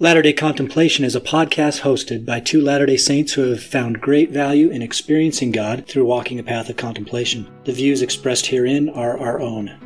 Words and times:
Latter 0.00 0.22
day 0.22 0.32
Contemplation 0.32 1.04
is 1.04 1.16
a 1.16 1.20
podcast 1.20 1.80
hosted 1.80 2.24
by 2.24 2.38
two 2.38 2.60
Latter 2.60 2.86
day 2.86 2.96
Saints 2.96 3.32
who 3.32 3.50
have 3.50 3.60
found 3.60 4.00
great 4.00 4.30
value 4.30 4.70
in 4.70 4.80
experiencing 4.80 5.50
God 5.50 5.88
through 5.88 6.04
walking 6.04 6.38
a 6.38 6.44
path 6.44 6.68
of 6.68 6.76
contemplation. 6.76 7.50
The 7.64 7.72
views 7.72 8.00
expressed 8.00 8.46
herein 8.46 8.90
are 8.90 9.18
our 9.18 9.40
own. 9.40 9.76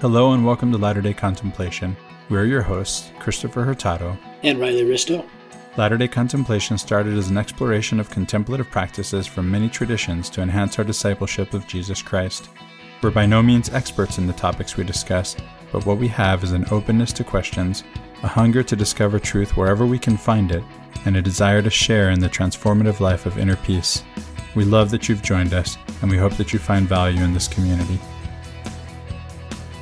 Hello 0.00 0.32
and 0.32 0.46
welcome 0.46 0.72
to 0.72 0.78
Latter 0.78 1.02
day 1.02 1.12
Contemplation. 1.12 1.98
We're 2.30 2.46
your 2.46 2.62
hosts, 2.62 3.10
Christopher 3.18 3.64
Hurtado 3.64 4.16
and 4.42 4.58
Riley 4.58 4.84
Risto. 4.84 5.28
Latter 5.76 5.98
day 5.98 6.08
Contemplation 6.08 6.78
started 6.78 7.12
as 7.12 7.28
an 7.28 7.36
exploration 7.36 8.00
of 8.00 8.08
contemplative 8.08 8.70
practices 8.70 9.26
from 9.26 9.50
many 9.50 9.68
traditions 9.68 10.30
to 10.30 10.40
enhance 10.40 10.78
our 10.78 10.84
discipleship 10.86 11.52
of 11.52 11.66
Jesus 11.66 12.00
Christ. 12.00 12.48
We're 13.02 13.10
by 13.10 13.26
no 13.26 13.42
means 13.42 13.68
experts 13.68 14.16
in 14.16 14.26
the 14.26 14.32
topics 14.32 14.78
we 14.78 14.84
discuss, 14.84 15.36
but 15.74 15.86
what 15.86 15.98
we 15.98 16.06
have 16.06 16.44
is 16.44 16.52
an 16.52 16.64
openness 16.70 17.12
to 17.12 17.24
questions, 17.24 17.82
a 18.22 18.28
hunger 18.28 18.62
to 18.62 18.76
discover 18.76 19.18
truth 19.18 19.56
wherever 19.56 19.84
we 19.84 19.98
can 19.98 20.16
find 20.16 20.52
it, 20.52 20.62
and 21.04 21.16
a 21.16 21.20
desire 21.20 21.60
to 21.60 21.68
share 21.68 22.10
in 22.10 22.20
the 22.20 22.28
transformative 22.28 23.00
life 23.00 23.26
of 23.26 23.38
inner 23.38 23.56
peace. 23.56 24.04
We 24.54 24.64
love 24.64 24.92
that 24.92 25.08
you've 25.08 25.20
joined 25.20 25.52
us, 25.52 25.76
and 26.00 26.08
we 26.08 26.16
hope 26.16 26.34
that 26.34 26.52
you 26.52 26.60
find 26.60 26.88
value 26.88 27.20
in 27.24 27.34
this 27.34 27.48
community. 27.48 27.98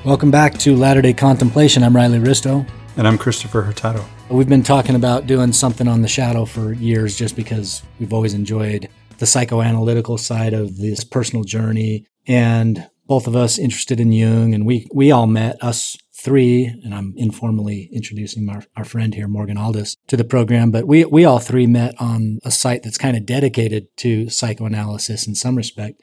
Welcome 0.02 0.30
back 0.30 0.56
to 0.60 0.74
Latter 0.74 1.02
day 1.02 1.12
Contemplation. 1.12 1.82
I'm 1.82 1.94
Riley 1.94 2.20
Risto. 2.20 2.66
And 2.96 3.06
I'm 3.06 3.18
Christopher 3.18 3.60
Hurtado. 3.60 4.02
We've 4.30 4.48
been 4.48 4.62
talking 4.62 4.94
about 4.94 5.26
doing 5.26 5.52
something 5.52 5.88
on 5.88 6.00
the 6.00 6.08
shadow 6.08 6.46
for 6.46 6.72
years 6.72 7.18
just 7.18 7.36
because 7.36 7.82
we've 8.00 8.14
always 8.14 8.32
enjoyed 8.32 8.88
the 9.18 9.26
psychoanalytical 9.26 10.18
side 10.18 10.54
of 10.54 10.78
this 10.78 11.04
personal 11.04 11.44
journey 11.44 12.06
and 12.26 12.88
both 13.12 13.26
of 13.26 13.36
us 13.36 13.58
interested 13.58 14.00
in 14.00 14.10
Jung, 14.10 14.54
and 14.54 14.64
we 14.64 14.86
we 14.94 15.10
all 15.10 15.26
met 15.26 15.62
us 15.62 15.98
three, 16.14 16.64
and 16.82 16.94
I'm 16.94 17.12
informally 17.14 17.90
introducing 17.92 18.48
our, 18.48 18.62
our 18.74 18.84
friend 18.84 19.14
here, 19.14 19.28
Morgan 19.28 19.58
Aldis, 19.58 19.98
to 20.06 20.16
the 20.16 20.24
program. 20.24 20.70
But 20.70 20.86
we 20.86 21.04
we 21.04 21.26
all 21.26 21.38
three 21.38 21.66
met 21.66 21.94
on 22.00 22.38
a 22.42 22.50
site 22.50 22.82
that's 22.82 22.96
kind 22.96 23.14
of 23.14 23.26
dedicated 23.26 23.94
to 23.98 24.30
psychoanalysis 24.30 25.26
in 25.26 25.34
some 25.34 25.56
respect. 25.56 26.00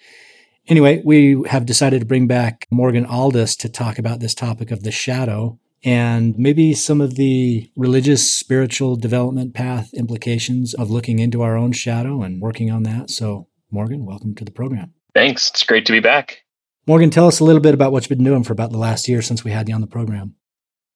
Anyway, 0.68 1.02
we 1.04 1.44
have 1.48 1.66
decided 1.66 2.02
to 2.02 2.06
bring 2.06 2.28
back 2.28 2.68
Morgan 2.70 3.08
Aldis 3.08 3.56
to 3.56 3.70
talk 3.70 3.98
about 3.98 4.20
this 4.20 4.36
topic 4.36 4.70
of 4.70 4.84
the 4.84 4.92
shadow 4.92 5.58
and 5.84 6.38
maybe 6.38 6.76
some 6.76 7.02
of 7.02 7.16
the 7.16 7.72
religious, 7.76 8.32
spiritual 8.32 8.98
development 8.98 9.56
path 9.56 9.96
implications 9.96 10.76
of 10.76 10.92
looking 10.92 11.18
into 11.18 11.42
our 11.42 11.58
own 11.58 11.72
shadow 11.72 12.22
and 12.22 12.40
working 12.40 12.70
on 12.70 12.84
that. 12.84 13.10
So, 13.10 13.48
Morgan, 13.72 14.06
welcome 14.06 14.36
to 14.36 14.46
the 14.46 14.52
program. 14.52 14.94
Thanks. 15.16 15.50
It's 15.50 15.64
great 15.64 15.88
to 15.88 15.92
be 15.92 16.02
back. 16.02 16.44
Morgan, 16.88 17.10
tell 17.10 17.28
us 17.28 17.40
a 17.40 17.44
little 17.44 17.62
bit 17.62 17.74
about 17.74 17.92
what 17.92 18.04
you've 18.04 18.18
been 18.18 18.26
doing 18.26 18.44
for 18.44 18.54
about 18.54 18.72
the 18.72 18.78
last 18.78 19.08
year 19.08 19.22
since 19.22 19.44
we 19.44 19.52
had 19.52 19.70
you 19.70 19.76
on 19.76 19.82
the 19.82 19.88
program. 19.88 20.36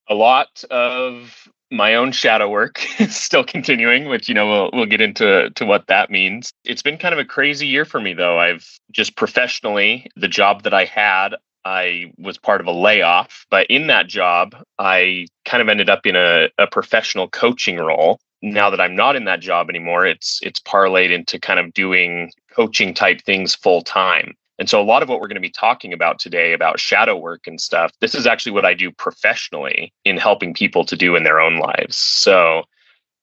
A 0.10 0.16
lot 0.16 0.64
of 0.70 1.48
my 1.74 1.96
own 1.96 2.12
shadow 2.12 2.50
work 2.50 2.86
is 3.00 3.16
still 3.16 3.44
continuing, 3.44 4.08
which 4.08 4.30
you 4.30 4.36
know 4.36 4.48
we'll 4.48 4.70
we'll 4.74 4.86
get 4.86 5.02
into 5.02 5.50
to 5.52 5.66
what 5.66 5.88
that 5.88 6.10
means. 6.10 6.54
It's 6.64 6.82
been 6.82 6.98
kind 6.98 7.14
of 7.14 7.20
a 7.20 7.26
crazy 7.26 7.68
year 7.68 7.86
for 7.86 8.00
me 8.00 8.14
though. 8.14 8.40
I've 8.40 8.68
just 8.92 9.16
professionally 9.16 10.08
the 10.16 10.28
job 10.28 10.64
that 10.64 10.74
I 10.74 10.86
had, 10.86 11.36
I 11.66 12.12
was 12.18 12.38
part 12.38 12.62
of 12.62 12.68
a 12.68 12.72
layoff, 12.72 13.46
but 13.50 13.68
in 13.68 13.88
that 13.88 14.08
job, 14.08 14.56
I 14.80 15.28
kind 15.46 15.62
of 15.62 15.70
ended 15.70 15.90
up 15.90 16.06
in 16.06 16.16
a, 16.16 16.50
a 16.58 16.68
professional 16.68 17.30
coaching 17.30 17.78
role. 17.78 18.20
Now 18.42 18.70
that 18.70 18.82
I'm 18.82 18.96
not 18.96 19.16
in 19.16 19.24
that 19.26 19.40
job 19.40 19.70
anymore, 19.70 20.06
it's 20.06 20.40
it's 20.44 20.60
parlayed 20.60 21.12
into 21.12 21.40
kind 21.40 21.60
of 21.60 21.74
doing 21.74 22.32
coaching 22.52 22.94
type 22.94 23.22
things 23.22 23.56
full 23.56 23.82
time. 23.82 24.36
And 24.64 24.70
so 24.70 24.82
a 24.82 24.82
lot 24.82 25.04
of 25.04 25.10
what 25.10 25.20
we're 25.20 25.28
going 25.28 25.36
to 25.36 25.42
be 25.42 25.50
talking 25.50 25.92
about 25.92 26.20
today 26.20 26.54
about 26.54 26.80
shadow 26.80 27.18
work 27.18 27.48
and 27.48 27.60
stuff, 27.60 27.92
this 28.00 28.16
is 28.16 28.26
actually 28.26 28.54
what 28.54 28.64
I 28.64 28.74
do 28.74 28.92
professionally 28.92 29.92
in 30.06 30.16
helping 30.16 30.54
people 30.54 30.86
to 30.86 30.96
do 30.96 31.18
in 31.18 31.26
their 31.26 31.42
own 31.42 31.60
lives. 31.60 31.98
So 31.98 32.64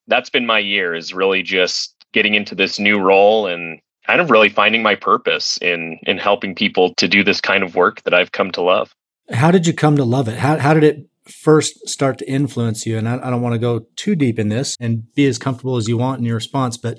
that's 0.07 0.29
been 0.29 0.45
my 0.45 0.59
year 0.59 0.95
is 0.95 1.15
really 1.15 1.43
just 1.43 1.95
getting 2.13 2.35
into 2.35 2.55
this 2.55 2.79
new 2.79 3.01
role 3.01 3.47
and 3.47 3.81
kind 4.07 4.21
of 4.21 4.31
really 4.31 4.51
finding 4.51 4.83
my 4.83 4.95
purpose 4.95 5.57
in 5.63 5.99
in 6.03 6.19
helping 6.19 6.55
people 6.55 6.93
to 6.97 7.09
do 7.09 7.25
this 7.25 7.41
kind 7.41 7.65
of 7.65 7.75
work 7.75 8.03
that 8.03 8.13
I've 8.13 8.33
come 8.33 8.51
to 8.51 8.61
love. 8.61 8.95
How 9.31 9.51
did 9.51 9.67
you 9.67 9.73
come 9.73 9.97
to 9.97 10.05
love 10.05 10.29
it? 10.29 10.37
How 10.37 10.59
how 10.59 10.75
did 10.75 10.85
it 10.85 11.07
first 11.27 11.89
start 11.89 12.19
to 12.19 12.31
influence 12.31 12.85
you? 12.85 12.99
And 12.99 13.09
I, 13.09 13.15
I 13.15 13.31
don't 13.31 13.41
want 13.41 13.55
to 13.55 13.59
go 13.59 13.87
too 13.97 14.15
deep 14.15 14.39
in 14.39 14.51
this 14.51 14.77
and 14.79 15.11
be 15.15 15.25
as 15.25 15.39
comfortable 15.39 15.79
as 15.79 15.89
you 15.89 15.97
want 15.97 16.19
in 16.19 16.27
your 16.27 16.35
response, 16.35 16.77
but 16.77 16.99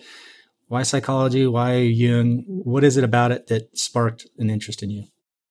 why 0.71 0.83
psychology? 0.83 1.45
Why 1.45 1.73
Jung? 1.79 2.45
What 2.47 2.85
is 2.85 2.95
it 2.95 3.03
about 3.03 3.33
it 3.33 3.47
that 3.47 3.77
sparked 3.77 4.25
an 4.37 4.49
interest 4.49 4.81
in 4.81 4.89
you? 4.89 5.03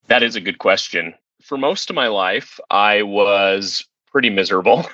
That 0.07 0.23
is 0.23 0.35
a 0.35 0.41
good 0.41 0.57
question. 0.57 1.13
For 1.43 1.59
most 1.59 1.91
of 1.91 1.95
my 1.95 2.07
life, 2.07 2.59
I 2.71 3.03
was 3.03 3.85
pretty 4.11 4.31
miserable, 4.31 4.89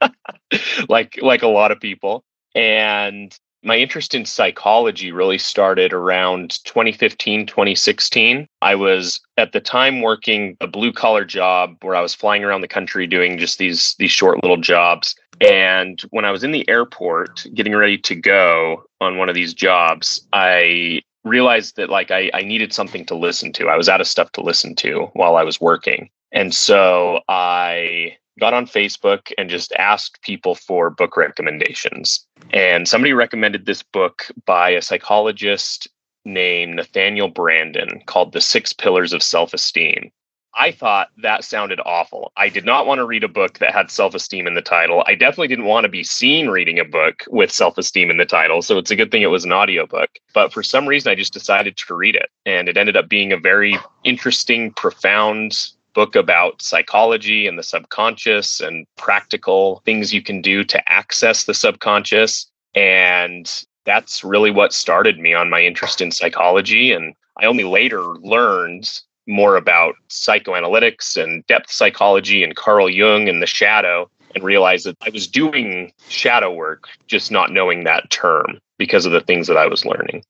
like 0.88 1.18
like 1.20 1.42
a 1.42 1.48
lot 1.48 1.72
of 1.72 1.80
people. 1.80 2.22
And 2.54 3.36
my 3.62 3.76
interest 3.76 4.14
in 4.14 4.24
psychology 4.24 5.12
really 5.12 5.38
started 5.38 5.92
around 5.92 6.62
2015 6.64 7.46
2016 7.46 8.46
i 8.60 8.74
was 8.74 9.20
at 9.36 9.52
the 9.52 9.60
time 9.60 10.00
working 10.00 10.56
a 10.60 10.66
blue 10.66 10.92
collar 10.92 11.24
job 11.24 11.76
where 11.82 11.94
i 11.94 12.00
was 12.00 12.14
flying 12.14 12.44
around 12.44 12.60
the 12.60 12.68
country 12.68 13.06
doing 13.06 13.38
just 13.38 13.58
these 13.58 13.94
these 13.98 14.10
short 14.10 14.42
little 14.42 14.56
jobs. 14.56 15.14
And 15.40 16.00
when 16.10 16.24
i 16.24 16.30
was 16.30 16.44
in 16.44 16.52
the 16.52 16.68
airport 16.68 17.46
getting 17.54 17.74
ready 17.74 17.98
to 17.98 18.14
go 18.14 18.84
on 19.00 19.16
one 19.16 19.28
of 19.28 19.34
these 19.34 19.54
jobs 19.54 20.26
i 20.32 21.00
realized 21.24 21.76
that 21.76 21.88
like 21.88 22.10
I, 22.10 22.30
I 22.34 22.42
needed 22.42 22.72
something 22.72 23.04
to 23.06 23.14
listen 23.14 23.52
to. 23.52 23.68
I 23.68 23.76
was 23.76 23.88
out 23.88 24.00
of 24.00 24.08
stuff 24.08 24.32
to 24.32 24.40
listen 24.40 24.74
to 24.76 25.08
while 25.14 25.36
i 25.36 25.44
was 25.44 25.60
working. 25.60 26.10
And 26.32 26.54
so 26.54 27.20
i 27.28 28.16
got 28.40 28.54
on 28.54 28.66
Facebook 28.66 29.32
and 29.38 29.50
just 29.50 29.72
asked 29.72 30.22
people 30.22 30.54
for 30.54 30.90
book 30.90 31.16
recommendations. 31.16 32.26
And 32.52 32.88
somebody 32.88 33.12
recommended 33.12 33.66
this 33.66 33.82
book 33.82 34.26
by 34.46 34.70
a 34.70 34.82
psychologist 34.82 35.88
named 36.24 36.76
Nathaniel 36.76 37.30
Branden 37.30 38.04
called 38.06 38.32
The 38.32 38.40
Six 38.40 38.72
Pillars 38.72 39.12
of 39.12 39.22
Self 39.22 39.52
Esteem. 39.54 40.10
I 40.54 40.70
thought 40.70 41.08
that 41.22 41.44
sounded 41.44 41.80
awful. 41.84 42.30
I 42.36 42.50
did 42.50 42.64
not 42.64 42.86
want 42.86 42.98
to 42.98 43.06
read 43.06 43.24
a 43.24 43.28
book 43.28 43.58
that 43.58 43.72
had 43.72 43.90
self 43.90 44.14
esteem 44.14 44.46
in 44.46 44.54
the 44.54 44.62
title. 44.62 45.02
I 45.06 45.14
definitely 45.14 45.48
didn't 45.48 45.64
want 45.64 45.84
to 45.84 45.88
be 45.88 46.04
seen 46.04 46.48
reading 46.48 46.78
a 46.78 46.84
book 46.84 47.24
with 47.30 47.50
self 47.50 47.78
esteem 47.78 48.10
in 48.10 48.18
the 48.18 48.26
title. 48.26 48.60
So 48.60 48.76
it's 48.76 48.90
a 48.90 48.96
good 48.96 49.10
thing 49.10 49.22
it 49.22 49.26
was 49.26 49.44
an 49.44 49.52
audiobook. 49.52 50.10
But 50.34 50.52
for 50.52 50.62
some 50.62 50.86
reason, 50.86 51.10
I 51.10 51.14
just 51.14 51.32
decided 51.32 51.76
to 51.78 51.94
read 51.94 52.14
it. 52.14 52.28
And 52.44 52.68
it 52.68 52.76
ended 52.76 52.96
up 52.96 53.08
being 53.08 53.32
a 53.32 53.38
very 53.38 53.78
interesting, 54.04 54.72
profound 54.72 55.70
book 55.94 56.16
about 56.16 56.62
psychology 56.62 57.46
and 57.46 57.58
the 57.58 57.62
subconscious 57.62 58.60
and 58.60 58.86
practical 58.96 59.82
things 59.84 60.12
you 60.12 60.22
can 60.22 60.40
do 60.40 60.64
to 60.64 60.88
access 60.88 61.44
the 61.44 61.54
subconscious. 61.54 62.46
And 62.74 63.64
that's 63.84 64.24
really 64.24 64.50
what 64.50 64.72
started 64.72 65.18
me 65.18 65.34
on 65.34 65.50
my 65.50 65.60
interest 65.62 66.00
in 66.00 66.10
psychology. 66.10 66.92
And 66.92 67.14
I 67.38 67.46
only 67.46 67.64
later 67.64 68.00
learned 68.00 68.90
more 69.26 69.56
about 69.56 69.94
psychoanalytics 70.08 71.22
and 71.22 71.46
depth 71.46 71.70
psychology 71.70 72.42
and 72.42 72.56
Carl 72.56 72.88
Jung 72.88 73.28
and 73.28 73.40
the 73.40 73.46
shadow 73.46 74.10
and 74.34 74.42
realized 74.42 74.86
that 74.86 74.96
I 75.02 75.10
was 75.10 75.26
doing 75.26 75.92
shadow 76.08 76.52
work, 76.52 76.88
just 77.06 77.30
not 77.30 77.52
knowing 77.52 77.84
that 77.84 78.10
term 78.10 78.58
because 78.78 79.06
of 79.06 79.12
the 79.12 79.20
things 79.20 79.46
that 79.46 79.56
I 79.56 79.66
was 79.66 79.84
learning. 79.84 80.24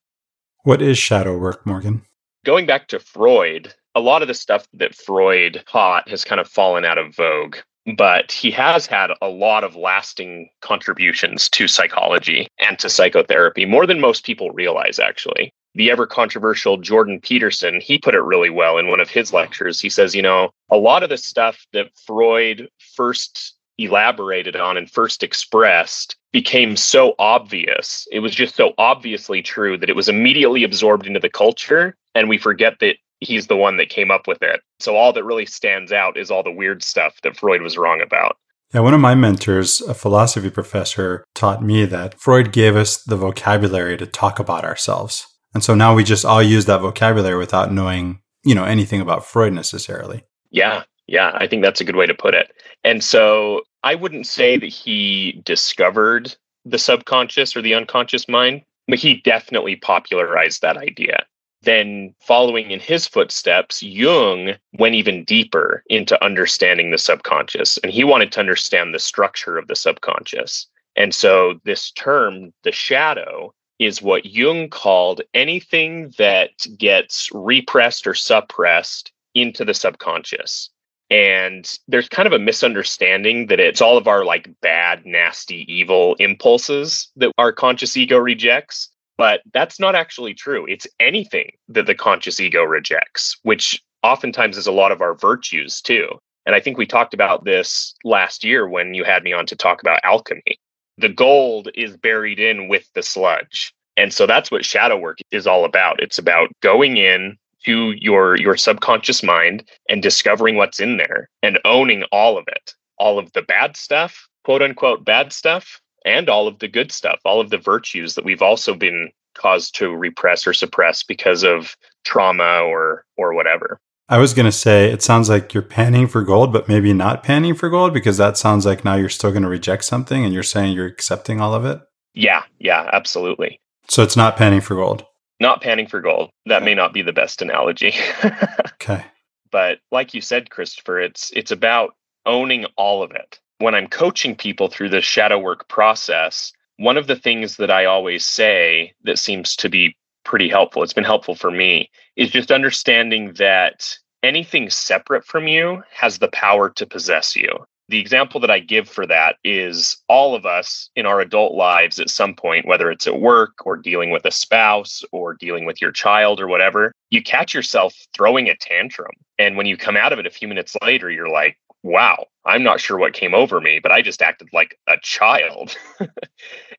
What 0.64 0.82
is 0.82 0.98
shadow 0.98 1.36
work, 1.38 1.64
Morgan? 1.66 2.02
Going 2.44 2.66
back 2.66 2.88
to 2.88 2.98
Freud, 2.98 3.72
a 3.94 4.00
lot 4.00 4.22
of 4.22 4.28
the 4.28 4.34
stuff 4.34 4.66
that 4.74 4.94
Freud 4.94 5.62
taught 5.68 6.08
has 6.08 6.24
kind 6.24 6.40
of 6.40 6.48
fallen 6.48 6.84
out 6.84 6.98
of 6.98 7.14
vogue, 7.14 7.56
but 7.96 8.32
he 8.32 8.50
has 8.50 8.86
had 8.86 9.10
a 9.20 9.28
lot 9.28 9.64
of 9.64 9.76
lasting 9.76 10.48
contributions 10.60 11.48
to 11.50 11.68
psychology 11.68 12.48
and 12.58 12.78
to 12.78 12.88
psychotherapy, 12.88 13.64
more 13.64 13.86
than 13.86 14.00
most 14.00 14.24
people 14.24 14.50
realize, 14.50 14.98
actually. 14.98 15.52
The 15.74 15.90
ever 15.90 16.06
controversial 16.06 16.76
Jordan 16.76 17.18
Peterson, 17.20 17.80
he 17.80 17.98
put 17.98 18.14
it 18.14 18.20
really 18.20 18.50
well 18.50 18.76
in 18.78 18.88
one 18.88 19.00
of 19.00 19.08
his 19.08 19.32
lectures. 19.32 19.80
He 19.80 19.88
says, 19.88 20.14
you 20.14 20.20
know, 20.20 20.50
a 20.70 20.76
lot 20.76 21.02
of 21.02 21.08
the 21.08 21.16
stuff 21.16 21.66
that 21.72 21.90
Freud 22.06 22.68
first 22.94 23.54
elaborated 23.78 24.54
on 24.54 24.76
and 24.76 24.90
first 24.90 25.22
expressed 25.22 26.14
became 26.30 26.76
so 26.76 27.14
obvious. 27.18 28.06
It 28.12 28.20
was 28.20 28.34
just 28.34 28.54
so 28.54 28.74
obviously 28.78 29.42
true 29.42 29.78
that 29.78 29.88
it 29.88 29.96
was 29.96 30.08
immediately 30.08 30.62
absorbed 30.62 31.06
into 31.06 31.20
the 31.20 31.30
culture. 31.30 31.96
And 32.14 32.28
we 32.28 32.38
forget 32.38 32.78
that 32.80 32.96
he's 33.22 33.46
the 33.46 33.56
one 33.56 33.76
that 33.76 33.88
came 33.88 34.10
up 34.10 34.26
with 34.26 34.42
it. 34.42 34.60
So 34.80 34.96
all 34.96 35.12
that 35.12 35.24
really 35.24 35.46
stands 35.46 35.92
out 35.92 36.16
is 36.16 36.30
all 36.30 36.42
the 36.42 36.52
weird 36.52 36.82
stuff 36.82 37.20
that 37.22 37.36
Freud 37.36 37.62
was 37.62 37.78
wrong 37.78 38.00
about. 38.00 38.36
Yeah, 38.74 38.80
one 38.80 38.94
of 38.94 39.00
my 39.00 39.14
mentors, 39.14 39.80
a 39.82 39.94
philosophy 39.94 40.50
professor, 40.50 41.24
taught 41.34 41.62
me 41.62 41.84
that 41.84 42.18
Freud 42.18 42.52
gave 42.52 42.74
us 42.74 43.02
the 43.02 43.16
vocabulary 43.16 43.96
to 43.98 44.06
talk 44.06 44.38
about 44.38 44.64
ourselves. 44.64 45.26
And 45.54 45.62
so 45.62 45.74
now 45.74 45.94
we 45.94 46.04
just 46.04 46.24
all 46.24 46.42
use 46.42 46.64
that 46.64 46.80
vocabulary 46.80 47.36
without 47.36 47.72
knowing, 47.72 48.20
you 48.44 48.54
know, 48.54 48.64
anything 48.64 49.00
about 49.00 49.26
Freud 49.26 49.52
necessarily. 49.52 50.24
Yeah. 50.50 50.84
Yeah, 51.06 51.32
I 51.34 51.46
think 51.46 51.62
that's 51.62 51.80
a 51.80 51.84
good 51.84 51.96
way 51.96 52.06
to 52.06 52.14
put 52.14 52.32
it. 52.32 52.52
And 52.84 53.04
so 53.04 53.62
I 53.82 53.94
wouldn't 53.94 54.26
say 54.26 54.56
that 54.56 54.66
he 54.66 55.42
discovered 55.44 56.34
the 56.64 56.78
subconscious 56.78 57.54
or 57.54 57.60
the 57.60 57.74
unconscious 57.74 58.28
mind, 58.28 58.62
but 58.88 58.98
he 58.98 59.20
definitely 59.20 59.76
popularized 59.76 60.62
that 60.62 60.76
idea 60.76 61.26
Then, 61.62 62.14
following 62.20 62.70
in 62.70 62.80
his 62.80 63.06
footsteps, 63.06 63.82
Jung 63.82 64.54
went 64.78 64.96
even 64.96 65.24
deeper 65.24 65.84
into 65.88 66.22
understanding 66.24 66.90
the 66.90 66.98
subconscious, 66.98 67.78
and 67.78 67.92
he 67.92 68.02
wanted 68.02 68.32
to 68.32 68.40
understand 68.40 68.92
the 68.92 68.98
structure 68.98 69.58
of 69.58 69.68
the 69.68 69.76
subconscious. 69.76 70.66
And 70.96 71.14
so, 71.14 71.60
this 71.64 71.92
term, 71.92 72.52
the 72.64 72.72
shadow, 72.72 73.54
is 73.78 74.02
what 74.02 74.26
Jung 74.26 74.68
called 74.68 75.22
anything 75.34 76.12
that 76.18 76.50
gets 76.78 77.28
repressed 77.32 78.06
or 78.06 78.14
suppressed 78.14 79.12
into 79.34 79.64
the 79.64 79.74
subconscious. 79.74 80.70
And 81.10 81.70
there's 81.88 82.08
kind 82.08 82.26
of 82.26 82.32
a 82.32 82.38
misunderstanding 82.38 83.46
that 83.48 83.60
it's 83.60 83.82
all 83.82 83.98
of 83.98 84.08
our 84.08 84.24
like 84.24 84.48
bad, 84.62 85.04
nasty, 85.04 85.70
evil 85.72 86.14
impulses 86.18 87.10
that 87.16 87.32
our 87.36 87.52
conscious 87.52 87.96
ego 87.96 88.16
rejects. 88.16 88.88
But 89.22 89.42
that's 89.54 89.78
not 89.78 89.94
actually 89.94 90.34
true. 90.34 90.66
It's 90.68 90.88
anything 90.98 91.52
that 91.68 91.86
the 91.86 91.94
conscious 91.94 92.40
ego 92.40 92.64
rejects, 92.64 93.38
which 93.44 93.80
oftentimes 94.02 94.56
is 94.56 94.66
a 94.66 94.72
lot 94.72 94.90
of 94.90 95.00
our 95.00 95.14
virtues 95.14 95.80
too. 95.80 96.08
And 96.44 96.56
I 96.56 96.60
think 96.60 96.76
we 96.76 96.86
talked 96.86 97.14
about 97.14 97.44
this 97.44 97.94
last 98.02 98.42
year 98.42 98.68
when 98.68 98.94
you 98.94 99.04
had 99.04 99.22
me 99.22 99.32
on 99.32 99.46
to 99.46 99.54
talk 99.54 99.80
about 99.80 100.00
alchemy. 100.02 100.58
The 100.98 101.08
gold 101.08 101.68
is 101.76 101.96
buried 101.96 102.40
in 102.40 102.66
with 102.66 102.92
the 102.96 103.02
sludge. 103.04 103.72
And 103.96 104.12
so 104.12 104.26
that's 104.26 104.50
what 104.50 104.64
shadow 104.64 104.98
work 104.98 105.18
is 105.30 105.46
all 105.46 105.64
about. 105.64 106.02
It's 106.02 106.18
about 106.18 106.48
going 106.60 106.96
in 106.96 107.36
to 107.64 107.92
your 107.92 108.36
your 108.40 108.56
subconscious 108.56 109.22
mind 109.22 109.62
and 109.88 110.02
discovering 110.02 110.56
what's 110.56 110.80
in 110.80 110.96
there 110.96 111.30
and 111.44 111.60
owning 111.64 112.02
all 112.10 112.36
of 112.36 112.48
it. 112.48 112.74
All 112.98 113.20
of 113.20 113.32
the 113.34 113.42
bad 113.42 113.76
stuff, 113.76 114.26
quote 114.42 114.62
unquote 114.62 115.04
bad 115.04 115.32
stuff, 115.32 115.80
and 116.04 116.28
all 116.28 116.46
of 116.46 116.58
the 116.58 116.68
good 116.68 116.92
stuff, 116.92 117.20
all 117.24 117.40
of 117.40 117.50
the 117.50 117.58
virtues 117.58 118.14
that 118.14 118.24
we've 118.24 118.42
also 118.42 118.74
been 118.74 119.10
caused 119.34 119.74
to 119.76 119.94
repress 119.94 120.46
or 120.46 120.52
suppress 120.52 121.02
because 121.02 121.42
of 121.42 121.76
trauma 122.04 122.60
or 122.62 123.04
or 123.16 123.34
whatever. 123.34 123.80
I 124.08 124.18
was 124.18 124.34
going 124.34 124.46
to 124.46 124.52
say 124.52 124.90
it 124.90 125.02
sounds 125.02 125.28
like 125.30 125.54
you're 125.54 125.62
panning 125.62 126.06
for 126.06 126.22
gold 126.22 126.52
but 126.52 126.68
maybe 126.68 126.92
not 126.92 127.22
panning 127.22 127.54
for 127.54 127.70
gold 127.70 127.94
because 127.94 128.18
that 128.18 128.36
sounds 128.36 128.66
like 128.66 128.84
now 128.84 128.94
you're 128.94 129.08
still 129.08 129.30
going 129.30 129.44
to 129.44 129.48
reject 129.48 129.84
something 129.84 130.24
and 130.24 130.34
you're 130.34 130.42
saying 130.42 130.74
you're 130.74 130.86
accepting 130.86 131.40
all 131.40 131.54
of 131.54 131.64
it. 131.64 131.80
Yeah, 132.14 132.42
yeah, 132.58 132.90
absolutely. 132.92 133.60
So 133.88 134.02
it's 134.02 134.16
not 134.16 134.36
panning 134.36 134.60
for 134.60 134.74
gold. 134.74 135.06
Not 135.40 135.62
panning 135.62 135.86
for 135.86 136.00
gold. 136.00 136.30
That 136.46 136.62
may 136.62 136.74
not 136.74 136.92
be 136.92 137.02
the 137.02 137.12
best 137.12 137.42
analogy. 137.42 137.94
okay. 138.74 139.04
But 139.50 139.78
like 139.90 140.14
you 140.14 140.20
said 140.20 140.50
Christopher, 140.50 141.00
it's 141.00 141.32
it's 141.34 141.50
about 141.50 141.94
owning 142.26 142.66
all 142.76 143.02
of 143.02 143.12
it 143.12 143.40
when 143.62 143.74
I'm 143.74 143.86
coaching 143.86 144.34
people 144.34 144.68
through 144.68 144.90
the 144.90 145.00
shadow 145.00 145.38
work 145.38 145.68
process, 145.68 146.52
one 146.76 146.96
of 146.96 147.06
the 147.06 147.16
things 147.16 147.56
that 147.56 147.70
I 147.70 147.84
always 147.84 148.26
say 148.26 148.92
that 149.04 149.18
seems 149.18 149.54
to 149.56 149.68
be 149.68 149.96
pretty 150.24 150.48
helpful, 150.48 150.82
it's 150.82 150.92
been 150.92 151.04
helpful 151.04 151.34
for 151.34 151.50
me, 151.50 151.90
is 152.16 152.30
just 152.30 152.50
understanding 152.50 153.34
that 153.34 153.96
anything 154.22 154.70
separate 154.70 155.24
from 155.24 155.48
you 155.48 155.82
has 155.92 156.18
the 156.18 156.28
power 156.28 156.70
to 156.70 156.86
possess 156.86 157.36
you. 157.36 157.50
The 157.88 157.98
example 157.98 158.40
that 158.40 158.50
I 158.50 158.60
give 158.60 158.88
for 158.88 159.06
that 159.06 159.36
is 159.44 159.98
all 160.08 160.34
of 160.34 160.46
us 160.46 160.88
in 160.96 161.04
our 161.04 161.20
adult 161.20 161.54
lives 161.54 162.00
at 162.00 162.08
some 162.08 162.34
point, 162.34 162.66
whether 162.66 162.90
it's 162.90 163.06
at 163.06 163.20
work 163.20 163.66
or 163.66 163.76
dealing 163.76 164.10
with 164.10 164.24
a 164.24 164.30
spouse 164.30 165.04
or 165.12 165.34
dealing 165.34 165.66
with 165.66 165.82
your 165.82 165.92
child 165.92 166.40
or 166.40 166.48
whatever, 166.48 166.92
you 167.10 167.22
catch 167.22 167.52
yourself 167.52 167.94
throwing 168.14 168.48
a 168.48 168.56
tantrum. 168.56 169.10
And 169.38 169.56
when 169.56 169.66
you 169.66 169.76
come 169.76 169.96
out 169.96 170.12
of 170.12 170.18
it 170.18 170.26
a 170.26 170.30
few 170.30 170.48
minutes 170.48 170.76
later, 170.82 171.10
you're 171.10 171.28
like, 171.28 171.58
wow, 171.82 172.26
I'm 172.44 172.62
not 172.62 172.80
sure 172.80 172.98
what 172.98 173.12
came 173.12 173.34
over 173.34 173.60
me, 173.60 173.80
but 173.80 173.92
I 173.92 174.02
just 174.02 174.22
acted 174.22 174.48
like 174.52 174.78
a 174.86 174.96
child. 175.02 175.76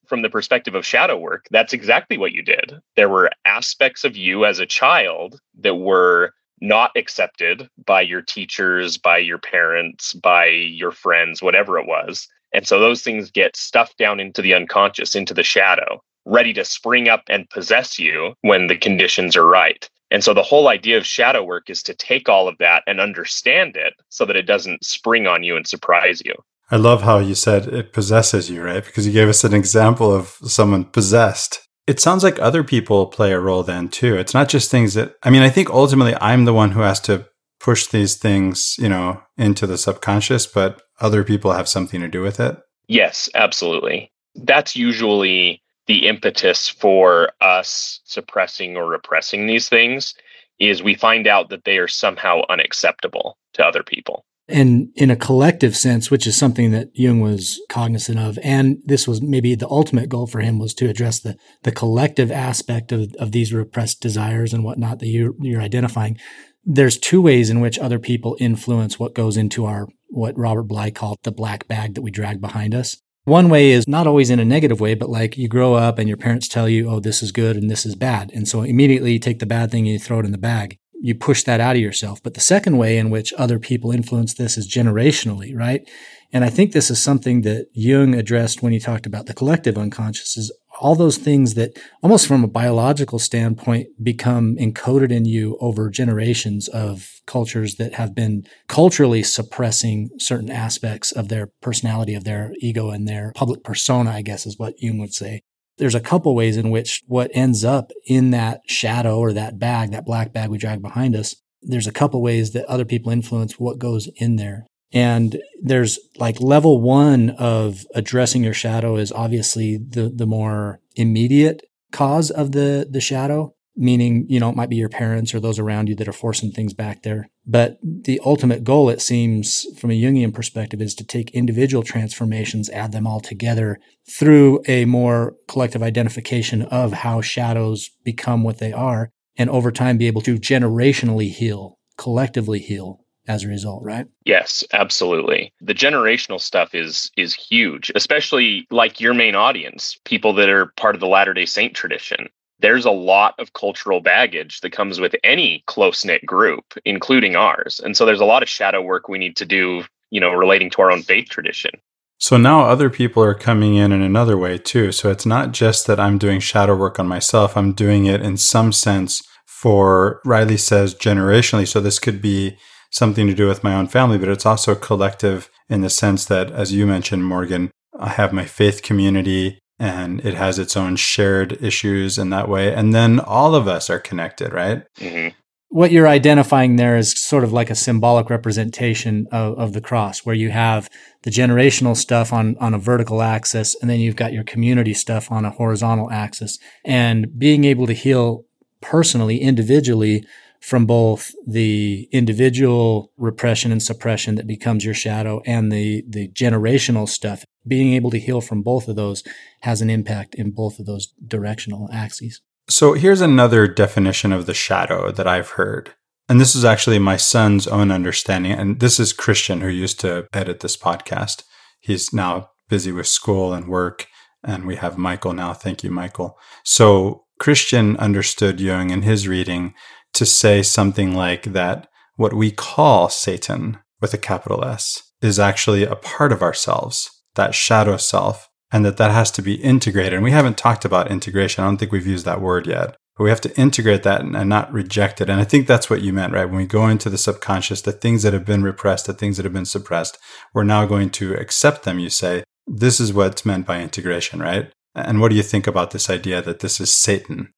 From 0.08 0.22
the 0.22 0.30
perspective 0.30 0.76
of 0.76 0.86
shadow 0.86 1.18
work, 1.18 1.48
that's 1.52 1.74
exactly 1.74 2.18
what 2.18 2.34
you 2.34 2.44
did. 2.44 2.80
There 2.96 3.10
were 3.10 3.32
aspects 3.46 4.04
of 4.04 4.18
you 4.18 4.46
as 4.46 4.60
a 4.60 4.66
child 4.66 5.40
that 5.60 5.76
were 5.76 6.34
not 6.62 6.92
accepted 6.96 7.70
by 7.86 8.02
your 8.02 8.22
teachers, 8.22 8.98
by 8.98 9.18
your 9.18 9.38
parents, 9.38 10.14
by 10.14 10.46
your 10.46 10.92
friends, 10.92 11.42
whatever 11.42 11.78
it 11.78 11.88
was. 11.88 12.28
And 12.54 12.68
so 12.68 12.80
those 12.80 13.02
things 13.02 13.32
get 13.32 13.56
stuffed 13.56 13.98
down 13.98 14.20
into 14.20 14.42
the 14.42 14.54
unconscious, 14.54 15.16
into 15.16 15.34
the 15.34 15.44
shadow, 15.44 16.02
ready 16.26 16.54
to 16.54 16.64
spring 16.64 17.10
up 17.10 17.24
and 17.28 17.50
possess 17.50 18.00
you 18.00 18.36
when 18.42 18.68
the 18.68 18.78
conditions 18.78 19.36
are 19.36 19.46
right. 19.46 19.90
And 20.14 20.24
so 20.24 20.34
the 20.34 20.44
whole 20.44 20.68
idea 20.68 20.98
of 20.98 21.08
shadow 21.08 21.44
work 21.44 21.72
is 21.72 21.82
to 21.84 21.96
take 21.96 22.30
all 22.30 22.48
of 22.48 22.60
that 22.60 22.84
and 22.86 23.02
understand 23.02 23.76
it 23.76 23.94
so 24.10 24.26
that 24.26 24.36
it 24.36 24.44
doesn't 24.44 24.86
spring 24.86 25.26
on 25.26 25.42
you 25.42 25.58
and 25.58 25.68
surprise 25.68 26.22
you. 26.24 26.36
I 26.70 26.76
love 26.76 27.02
how 27.02 27.18
you 27.18 27.34
said 27.34 27.68
it 27.68 27.94
possesses 27.94 28.48
you, 28.48 28.64
right? 28.64 28.86
Because 28.86 29.08
you 29.08 29.12
gave 29.12 29.28
us 29.28 29.44
an 29.44 29.56
example 29.56 30.14
of 30.14 30.38
someone 30.44 30.86
possessed. 30.86 31.68
It 31.88 32.00
sounds 32.00 32.24
like 32.24 32.40
other 32.40 32.64
people 32.64 33.08
play 33.08 33.34
a 33.34 33.40
role 33.40 33.64
then 33.64 33.90
too. 33.90 34.16
It's 34.16 34.36
not 34.36 34.50
just 34.50 34.70
things 34.70 34.94
that, 34.94 35.16
I 35.24 35.32
mean, 35.32 35.42
I 35.42 35.50
think 35.50 35.72
ultimately 35.72 36.16
I'm 36.22 36.46
the 36.46 36.54
one 36.54 36.72
who 36.72 36.82
has 36.82 37.00
to 37.02 37.28
push 37.60 37.88
these 37.88 38.16
things, 38.16 38.76
you 38.78 38.90
know, 38.90 39.20
into 39.36 39.66
the 39.66 39.80
subconscious, 39.80 40.46
but 40.46 40.80
other 41.02 41.24
people 41.24 41.54
have 41.54 41.68
something 41.68 42.02
to 42.02 42.08
do 42.08 42.22
with 42.22 42.40
it. 42.40 42.56
Yes, 42.88 43.30
absolutely. 43.34 44.12
That's 44.36 44.76
usually 44.76 45.63
the 45.88 46.08
impetus 46.08 46.70
for 46.70 47.32
us 47.42 48.00
suppressing 48.06 48.78
or 48.78 48.88
repressing 48.88 49.48
these 49.48 49.70
things 49.70 50.16
is 50.60 50.84
we 50.84 50.96
find 50.96 51.28
out 51.28 51.50
that 51.50 51.66
they 51.66 51.78
are 51.78 51.88
somehow 51.88 52.42
unacceptable 52.50 53.38
to 53.54 53.66
other 53.66 53.84
people. 53.84 54.26
And 54.48 54.90
in 54.96 55.10
a 55.10 55.16
collective 55.16 55.76
sense, 55.76 56.12
which 56.12 56.28
is 56.28 56.36
something 56.36 56.72
that 56.72 56.90
Jung 56.94 57.22
was 57.22 57.62
cognizant 57.70 58.20
of, 58.20 58.38
and 58.44 58.78
this 58.84 59.08
was 59.08 59.22
maybe 59.22 59.56
the 59.56 59.70
ultimate 59.70 60.10
goal 60.10 60.28
for 60.28 60.42
him 60.42 60.60
was 60.60 60.74
to 60.76 60.90
address 60.90 61.20
the, 61.20 61.38
the 61.64 61.72
collective 61.72 62.30
aspect 62.30 62.92
of, 62.92 63.14
of 63.20 63.32
these 63.32 63.54
repressed 63.54 64.02
desires 64.02 64.54
and 64.54 64.66
whatnot 64.66 65.00
that 65.00 65.08
you're, 65.08 65.34
you're 65.40 65.62
identifying. 65.62 66.18
There's 66.66 66.98
two 66.98 67.22
ways 67.22 67.50
in 67.50 67.62
which 67.62 67.80
other 67.80 68.00
people 68.00 68.36
influence 68.40 69.00
what 69.00 69.16
goes 69.16 69.38
into 69.38 69.66
our, 69.66 69.88
what 70.10 70.38
Robert 70.38 70.64
Bly 70.64 70.92
called 70.92 71.20
the 71.24 71.32
black 71.32 71.68
bag 71.68 71.96
that 71.96 72.02
we 72.02 72.12
drag 72.12 72.42
behind 72.42 72.76
us. 72.76 73.02
One 73.26 73.48
way 73.50 73.72
is 73.72 73.88
not 73.88 74.06
always 74.06 74.30
in 74.30 74.40
a 74.40 74.46
negative 74.46 74.82
way, 74.82 74.96
but 74.96 75.10
like 75.10 75.38
you 75.38 75.48
grow 75.48 75.76
up 75.76 75.98
and 75.98 76.10
your 76.10 76.18
parents 76.18 76.50
tell 76.50 76.68
you, 76.68 76.90
oh, 76.90 77.00
this 77.00 77.24
is 77.24 77.32
good 77.32 77.56
and 77.56 77.72
this 77.72 77.86
is 77.86 77.96
bad. 77.96 78.32
And 78.34 78.48
so 78.48 78.64
immediately 78.64 79.14
you 79.14 79.20
take 79.20 79.40
the 79.40 79.46
bad 79.46 79.72
thing 79.72 79.86
and 79.86 79.94
you 79.94 80.00
throw 80.00 80.20
it 80.20 80.26
in 80.26 80.34
the 80.34 80.38
bag. 80.38 80.78
You 81.02 81.16
push 81.16 81.44
that 81.44 81.62
out 81.62 81.78
of 81.78 81.82
yourself. 81.82 82.22
But 82.22 82.34
the 82.34 82.42
second 82.42 82.78
way 82.78 82.98
in 82.98 83.10
which 83.10 83.34
other 83.38 83.60
people 83.60 83.92
influence 83.92 84.34
this 84.34 84.58
is 84.58 84.70
generationally, 84.70 85.56
right? 85.56 85.90
And 86.34 86.44
I 86.44 86.50
think 86.50 86.72
this 86.72 86.90
is 86.90 87.02
something 87.02 87.44
that 87.44 87.68
Jung 87.74 88.14
addressed 88.14 88.62
when 88.62 88.74
he 88.74 88.80
talked 88.80 89.06
about 89.06 89.28
the 89.28 89.34
collective 89.34 89.78
unconscious 89.78 90.36
is 90.36 90.52
all 90.84 90.96
those 90.96 91.18
things 91.18 91.54
that 91.54 91.80
almost 92.02 92.28
from 92.28 92.44
a 92.44 92.48
biological 92.48 93.18
standpoint 93.18 93.88
become 94.04 94.58
encoded 94.58 95.12
in 95.12 95.24
you 95.24 95.58
over 95.62 95.90
generations 95.90 96.68
of 96.68 97.22
cultures 97.26 97.76
that 97.76 97.94
have 97.94 98.14
been 98.14 98.44
culturally 98.68 99.24
suppressing 99.24 100.10
certain 100.20 100.52
aspects 100.52 101.14
of 101.14 101.30
their 101.30 101.48
personality, 101.62 102.14
of 102.14 102.26
their 102.26 102.52
ego 102.60 102.90
and 102.90 103.08
their 103.08 103.32
public 103.34 103.64
persona, 103.64 104.12
I 104.12 104.22
guess 104.24 104.46
is 104.46 104.60
what 104.60 104.74
Jung 104.78 104.98
would 104.98 105.14
say. 105.14 105.42
There's 105.78 105.96
a 105.96 106.02
couple 106.02 106.36
ways 106.36 106.58
in 106.58 106.70
which 106.70 107.02
what 107.08 107.32
ends 107.34 107.64
up 107.64 107.92
in 108.06 108.32
that 108.32 108.60
shadow 108.68 109.18
or 109.18 109.32
that 109.32 109.58
bag, 109.58 109.92
that 109.92 110.06
black 110.06 110.34
bag 110.34 110.50
we 110.50 110.58
drag 110.58 110.82
behind 110.82 111.16
us, 111.16 111.34
there's 111.62 111.88
a 111.88 111.94
couple 111.94 112.22
ways 112.22 112.52
that 112.52 112.66
other 112.66 112.84
people 112.84 113.10
influence 113.10 113.58
what 113.58 113.80
goes 113.80 114.10
in 114.18 114.36
there. 114.36 114.68
And 114.94 115.42
there's 115.62 116.00
like 116.18 116.40
level 116.40 116.80
one 116.80 117.32
of 117.32 117.86
addressing 117.96 118.44
your 118.44 118.54
shadow 118.54 118.96
is 118.96 119.12
obviously 119.12 119.78
the, 119.78 120.12
the 120.14 120.28
more 120.28 120.80
immediate 120.96 121.64
cause 121.92 122.30
of 122.30 122.52
the, 122.52 122.88
the 122.90 123.02
shadow, 123.02 123.56
meaning, 123.76 124.28
you 124.30 124.40
know, 124.40 124.50
it 124.50 124.56
might 124.56 124.70
be 124.70 124.76
your 124.76 124.90
parents 124.90 125.34
or 125.34 125.40
those 125.40 125.58
around 125.58 125.90
you 125.90 125.96
that 125.96 126.08
are 126.08 126.14
forcing 126.14 126.52
things 126.52 126.74
back 126.74 127.02
there. 127.02 127.28
But 127.46 127.78
the 127.82 128.22
ultimate 128.24 128.64
goal, 128.64 128.90
it 128.90 129.02
seems, 129.02 129.66
from 129.80 129.90
a 129.90 130.00
Jungian 130.00 130.34
perspective, 130.34 130.80
is 130.80 130.94
to 130.96 131.04
take 131.04 131.32
individual 131.32 131.84
transformations, 131.84 132.70
add 132.70 132.92
them 132.92 133.08
all 133.08 133.20
together 133.20 133.80
through 134.08 134.62
a 134.68 134.86
more 134.86 135.36
collective 135.48 135.82
identification 135.82 136.62
of 136.64 136.94
how 136.94 137.22
shadows 137.22 137.90
become 138.04 138.44
what 138.44 138.60
they 138.60 138.72
are, 138.72 139.10
and 139.38 139.50
over 139.50 139.72
time 139.72 139.98
be 139.98 140.08
able 140.08 140.22
to 140.22 140.36
generationally 140.36 141.32
heal, 141.32 141.80
collectively 141.98 142.60
heal 142.60 143.03
as 143.28 143.44
a 143.44 143.48
result, 143.48 143.84
right? 143.84 144.08
Yes, 144.26 144.64
absolutely. 144.74 145.54
The 145.62 145.74
generational 145.74 146.42
stuff 146.42 146.76
is 146.76 147.10
is 147.18 147.34
huge, 147.34 147.92
especially 147.96 148.68
like 148.72 149.00
your 149.00 149.14
main 149.14 149.36
audience, 149.36 149.98
people 150.06 150.34
that 150.34 150.50
are 150.50 150.74
part 150.78 150.96
of 150.96 151.02
the 151.02 151.08
Latter-day 151.08 151.46
Saint 151.46 151.76
tradition. 151.76 152.30
There's 152.60 152.86
a 152.86 152.92
lot 152.92 153.36
of 153.40 153.54
cultural 153.54 154.00
baggage 154.00 154.62
that 154.62 154.72
comes 154.72 155.00
with 155.00 155.16
any 155.24 155.64
close-knit 155.68 156.26
group, 156.26 156.64
including 156.86 157.36
ours. 157.36 157.82
And 157.84 157.98
so 157.98 158.06
there's 158.06 158.22
a 158.22 158.26
lot 158.26 158.44
of 158.44 158.50
shadow 158.50 158.82
work 158.82 159.10
we 159.10 159.18
need 159.18 159.36
to 159.38 159.46
do, 159.46 159.84
you 160.12 160.22
know, 160.22 160.32
relating 160.34 160.70
to 160.72 160.82
our 160.82 160.92
own 160.92 161.02
faith 161.02 161.28
tradition. 161.30 161.72
So 162.20 162.38
now 162.38 162.62
other 162.62 162.90
people 162.90 163.22
are 163.22 163.34
coming 163.34 163.76
in 163.76 163.92
in 163.92 164.02
another 164.02 164.38
way 164.38 164.58
too. 164.58 164.94
So 164.94 165.12
it's 165.12 165.26
not 165.26 165.52
just 165.52 165.88
that 165.88 166.00
I'm 166.00 166.18
doing 166.18 166.40
shadow 166.40 166.74
work 166.74 166.98
on 166.98 167.08
myself, 167.08 167.58
I'm 167.58 167.74
doing 167.74 168.06
it 168.06 168.22
in 168.22 168.38
some 168.38 168.72
sense 168.72 169.22
for 169.46 170.22
Riley 170.24 170.56
says 170.56 170.96
generationally. 170.96 171.68
So 171.68 171.82
this 171.82 172.00
could 172.00 172.22
be 172.22 172.58
something 172.94 173.26
to 173.26 173.34
do 173.34 173.48
with 173.48 173.64
my 173.64 173.74
own 173.74 173.88
family, 173.88 174.18
but 174.18 174.30
it's 174.30 174.46
also 174.46 174.76
collective 174.76 175.50
in 175.68 175.82
the 175.82 175.90
sense 175.90 176.26
that, 176.26 176.52
as 176.52 176.72
you 176.72 176.86
mentioned, 176.86 177.26
Morgan, 177.26 177.72
I 178.00 178.10
have 178.10 178.32
my 178.32 178.46
faith 178.46 178.84
community 178.84 179.60
and 179.80 180.24
it 180.24 180.36
has 180.36 180.60
its 180.60 180.78
own 180.78 180.96
shared 180.96 181.62
issues 181.62 182.20
in 182.20 182.30
that 182.30 182.48
way. 182.48 182.72
And 182.74 182.94
then 182.94 183.20
all 183.20 183.56
of 183.56 183.68
us 183.68 183.90
are 183.90 184.00
connected, 184.00 184.54
right? 184.54 184.84
Mm-hmm. 185.00 185.30
What 185.70 185.92
you're 185.92 186.08
identifying 186.08 186.76
there 186.76 186.96
is 186.96 187.20
sort 187.20 187.44
of 187.44 187.52
like 187.52 187.72
a 187.72 187.76
symbolic 187.76 188.30
representation 188.30 189.26
of, 189.32 189.58
of 189.58 189.74
the 189.74 189.82
cross, 189.82 190.20
where 190.20 190.36
you 190.36 190.52
have 190.52 190.88
the 191.24 191.32
generational 191.32 191.98
stuff 191.98 192.32
on, 192.32 192.56
on 192.60 192.76
a 192.76 192.78
vertical 192.78 193.24
axis, 193.24 193.76
and 193.82 193.90
then 193.90 194.00
you've 194.00 194.16
got 194.16 194.34
your 194.34 194.44
community 194.44 194.94
stuff 194.94 195.32
on 195.32 195.46
a 195.46 195.50
horizontal 195.50 196.12
axis. 196.12 196.60
And 196.86 197.40
being 197.40 197.64
able 197.64 197.88
to 197.88 197.94
heal 197.94 198.46
personally, 198.82 199.42
individually, 199.42 200.24
from 200.64 200.86
both 200.86 201.34
the 201.46 202.08
individual 202.14 203.12
repression 203.18 203.70
and 203.70 203.84
suppression 203.84 204.36
that 204.36 204.48
becomes 204.48 204.86
your 204.86 204.94
shadow 204.94 205.42
and 205.46 205.74
the, 205.74 206.06
the 206.08 206.30
generational 206.30 207.08
stuff, 207.08 207.44
being 207.68 207.92
able 207.94 208.10
to 208.10 208.18
heal 208.18 208.40
from 208.40 208.62
both 208.62 208.88
of 208.88 208.96
those 208.96 209.24
has 209.64 209.82
an 209.82 209.90
impact 209.90 210.34
in 210.36 210.52
both 210.52 210.80
of 210.80 210.86
those 210.86 211.14
directional 211.28 211.90
axes. 211.92 212.40
So 212.70 212.94
here's 212.94 213.20
another 213.20 213.68
definition 213.68 214.32
of 214.32 214.46
the 214.46 214.54
shadow 214.54 215.12
that 215.12 215.28
I've 215.28 215.50
heard. 215.50 215.96
And 216.30 216.40
this 216.40 216.56
is 216.56 216.64
actually 216.64 216.98
my 216.98 217.18
son's 217.18 217.68
own 217.68 217.92
understanding. 217.92 218.54
And 218.54 218.80
this 218.80 219.02
is 219.02 219.12
Christian, 219.12 219.60
who 219.60 219.68
used 219.68 220.00
to 220.00 220.28
edit 220.32 220.62
this 220.62 220.78
podcast. 220.78 221.44
He's 221.82 222.14
now 222.14 222.52
busy 222.70 222.94
with 222.94 223.08
school 223.08 223.54
and 223.54 223.68
work. 223.68 224.08
And 224.42 224.66
we 224.66 224.78
have 224.78 224.98
Michael 224.98 225.34
now. 225.34 225.52
Thank 225.52 225.84
you, 225.84 225.92
Michael. 225.92 226.38
So 226.64 227.26
Christian 227.38 227.98
understood 227.98 228.62
Jung 228.62 228.92
in 228.92 229.02
his 229.02 229.28
reading 229.28 229.74
to 230.14 230.26
say 230.26 230.62
something 230.62 231.16
like 231.16 231.44
that 231.54 231.88
what 232.16 232.34
we 232.34 232.52
call 232.52 233.10
Satan 233.10 233.80
with 234.00 234.14
a 234.14 234.18
capital 234.18 234.64
S 234.64 235.12
is 235.22 235.40
actually 235.40 235.84
a 235.84 235.96
part 235.96 236.32
of 236.32 236.42
ourselves, 236.42 237.10
that 237.36 237.56
shadow 237.56 237.98
self, 237.98 238.50
and 238.72 238.86
that 238.86 238.98
that 238.98 239.12
has 239.12 239.32
to 239.32 239.42
be 239.42 239.56
integrated. 239.56 240.14
And 240.14 240.24
we 240.24 240.32
haven't 240.32 240.58
talked 240.58 240.86
about 240.86 241.12
integration. 241.12 241.64
I 241.64 241.68
don't 241.68 241.78
think 241.78 241.92
we've 241.92 242.08
used 242.08 242.26
that 242.26 242.42
word 242.42 242.68
yet. 242.68 242.96
But 243.16 243.26
we 243.26 243.30
have 243.30 243.42
to 243.42 243.56
integrate 243.56 244.02
that 244.04 244.22
and, 244.22 244.36
and 244.36 244.50
not 244.50 244.74
reject 244.74 245.22
it. 245.22 245.30
And 245.30 245.40
I 245.40 245.44
think 245.44 245.68
that's 245.68 245.88
what 245.88 246.02
you 246.02 246.12
meant, 246.12 246.34
right? 246.34 246.46
When 246.46 246.56
we 246.56 246.66
go 246.66 246.88
into 246.88 247.12
the 247.12 247.18
subconscious, 247.18 247.82
the 247.82 247.92
things 247.92 248.24
that 248.24 248.34
have 248.34 248.46
been 248.46 248.64
repressed, 248.64 249.06
the 249.06 249.14
things 249.14 249.38
that 249.38 249.44
have 249.44 249.54
been 249.54 249.66
suppressed, 249.66 250.18
we're 250.54 250.64
now 250.64 250.88
going 250.88 251.12
to 251.12 251.36
accept 251.36 251.84
them, 251.84 252.00
you 252.00 252.10
say. 252.10 252.44
This 252.66 253.00
is 253.00 253.14
what's 253.14 253.46
meant 253.46 253.68
by 253.68 253.82
integration, 253.82 254.40
right? 254.40 254.72
And 254.96 255.22
what 255.22 255.30
do 255.30 255.36
you 255.36 255.44
think 255.44 255.68
about 255.68 255.92
this 255.92 256.10
idea 256.10 256.42
that 256.42 256.60
this 256.60 256.80
is 256.80 256.92
Satan? 256.92 257.52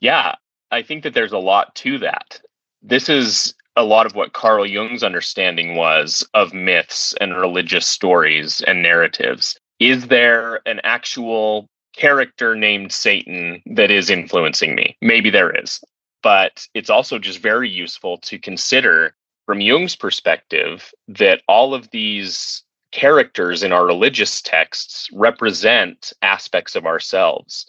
Yeah, 0.00 0.34
I 0.70 0.82
think 0.82 1.02
that 1.02 1.14
there's 1.14 1.32
a 1.32 1.38
lot 1.38 1.74
to 1.76 1.98
that. 1.98 2.40
This 2.82 3.08
is 3.08 3.54
a 3.76 3.84
lot 3.84 4.06
of 4.06 4.14
what 4.14 4.32
Carl 4.32 4.66
Jung's 4.66 5.02
understanding 5.02 5.76
was 5.76 6.28
of 6.34 6.52
myths 6.52 7.14
and 7.20 7.36
religious 7.36 7.86
stories 7.86 8.60
and 8.62 8.82
narratives. 8.82 9.58
Is 9.78 10.08
there 10.08 10.60
an 10.66 10.80
actual 10.82 11.68
character 11.94 12.54
named 12.54 12.92
Satan 12.92 13.62
that 13.66 13.90
is 13.90 14.10
influencing 14.10 14.74
me? 14.74 14.96
Maybe 15.00 15.30
there 15.30 15.50
is. 15.50 15.80
But 16.22 16.66
it's 16.74 16.90
also 16.90 17.18
just 17.18 17.38
very 17.38 17.68
useful 17.68 18.18
to 18.18 18.38
consider 18.38 19.14
from 19.46 19.60
Jung's 19.60 19.96
perspective 19.96 20.92
that 21.06 21.42
all 21.48 21.74
of 21.74 21.90
these 21.90 22.64
characters 22.90 23.62
in 23.62 23.72
our 23.72 23.86
religious 23.86 24.42
texts 24.42 25.08
represent 25.12 26.12
aspects 26.22 26.74
of 26.74 26.86
ourselves 26.86 27.66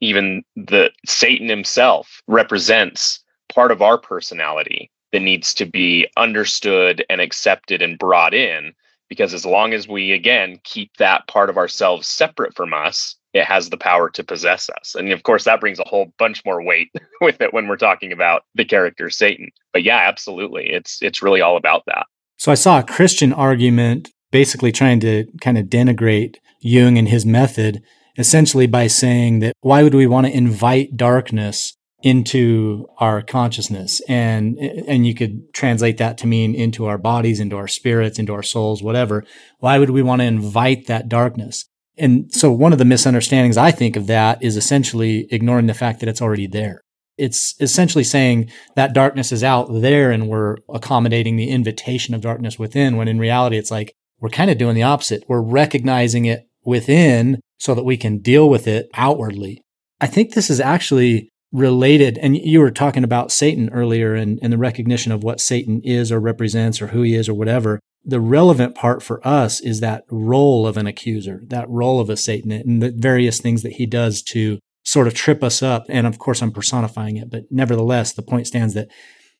even 0.00 0.42
the 0.56 0.90
Satan 1.06 1.48
himself 1.48 2.22
represents 2.26 3.20
part 3.52 3.70
of 3.70 3.82
our 3.82 3.98
personality 3.98 4.90
that 5.12 5.20
needs 5.20 5.54
to 5.54 5.64
be 5.64 6.06
understood 6.16 7.04
and 7.08 7.20
accepted 7.20 7.82
and 7.82 7.98
brought 7.98 8.34
in 8.34 8.72
because 9.08 9.32
as 9.32 9.46
long 9.46 9.72
as 9.72 9.88
we 9.88 10.12
again 10.12 10.60
keep 10.64 10.96
that 10.98 11.26
part 11.28 11.48
of 11.48 11.56
ourselves 11.56 12.06
separate 12.06 12.54
from 12.54 12.74
us 12.74 13.16
it 13.34 13.44
has 13.44 13.68
the 13.68 13.76
power 13.76 14.08
to 14.08 14.24
possess 14.24 14.70
us. 14.80 14.94
And 14.94 15.12
of 15.12 15.22
course 15.22 15.44
that 15.44 15.60
brings 15.60 15.78
a 15.78 15.86
whole 15.86 16.12
bunch 16.18 16.44
more 16.44 16.62
weight 16.62 16.90
with 17.20 17.40
it 17.40 17.52
when 17.52 17.68
we're 17.68 17.76
talking 17.76 18.12
about 18.12 18.44
the 18.54 18.64
character 18.64 19.10
satan. 19.10 19.50
But 19.72 19.82
yeah 19.82 19.98
absolutely. 19.98 20.68
It's 20.70 21.02
it's 21.02 21.22
really 21.22 21.40
all 21.40 21.56
about 21.56 21.84
that. 21.86 22.06
So 22.36 22.52
i 22.52 22.54
saw 22.54 22.78
a 22.78 22.84
christian 22.84 23.32
argument 23.32 24.10
basically 24.30 24.72
trying 24.72 25.00
to 25.00 25.26
kind 25.40 25.56
of 25.56 25.66
denigrate 25.66 26.36
jung 26.60 26.98
and 26.98 27.08
his 27.08 27.24
method 27.24 27.82
essentially 28.18 28.66
by 28.66 28.88
saying 28.88 29.38
that 29.38 29.54
why 29.60 29.82
would 29.82 29.94
we 29.94 30.06
want 30.06 30.26
to 30.26 30.36
invite 30.36 30.96
darkness 30.96 31.74
into 32.02 32.86
our 32.98 33.22
consciousness? 33.22 34.02
And 34.08 34.58
and 34.58 35.06
you 35.06 35.14
could 35.14 35.52
translate 35.54 35.96
that 35.98 36.18
to 36.18 36.26
mean 36.26 36.54
into 36.54 36.86
our 36.86 36.98
bodies 36.98 37.40
into 37.40 37.56
our 37.56 37.68
spirits 37.68 38.18
into 38.18 38.34
our 38.34 38.42
souls 38.42 38.82
whatever. 38.82 39.24
Why 39.60 39.78
would 39.78 39.90
we 39.90 40.02
want 40.02 40.20
to 40.20 40.26
invite 40.26 40.86
that 40.88 41.08
darkness? 41.08 41.64
And 41.96 42.32
so 42.32 42.52
one 42.52 42.72
of 42.72 42.78
the 42.78 42.84
misunderstandings 42.84 43.56
i 43.56 43.70
think 43.70 43.96
of 43.96 44.06
that 44.08 44.42
is 44.42 44.56
essentially 44.56 45.26
ignoring 45.30 45.66
the 45.66 45.74
fact 45.74 46.00
that 46.00 46.08
it's 46.08 46.22
already 46.22 46.46
there. 46.46 46.82
It's 47.16 47.56
essentially 47.60 48.04
saying 48.04 48.48
that 48.76 48.92
darkness 48.92 49.32
is 49.32 49.42
out 49.42 49.68
there 49.72 50.12
and 50.12 50.28
we're 50.28 50.56
accommodating 50.72 51.34
the 51.34 51.50
invitation 51.50 52.14
of 52.14 52.20
darkness 52.20 52.60
within 52.60 52.96
when 52.96 53.08
in 53.08 53.18
reality 53.18 53.58
it's 53.58 53.72
like 53.72 53.92
we're 54.20 54.28
kind 54.28 54.50
of 54.50 54.58
doing 54.58 54.74
the 54.74 54.84
opposite. 54.84 55.24
We're 55.28 55.40
recognizing 55.40 56.26
it 56.26 56.46
within 56.64 57.40
so 57.58 57.74
that 57.74 57.84
we 57.84 57.96
can 57.96 58.18
deal 58.18 58.48
with 58.48 58.66
it 58.66 58.88
outwardly. 58.94 59.62
I 60.00 60.06
think 60.06 60.32
this 60.32 60.50
is 60.50 60.60
actually 60.60 61.28
related. 61.52 62.18
And 62.18 62.36
you 62.36 62.60
were 62.60 62.70
talking 62.70 63.04
about 63.04 63.32
Satan 63.32 63.70
earlier 63.72 64.14
and, 64.14 64.38
and 64.42 64.52
the 64.52 64.58
recognition 64.58 65.12
of 65.12 65.22
what 65.22 65.40
Satan 65.40 65.80
is 65.82 66.12
or 66.12 66.20
represents 66.20 66.82
or 66.82 66.88
who 66.88 67.02
he 67.02 67.14
is 67.14 67.28
or 67.28 67.34
whatever. 67.34 67.80
The 68.04 68.20
relevant 68.20 68.74
part 68.74 69.02
for 69.02 69.26
us 69.26 69.60
is 69.60 69.80
that 69.80 70.04
role 70.10 70.66
of 70.66 70.76
an 70.76 70.86
accuser, 70.86 71.42
that 71.48 71.68
role 71.68 72.00
of 72.00 72.10
a 72.10 72.16
Satan, 72.16 72.52
and 72.52 72.82
the 72.82 72.92
various 72.94 73.40
things 73.40 73.62
that 73.62 73.74
he 73.74 73.86
does 73.86 74.22
to 74.24 74.58
sort 74.84 75.06
of 75.06 75.14
trip 75.14 75.42
us 75.42 75.62
up. 75.62 75.84
And 75.88 76.06
of 76.06 76.18
course, 76.18 76.42
I'm 76.42 76.52
personifying 76.52 77.16
it, 77.16 77.30
but 77.30 77.44
nevertheless, 77.50 78.12
the 78.12 78.22
point 78.22 78.46
stands 78.46 78.74
that 78.74 78.88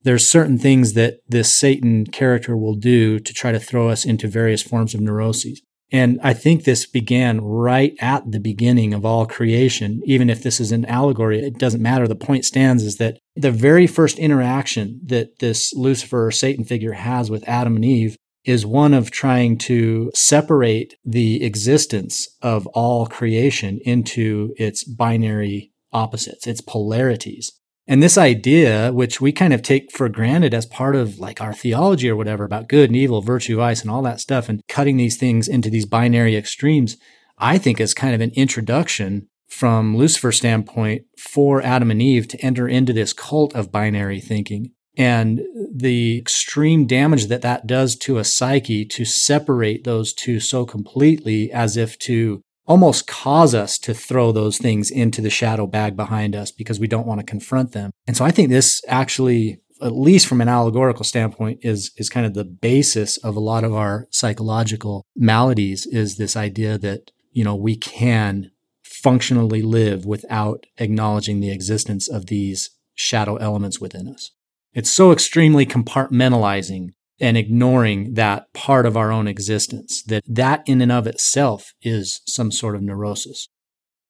there's 0.03 0.27
certain 0.27 0.59
things 0.59 0.93
that 0.95 1.19
this 1.27 1.57
Satan 1.57 2.07
character 2.07 2.57
will 2.57 2.75
do 2.75 3.19
to 3.19 3.33
try 3.35 3.53
to 3.53 3.59
throw 3.59 3.89
us 3.89 4.05
into 4.05 4.29
various 4.29 4.63
forms 4.63 4.95
of 4.95 5.01
neuroses. 5.01 5.61
And 5.91 6.21
I 6.23 6.35
think 6.35 6.65
this 6.65 6.85
began 6.87 7.41
right 7.41 7.95
at 8.01 8.31
the 8.31 8.41
beginning 8.41 8.93
of 8.93 9.07
all 9.07 9.27
creation. 9.27 10.03
Even 10.05 10.29
if 10.29 10.43
this 10.43 10.61
is 10.61 10.71
an 10.71 10.85
allegory, 10.85 11.41
it 11.41 11.59
doesn't 11.59 11.83
matter. 11.83 12.07
The 12.07 12.15
point 12.15 12.45
stands 12.45 12.83
is 12.83 12.97
that 12.99 13.19
the 13.35 13.51
very 13.51 13.87
first 13.87 14.19
interaction 14.19 15.01
that 15.07 15.39
this 15.39 15.73
Lucifer 15.75 16.27
or 16.27 16.31
Satan 16.31 16.65
figure 16.65 16.93
has 16.93 17.31
with 17.31 17.49
Adam 17.49 17.77
and 17.77 17.85
Eve 17.85 18.17
is 18.45 18.67
one 18.67 18.95
of 18.95 19.11
trying 19.11 19.59
to 19.59 20.11
separate 20.15 20.95
the 21.05 21.45
existence 21.45 22.29
of 22.43 22.67
all 22.69 23.07
creation 23.07 23.79
into 23.85 24.55
its 24.57 24.85
binary 24.85 25.73
opposites, 25.93 26.47
its 26.47 26.61
polarities. 26.61 27.53
And 27.91 28.03
this 28.03 28.19
idea, 28.19 28.93
which 28.93 29.19
we 29.19 29.33
kind 29.33 29.55
of 29.55 29.63
take 29.63 29.91
for 29.91 30.11
granted 30.11 30.53
as 30.53 30.67
part 30.67 30.95
of 30.95 31.19
like 31.19 31.41
our 31.41 31.55
theology 31.55 32.11
or 32.11 32.17
whatever 32.17 32.45
about 32.45 32.69
good 32.69 32.91
and 32.91 32.97
evil, 32.97 33.23
virtue, 33.23 33.57
vice, 33.57 33.81
and 33.81 33.91
all 33.91 34.03
that 34.03 34.21
stuff, 34.21 34.51
and 34.51 34.61
cutting 34.69 34.99
these 34.99 35.17
things 35.17 35.49
into 35.49 35.71
these 35.71 35.87
binary 35.87 36.37
extremes, 36.37 36.99
I 37.39 37.57
think 37.57 37.81
is 37.81 37.95
kind 37.95 38.15
of 38.15 38.21
an 38.21 38.33
introduction 38.35 39.29
from 39.49 39.97
Lucifer's 39.97 40.37
standpoint 40.37 41.07
for 41.17 41.63
Adam 41.63 41.91
and 41.91 42.03
Eve 42.03 42.29
to 42.29 42.41
enter 42.43 42.69
into 42.69 42.93
this 42.93 43.15
cult 43.15 43.55
of 43.55 43.73
binary 43.73 44.21
thinking. 44.21 44.73
And 44.99 45.41
the 45.75 46.19
extreme 46.19 46.87
damage 46.87 47.29
that 47.29 47.41
that 47.41 47.67
does 47.67 47.97
to 47.99 48.19
a 48.19 48.25
psyche 48.25 48.85
to 48.85 49.07
separate 49.07 49.85
those 49.85 50.13
two 50.13 50.41
so 50.41 50.67
completely 50.67 51.51
as 51.51 51.79
if 51.79 51.99
to 52.01 52.43
almost 52.69 53.07
cause 53.07 53.55
us 53.55 53.79
to 53.79 53.95
throw 53.95 54.31
those 54.31 54.59
things 54.59 54.91
into 54.91 55.21
the 55.21 55.31
shadow 55.31 55.67
bag 55.67 55.97
behind 55.97 56.37
us 56.37 56.53
because 56.53 56.79
we 56.79 56.87
don't 56.87 57.07
want 57.07 57.19
to 57.19 57.27
confront 57.27 57.73
them. 57.73 57.91
And 58.07 58.17
so 58.17 58.25
I 58.25 58.31
think 58.31 58.51
this 58.51 58.83
actually 58.87 59.61
at 59.81 59.93
least 59.93 60.27
from 60.27 60.41
an 60.41 60.49
allegorical 60.49 61.05
standpoint 61.05 61.61
is 61.63 61.93
is 61.97 62.11
kind 62.11 62.27
of 62.27 62.35
the 62.35 62.45
basis 62.45 63.17
of 63.19 63.37
a 63.37 63.41
lot 63.41 63.65
of 63.65 63.75
our 63.75 64.07
psychological 64.11 65.05
maladies 65.17 65.87
is 65.87 66.17
this 66.17 66.37
idea 66.37 66.77
that 66.79 67.11
you 67.33 67.45
know 67.45 67.55
we 67.55 67.77
can 67.77 68.51
functionally 68.83 69.63
live 69.63 70.05
without 70.05 70.67
acknowledging 70.79 71.41
the 71.41 71.53
existence 71.53 72.09
of 72.09 72.27
these 72.27 72.71
shadow 72.95 73.37
elements 73.37 73.81
within 73.81 74.09
us. 74.09 74.33
It's 74.75 74.91
so 74.91 75.13
extremely 75.13 75.65
compartmentalizing 75.65 76.89
and 77.21 77.37
ignoring 77.37 78.15
that 78.15 78.53
part 78.55 78.87
of 78.87 78.97
our 78.97 79.11
own 79.11 79.27
existence 79.27 80.03
that 80.05 80.23
that 80.27 80.63
in 80.67 80.81
and 80.81 80.93
of 80.93 81.07
itself 81.07 81.73
is 81.83 82.21
some 82.27 82.51
sort 82.51 82.75
of 82.75 82.83
neurosis 82.83 83.49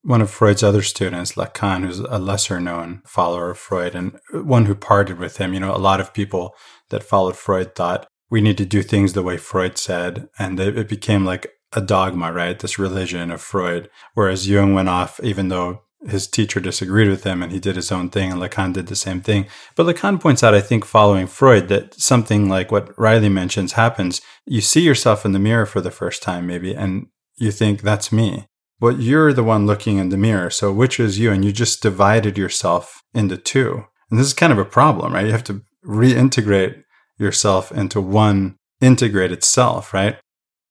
one 0.03 0.23
of 0.23 0.31
Freud's 0.31 0.63
other 0.63 0.83
students, 0.83 1.33
Lacan, 1.33 1.85
who's 1.85 1.99
a 1.99 2.19
lesser 2.19 2.61
known 2.61 3.03
follower 3.05 3.51
of 3.51 3.59
Freud 3.59 3.95
and 3.95 4.19
one 4.33 4.67
who 4.67 4.75
parted 4.75 5.19
with 5.19 5.39
him, 5.39 5.53
you 5.53 5.61
know, 5.61 5.75
a 5.75 5.77
lot 5.77 6.01
of 6.01 6.15
people 6.15 6.55
that 6.91 7.03
followed 7.03 7.37
Freud 7.37 7.75
thought 7.75 8.07
we 8.31 8.41
need 8.41 8.59
to 8.59 8.65
do 8.65 8.83
things 8.83 9.13
the 9.13 9.23
way 9.23 9.37
Freud 9.37 9.77
said. 9.77 10.29
And 10.39 10.61
it 10.61 10.89
became 10.89 11.25
like 11.25 11.51
a 11.73 11.81
dogma, 11.81 12.33
right? 12.33 12.59
This 12.59 12.79
religion 12.79 13.31
of 13.31 13.41
Freud. 13.41 13.91
Whereas 14.15 14.49
Jung 14.49 14.73
went 14.73 14.89
off, 14.89 15.21
even 15.23 15.49
though 15.49 15.83
his 16.07 16.27
teacher 16.27 16.61
disagreed 16.61 17.09
with 17.09 17.25
him 17.25 17.43
and 17.43 17.51
he 17.51 17.59
did 17.59 17.77
his 17.77 17.91
own 17.91 18.09
thing 18.09 18.31
and 18.31 18.41
Lacan 18.41 18.73
did 18.73 18.87
the 18.87 18.97
same 18.97 19.21
thing. 19.21 19.47
But 19.75 19.87
Lacan 19.87 20.21
points 20.21 20.45
out, 20.45 20.55
I 20.55 20.61
think, 20.61 20.85
following 20.85 21.27
Freud, 21.27 21.69
that 21.69 21.95
something 21.95 22.49
like 22.49 22.71
what 22.71 22.97
Riley 22.99 23.29
mentions 23.29 23.73
happens. 23.73 24.21
You 24.47 24.61
see 24.61 24.81
yourself 24.81 25.25
in 25.25 25.33
the 25.33 25.39
mirror 25.39 25.67
for 25.67 25.81
the 25.81 25.91
first 25.91 26.23
time, 26.23 26.47
maybe, 26.47 26.75
and 26.75 27.09
you 27.37 27.51
think, 27.51 27.83
that's 27.83 28.13
me. 28.13 28.47
But 28.81 29.01
you're 29.01 29.33
the 29.33 29.43
one 29.43 29.67
looking 29.67 29.99
in 29.99 30.11
the 30.11 30.17
mirror. 30.17 30.51
So 30.51 30.73
which 30.73 31.01
is 31.01 31.19
you? 31.19 31.33
And 31.33 31.45
you 31.45 31.53
just 31.53 31.83
divided 31.83 32.39
yourself 32.39 33.03
into 33.13 33.37
two. 33.37 33.85
And 34.11 34.19
this 34.19 34.27
is 34.27 34.35
kind 34.35 34.53
of 34.53 34.59
a 34.59 34.65
problem, 34.65 35.13
right? 35.13 35.27
You 35.27 35.33
have 35.33 35.45
to 35.45 35.63
reintegrate 35.85 36.83
yourself 37.19 37.73
into 37.73 38.01
one 38.01 38.57
integrated 38.81 39.43
self, 39.43 39.93
right? 39.93 40.19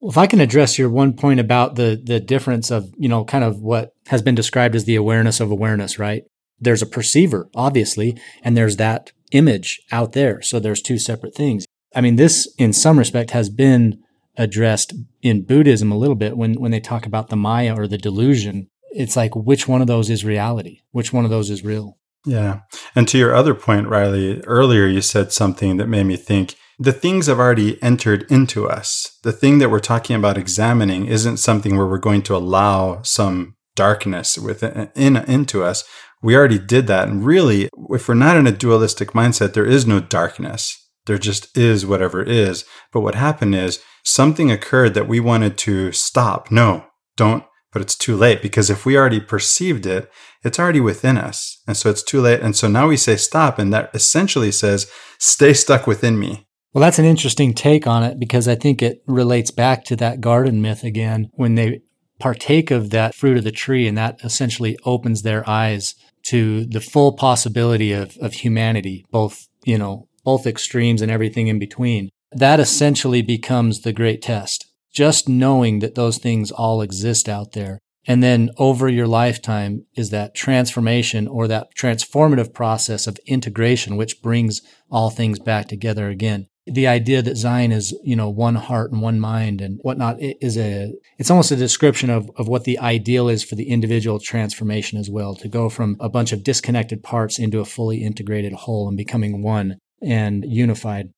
Well, 0.07 0.13
if 0.13 0.17
I 0.17 0.27
can 0.27 0.39
address 0.39 0.79
your 0.79 0.89
one 0.89 1.11
point 1.11 1.41
about 1.41 1.75
the 1.75 2.01
the 2.01 2.21
difference 2.21 2.71
of, 2.71 2.93
you 2.97 3.09
know, 3.09 3.25
kind 3.25 3.43
of 3.43 3.59
what 3.59 3.91
has 4.05 4.21
been 4.21 4.35
described 4.35 4.73
as 4.73 4.85
the 4.85 4.95
awareness 4.95 5.41
of 5.41 5.51
awareness, 5.51 5.99
right? 5.99 6.23
There's 6.61 6.81
a 6.81 6.85
perceiver, 6.85 7.49
obviously, 7.53 8.17
and 8.41 8.55
there's 8.55 8.77
that 8.77 9.11
image 9.33 9.81
out 9.91 10.13
there. 10.13 10.41
So 10.41 10.61
there's 10.61 10.81
two 10.81 10.97
separate 10.97 11.35
things. 11.35 11.65
I 11.93 11.99
mean, 11.99 12.15
this 12.15 12.47
in 12.57 12.71
some 12.71 12.97
respect 12.97 13.31
has 13.31 13.49
been 13.49 14.01
addressed 14.37 14.93
in 15.21 15.43
Buddhism 15.43 15.91
a 15.91 15.97
little 15.97 16.15
bit 16.15 16.37
when 16.37 16.53
when 16.53 16.71
they 16.71 16.79
talk 16.79 17.05
about 17.05 17.27
the 17.27 17.35
Maya 17.35 17.75
or 17.75 17.85
the 17.85 17.97
delusion. 17.97 18.69
It's 18.91 19.17
like 19.17 19.35
which 19.35 19.67
one 19.67 19.81
of 19.81 19.87
those 19.87 20.09
is 20.09 20.23
reality? 20.23 20.79
Which 20.91 21.11
one 21.11 21.25
of 21.25 21.31
those 21.31 21.49
is 21.49 21.65
real? 21.65 21.97
Yeah. 22.25 22.61
And 22.95 23.09
to 23.09 23.17
your 23.17 23.35
other 23.35 23.53
point, 23.53 23.89
Riley, 23.89 24.39
earlier 24.45 24.85
you 24.85 25.01
said 25.01 25.33
something 25.33 25.75
that 25.75 25.87
made 25.87 26.05
me 26.05 26.15
think 26.15 26.55
the 26.79 26.93
things 26.93 27.27
have 27.27 27.39
already 27.39 27.81
entered 27.81 28.29
into 28.31 28.67
us. 28.67 29.17
The 29.23 29.31
thing 29.31 29.57
that 29.59 29.69
we're 29.69 29.79
talking 29.79 30.15
about 30.15 30.37
examining 30.37 31.05
isn't 31.05 31.37
something 31.37 31.75
where 31.75 31.87
we're 31.87 31.97
going 31.97 32.21
to 32.23 32.35
allow 32.35 33.01
some 33.01 33.55
darkness 33.75 34.37
within 34.37 34.91
in, 34.95 35.17
into 35.17 35.63
us. 35.63 35.83
We 36.21 36.35
already 36.35 36.59
did 36.59 36.87
that. 36.87 37.07
And 37.07 37.25
really, 37.25 37.69
if 37.89 38.07
we're 38.07 38.15
not 38.15 38.37
in 38.37 38.47
a 38.47 38.51
dualistic 38.51 39.11
mindset, 39.11 39.53
there 39.53 39.65
is 39.65 39.85
no 39.85 39.99
darkness. 39.99 40.75
There 41.05 41.17
just 41.17 41.55
is 41.57 41.85
whatever 41.85 42.21
is. 42.21 42.65
But 42.91 43.01
what 43.01 43.15
happened 43.15 43.55
is 43.55 43.81
something 44.03 44.51
occurred 44.51 44.93
that 44.93 45.07
we 45.07 45.19
wanted 45.19 45.57
to 45.59 45.91
stop. 45.91 46.51
No, 46.51 46.85
don't 47.15 47.43
but 47.77 47.83
it's 47.83 47.95
too 47.95 48.15
late 48.15 48.41
because 48.41 48.71
if 48.71 48.87
we 48.87 48.97
already 48.97 49.19
perceived 49.19 49.85
it, 49.85 50.09
it's 50.43 50.57
already 50.57 50.79
within 50.79 51.15
us. 51.15 51.61
And 51.67 51.77
so 51.77 51.91
it's 51.91 52.01
too 52.01 52.21
late. 52.21 52.39
And 52.39 52.55
so 52.55 52.67
now 52.67 52.87
we 52.87 52.97
say 52.97 53.17
stop, 53.17 53.59
and 53.59 53.71
that 53.71 53.91
essentially 53.93 54.51
says, 54.51 54.89
stay 55.19 55.53
stuck 55.53 55.85
within 55.85 56.17
me. 56.17 56.46
Well, 56.77 56.83
that's 56.83 56.99
an 56.99 57.05
interesting 57.05 57.55
take 57.55 57.87
on 57.87 58.03
it 58.03 58.19
because 58.19 58.47
I 58.47 58.53
think 58.53 58.83
it 58.83 59.01
relates 59.07 59.49
back 59.49 59.83
to 59.85 59.95
that 59.95 60.21
garden 60.21 60.61
myth 60.61 60.83
again 60.83 61.27
when 61.33 61.55
they 61.55 61.81
partake 62.19 62.69
of 62.69 62.91
that 62.91 63.15
fruit 63.15 63.35
of 63.35 63.43
the 63.43 63.51
tree, 63.51 63.87
and 63.87 63.97
that 63.97 64.19
essentially 64.23 64.77
opens 64.85 65.23
their 65.23 65.43
eyes 65.49 65.95
to 66.25 66.65
the 66.65 66.79
full 66.79 67.13
possibility 67.13 67.93
of, 67.93 68.15
of 68.17 68.33
humanity, 68.33 69.03
both, 69.09 69.47
you 69.65 69.75
know, 69.79 70.07
both 70.23 70.45
extremes 70.45 71.01
and 71.01 71.09
everything 71.09 71.47
in 71.47 71.57
between. 71.57 72.09
That 72.31 72.59
essentially 72.59 73.23
becomes 73.23 73.81
the 73.81 73.91
great 73.91 74.21
test 74.21 74.67
just 74.93 75.27
knowing 75.27 75.79
that 75.79 75.95
those 75.95 76.19
things 76.19 76.51
all 76.51 76.83
exist 76.83 77.27
out 77.27 77.53
there. 77.53 77.79
And 78.05 78.21
then 78.21 78.51
over 78.57 78.87
your 78.87 79.07
lifetime 79.07 79.87
is 79.95 80.11
that 80.11 80.35
transformation 80.35 81.27
or 81.27 81.47
that 81.47 81.73
transformative 81.75 82.53
process 82.53 83.07
of 83.07 83.17
integration, 83.25 83.97
which 83.97 84.21
brings 84.21 84.61
all 84.91 85.09
things 85.09 85.39
back 85.39 85.67
together 85.67 86.09
again. 86.09 86.45
The 86.67 86.87
idea 86.87 87.21
that 87.21 87.37
Zion 87.37 87.71
is, 87.71 87.95
you 88.03 88.15
know, 88.15 88.29
one 88.29 88.55
heart 88.55 88.91
and 88.91 89.01
one 89.01 89.19
mind 89.19 89.61
and 89.61 89.79
whatnot 89.83 90.17
is 90.19 90.57
a, 90.57 90.93
it's 91.17 91.31
almost 91.31 91.51
a 91.51 91.55
description 91.55 92.09
of, 92.09 92.29
of 92.35 92.47
what 92.47 92.65
the 92.65 92.77
ideal 92.79 93.29
is 93.29 93.43
for 93.43 93.55
the 93.55 93.69
individual 93.69 94.19
transformation 94.19 94.99
as 94.99 95.09
well, 95.09 95.35
to 95.35 95.47
go 95.47 95.69
from 95.69 95.95
a 95.99 96.09
bunch 96.09 96.31
of 96.33 96.43
disconnected 96.43 97.03
parts 97.03 97.39
into 97.39 97.59
a 97.59 97.65
fully 97.65 98.03
integrated 98.03 98.53
whole 98.53 98.87
and 98.87 98.97
becoming 98.97 99.41
one 99.41 99.77
and 100.01 100.45
unified. 100.45 101.09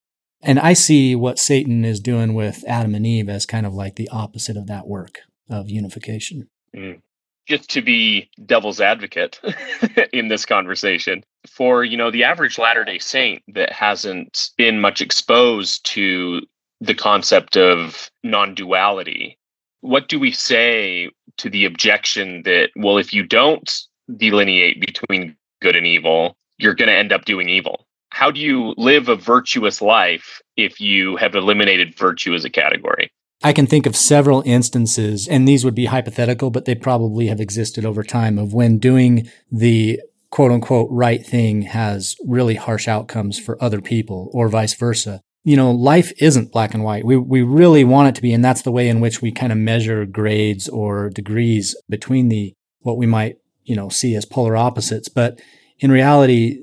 And 0.41 0.60
I 0.60 0.74
see 0.74 1.15
what 1.15 1.39
Satan 1.39 1.84
is 1.84 2.00
doing 2.00 2.34
with 2.34 2.63
Adam 2.68 2.96
and 2.96 3.06
Eve 3.06 3.27
as 3.27 3.46
kind 3.46 3.65
of 3.65 3.74
like 3.74 3.96
the 3.96 4.10
opposite 4.10 4.56
of 4.56 4.68
that 4.68 4.88
work 4.88 5.20
of 5.50 5.70
unification. 5.70 6.48
Mm. 6.75 7.01
Just 7.50 7.70
to 7.72 7.82
be 7.82 8.29
devil's 8.46 8.79
advocate 8.79 9.41
in 10.13 10.27
this 10.27 10.46
conversation, 10.46 11.24
for 11.48 11.84
you 11.84 11.98
know 11.98 12.12
the 12.12 12.24
average 12.24 12.58
Latter-day 12.58 13.00
Saint 13.00 13.44
that 13.53 13.72
hasn't 13.72 14.51
been 14.58 14.79
much 14.79 15.01
exposed 15.01 15.84
to 15.88 16.41
the 16.79 16.94
concept 16.94 17.58
of 17.58 18.10
non-duality, 18.24 19.38
what 19.82 20.08
do 20.08 20.20
we 20.20 20.32
say 20.32 21.10
to 21.38 21.50
the 21.50 21.65
objection 21.65 22.43
that 22.43 22.69
well, 22.76 22.97
if 22.97 23.13
you 23.13 23.23
don't 23.23 23.82
delineate 24.15 24.80
between 24.80 25.36
good 25.62 25.76
and 25.76 25.86
evil, 25.86 26.38
you're 26.58 26.76
going 26.76 26.89
to 26.89 26.95
end 26.95 27.12
up 27.12 27.26
doing 27.26 27.50
evil? 27.50 27.86
how 28.12 28.32
do 28.32 28.39
you 28.39 28.73
live 28.78 29.08
a 29.08 29.15
virtuous 29.15 29.82
life 29.82 30.41
if 30.58 30.82
you 30.82 31.15
have 31.17 31.36
eliminated 31.36 31.95
virtue 31.95 32.34
as 32.34 32.43
a 32.43 32.50
category? 32.50 33.12
I 33.41 33.54
can 33.54 33.67
think 33.67 33.86
of 33.86 33.95
several 33.95 34.43
instances, 34.45 35.28
and 35.28 35.47
these 35.47 35.63
would 35.63 35.75
be 35.75 35.86
hypothetical, 35.86 36.49
but 36.49 36.65
they 36.65 36.75
probably 36.75 37.28
have 37.28 37.39
existed 37.39 37.86
over 37.86 38.04
time 38.04 38.38
of 38.38 38.54
when 38.54 38.80
doing 38.80 39.30
the 39.49 40.02
quote 40.30 40.52
unquote 40.52 40.89
right 40.91 41.25
thing 41.25 41.63
has 41.63 42.15
really 42.25 42.56
harsh 42.56 42.88
outcomes 42.88 43.39
for 43.39 43.62
other 43.63 43.82
people 43.82 44.30
or 44.34 44.49
vice 44.49 44.73
versa. 44.73 45.21
You 45.43 45.56
know, 45.56 45.71
life 45.71 46.12
isn't 46.21 46.52
black 46.52 46.73
and 46.73 46.84
white. 46.84 47.06
We, 47.06 47.17
we 47.17 47.41
really 47.41 47.84
want 47.84 48.10
it 48.10 48.15
to 48.15 48.21
be. 48.21 48.34
And 48.34 48.43
that's 48.43 48.62
the 48.62 48.71
way 48.71 48.89
in 48.89 48.99
which 48.99 49.21
we 49.21 49.32
kind 49.32 49.52
of 49.52 49.58
measure 49.58 50.06
grades 50.06 50.67
or 50.67 51.10
degrees 51.10 51.75
between 51.88 52.28
the, 52.28 52.54
what 52.82 52.97
we 52.97 53.06
might, 53.06 53.38
you 53.63 53.75
know, 53.75 53.89
see 53.89 54.15
as 54.15 54.25
polar 54.25 54.58
opposites. 54.58 55.08
But 55.08 55.39
in 55.80 55.91
reality, 55.91 56.60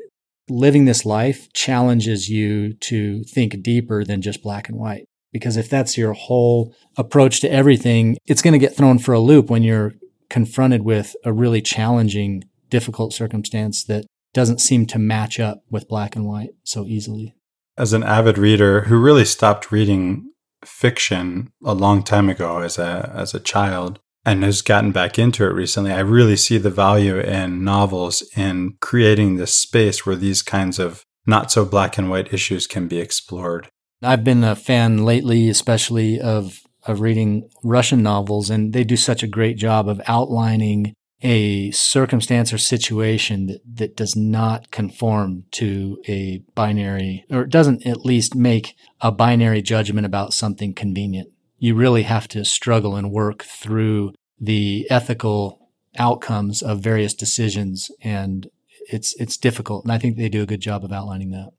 living 0.48 0.84
this 0.84 1.06
life 1.06 1.50
challenges 1.54 2.28
you 2.28 2.74
to 2.74 3.24
think 3.24 3.62
deeper 3.62 4.04
than 4.04 4.20
just 4.20 4.42
black 4.42 4.68
and 4.68 4.78
white. 4.78 5.06
Because 5.36 5.58
if 5.58 5.68
that's 5.68 5.98
your 5.98 6.14
whole 6.14 6.74
approach 6.96 7.40
to 7.40 7.52
everything, 7.52 8.16
it's 8.26 8.40
going 8.40 8.52
to 8.52 8.58
get 8.58 8.74
thrown 8.74 8.98
for 8.98 9.12
a 9.12 9.20
loop 9.20 9.50
when 9.50 9.62
you're 9.62 9.92
confronted 10.30 10.80
with 10.82 11.14
a 11.24 11.32
really 11.32 11.60
challenging, 11.60 12.44
difficult 12.70 13.12
circumstance 13.12 13.84
that 13.84 14.06
doesn't 14.32 14.62
seem 14.62 14.86
to 14.86 14.98
match 14.98 15.38
up 15.38 15.62
with 15.70 15.88
black 15.88 16.16
and 16.16 16.24
white 16.24 16.50
so 16.64 16.86
easily. 16.86 17.34
As 17.76 17.92
an 17.92 18.02
avid 18.02 18.38
reader 18.38 18.82
who 18.82 18.98
really 18.98 19.26
stopped 19.26 19.70
reading 19.70 20.30
fiction 20.64 21.52
a 21.62 21.74
long 21.74 22.02
time 22.02 22.30
ago 22.30 22.60
as 22.60 22.78
a 22.78 23.12
as 23.14 23.34
a 23.34 23.40
child, 23.40 24.00
and 24.24 24.42
has 24.42 24.62
gotten 24.62 24.90
back 24.90 25.18
into 25.18 25.44
it 25.44 25.52
recently, 25.52 25.92
I 25.92 26.00
really 26.00 26.36
see 26.36 26.56
the 26.56 26.70
value 26.70 27.18
in 27.18 27.62
novels 27.62 28.24
in 28.34 28.78
creating 28.80 29.36
this 29.36 29.56
space 29.56 30.06
where 30.06 30.16
these 30.16 30.40
kinds 30.40 30.78
of 30.78 31.04
not 31.26 31.52
so 31.52 31.66
black 31.66 31.98
and 31.98 32.08
white 32.08 32.32
issues 32.32 32.66
can 32.66 32.88
be 32.88 32.98
explored. 32.98 33.68
I've 34.02 34.24
been 34.24 34.44
a 34.44 34.56
fan 34.56 35.04
lately, 35.04 35.48
especially 35.48 36.20
of 36.20 36.60
of 36.86 37.00
reading 37.00 37.48
Russian 37.64 38.02
novels, 38.02 38.48
and 38.48 38.72
they 38.72 38.84
do 38.84 38.96
such 38.96 39.22
a 39.22 39.28
great 39.28 39.56
job 39.56 39.88
of 39.88 40.00
outlining 40.06 40.94
a 41.22 41.70
circumstance 41.72 42.52
or 42.52 42.58
situation 42.58 43.46
that, 43.46 43.60
that 43.74 43.96
does 43.96 44.14
not 44.14 44.70
conform 44.70 45.44
to 45.50 45.98
a 46.06 46.42
binary, 46.54 47.24
or 47.30 47.44
doesn't 47.44 47.84
at 47.86 48.04
least 48.04 48.34
make 48.34 48.74
a 49.00 49.10
binary 49.10 49.62
judgment 49.62 50.06
about 50.06 50.32
something 50.32 50.74
convenient. 50.74 51.28
You 51.58 51.74
really 51.74 52.02
have 52.02 52.28
to 52.28 52.44
struggle 52.44 52.94
and 52.94 53.10
work 53.10 53.42
through 53.42 54.12
the 54.38 54.86
ethical 54.90 55.70
outcomes 55.98 56.62
of 56.62 56.80
various 56.80 57.14
decisions 57.14 57.90
and 58.02 58.48
it's 58.88 59.18
it's 59.18 59.38
difficult 59.38 59.82
and 59.82 59.92
i 59.92 59.96
think 59.96 60.16
they 60.16 60.28
do 60.28 60.42
a 60.42 60.46
good 60.46 60.60
job 60.60 60.84
of 60.84 60.92
outlining 60.92 61.30
that 61.30 61.50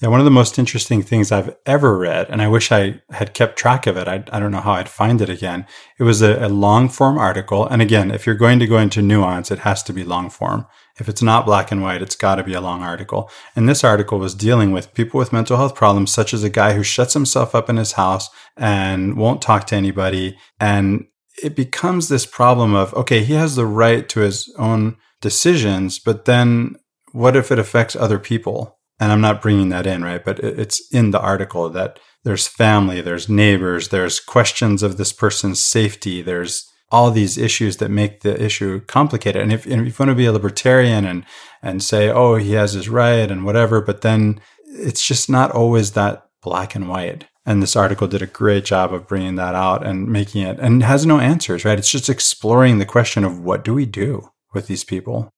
yeah 0.00 0.08
one 0.08 0.20
of 0.20 0.24
the 0.24 0.30
most 0.30 0.58
interesting 0.58 1.02
things 1.02 1.32
i've 1.32 1.54
ever 1.66 1.96
read 1.96 2.28
and 2.30 2.40
i 2.42 2.48
wish 2.48 2.70
i 2.72 3.00
had 3.10 3.34
kept 3.34 3.58
track 3.58 3.86
of 3.86 3.96
it 3.96 4.08
i, 4.08 4.22
I 4.32 4.40
don't 4.40 4.52
know 4.52 4.60
how 4.60 4.72
i'd 4.72 4.88
find 4.88 5.20
it 5.20 5.28
again 5.28 5.66
it 5.98 6.04
was 6.04 6.22
a, 6.22 6.46
a 6.46 6.48
long 6.48 6.88
form 6.88 7.18
article 7.18 7.66
and 7.66 7.82
again 7.82 8.10
if 8.10 8.26
you're 8.26 8.34
going 8.34 8.58
to 8.58 8.66
go 8.66 8.78
into 8.78 9.02
nuance 9.02 9.50
it 9.50 9.60
has 9.60 9.82
to 9.84 9.92
be 9.92 10.04
long 10.04 10.30
form 10.30 10.66
if 10.98 11.08
it's 11.08 11.22
not 11.22 11.46
black 11.46 11.70
and 11.70 11.82
white, 11.82 12.02
it's 12.02 12.16
got 12.16 12.36
to 12.36 12.44
be 12.44 12.54
a 12.54 12.60
long 12.60 12.82
article. 12.82 13.30
And 13.54 13.68
this 13.68 13.84
article 13.84 14.18
was 14.18 14.34
dealing 14.34 14.72
with 14.72 14.94
people 14.94 15.18
with 15.18 15.32
mental 15.32 15.56
health 15.56 15.74
problems, 15.74 16.12
such 16.12 16.34
as 16.34 16.42
a 16.42 16.50
guy 16.50 16.72
who 16.72 16.82
shuts 16.82 17.14
himself 17.14 17.54
up 17.54 17.70
in 17.70 17.76
his 17.76 17.92
house 17.92 18.28
and 18.56 19.16
won't 19.16 19.40
talk 19.40 19.66
to 19.68 19.76
anybody. 19.76 20.36
And 20.58 21.06
it 21.42 21.54
becomes 21.54 22.08
this 22.08 22.26
problem 22.26 22.74
of, 22.74 22.92
okay, 22.94 23.22
he 23.22 23.34
has 23.34 23.54
the 23.54 23.66
right 23.66 24.08
to 24.08 24.20
his 24.20 24.52
own 24.58 24.96
decisions, 25.20 25.98
but 25.98 26.24
then 26.24 26.74
what 27.12 27.36
if 27.36 27.52
it 27.52 27.58
affects 27.58 27.94
other 27.94 28.18
people? 28.18 28.77
And 29.00 29.12
I'm 29.12 29.20
not 29.20 29.42
bringing 29.42 29.68
that 29.68 29.86
in, 29.86 30.02
right? 30.02 30.24
But 30.24 30.40
it's 30.40 30.92
in 30.92 31.12
the 31.12 31.20
article 31.20 31.68
that 31.70 32.00
there's 32.24 32.48
family, 32.48 33.00
there's 33.00 33.28
neighbors, 33.28 33.88
there's 33.88 34.20
questions 34.20 34.82
of 34.82 34.96
this 34.96 35.12
person's 35.12 35.60
safety, 35.60 36.20
there's 36.20 36.68
all 36.90 37.10
these 37.10 37.38
issues 37.38 37.76
that 37.76 37.90
make 37.90 38.20
the 38.20 38.42
issue 38.42 38.80
complicated. 38.80 39.42
And 39.42 39.52
if, 39.52 39.66
and 39.66 39.86
if 39.86 39.86
you 39.86 40.04
want 40.04 40.10
to 40.10 40.14
be 40.14 40.26
a 40.26 40.32
libertarian 40.32 41.04
and 41.04 41.24
and 41.62 41.82
say, 41.82 42.08
oh, 42.08 42.36
he 42.36 42.52
has 42.52 42.72
his 42.72 42.88
right 42.88 43.30
and 43.30 43.44
whatever, 43.44 43.80
but 43.80 44.02
then 44.02 44.40
it's 44.66 45.06
just 45.06 45.28
not 45.28 45.50
always 45.50 45.92
that 45.92 46.28
black 46.42 46.74
and 46.74 46.88
white. 46.88 47.26
And 47.44 47.62
this 47.62 47.76
article 47.76 48.06
did 48.06 48.22
a 48.22 48.26
great 48.26 48.64
job 48.64 48.92
of 48.92 49.08
bringing 49.08 49.36
that 49.36 49.54
out 49.54 49.86
and 49.86 50.06
making 50.06 50.42
it, 50.42 50.58
and 50.60 50.82
has 50.82 51.06
no 51.06 51.18
answers, 51.18 51.64
right? 51.64 51.78
It's 51.78 51.90
just 51.90 52.10
exploring 52.10 52.78
the 52.78 52.86
question 52.86 53.24
of 53.24 53.40
what 53.40 53.64
do 53.64 53.72
we 53.72 53.86
do 53.86 54.30
with 54.52 54.66
these 54.66 54.84
people? 54.84 55.30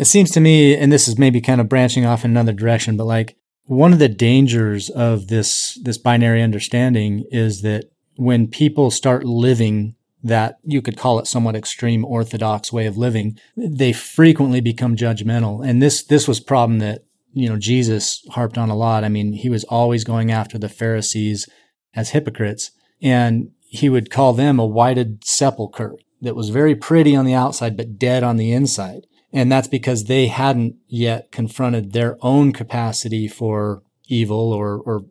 It 0.00 0.06
seems 0.06 0.30
to 0.30 0.40
me, 0.40 0.74
and 0.74 0.90
this 0.90 1.06
is 1.06 1.18
maybe 1.18 1.42
kind 1.42 1.60
of 1.60 1.68
branching 1.68 2.06
off 2.06 2.24
in 2.24 2.30
another 2.30 2.54
direction, 2.54 2.96
but 2.96 3.04
like 3.04 3.36
one 3.66 3.92
of 3.92 3.98
the 3.98 4.08
dangers 4.08 4.88
of 4.88 5.26
this 5.26 5.78
this 5.82 5.98
binary 5.98 6.42
understanding 6.42 7.26
is 7.30 7.60
that 7.60 7.84
when 8.16 8.48
people 8.48 8.90
start 8.90 9.24
living 9.24 9.96
that 10.22 10.56
you 10.64 10.80
could 10.80 10.96
call 10.96 11.18
it 11.18 11.26
somewhat 11.26 11.54
extreme 11.54 12.02
orthodox 12.06 12.72
way 12.72 12.86
of 12.86 12.96
living, 12.96 13.38
they 13.58 13.92
frequently 13.92 14.62
become 14.62 14.96
judgmental. 14.96 15.62
And 15.62 15.82
this 15.82 16.02
this 16.02 16.26
was 16.26 16.40
problem 16.40 16.78
that 16.78 17.04
you 17.34 17.46
know 17.46 17.58
Jesus 17.58 18.24
harped 18.30 18.56
on 18.56 18.70
a 18.70 18.76
lot. 18.76 19.04
I 19.04 19.10
mean, 19.10 19.34
he 19.34 19.50
was 19.50 19.64
always 19.64 20.02
going 20.04 20.30
after 20.30 20.56
the 20.56 20.70
Pharisees 20.70 21.46
as 21.94 22.10
hypocrites, 22.10 22.70
and 23.02 23.50
he 23.68 23.90
would 23.90 24.10
call 24.10 24.32
them 24.32 24.58
a 24.58 24.64
whited 24.64 25.26
sepulcher 25.26 25.94
that 26.22 26.36
was 26.36 26.48
very 26.48 26.74
pretty 26.74 27.14
on 27.14 27.26
the 27.26 27.34
outside 27.34 27.76
but 27.76 27.98
dead 27.98 28.22
on 28.22 28.38
the 28.38 28.52
inside. 28.52 29.06
And 29.32 29.50
that's 29.50 29.68
because 29.68 30.04
they 30.04 30.26
hadn't 30.26 30.76
yet 30.88 31.30
confronted 31.30 31.92
their 31.92 32.16
own 32.20 32.52
capacity 32.52 33.28
for 33.28 33.82
evil 34.08 34.52
or, 34.52 34.78
or 34.78 35.02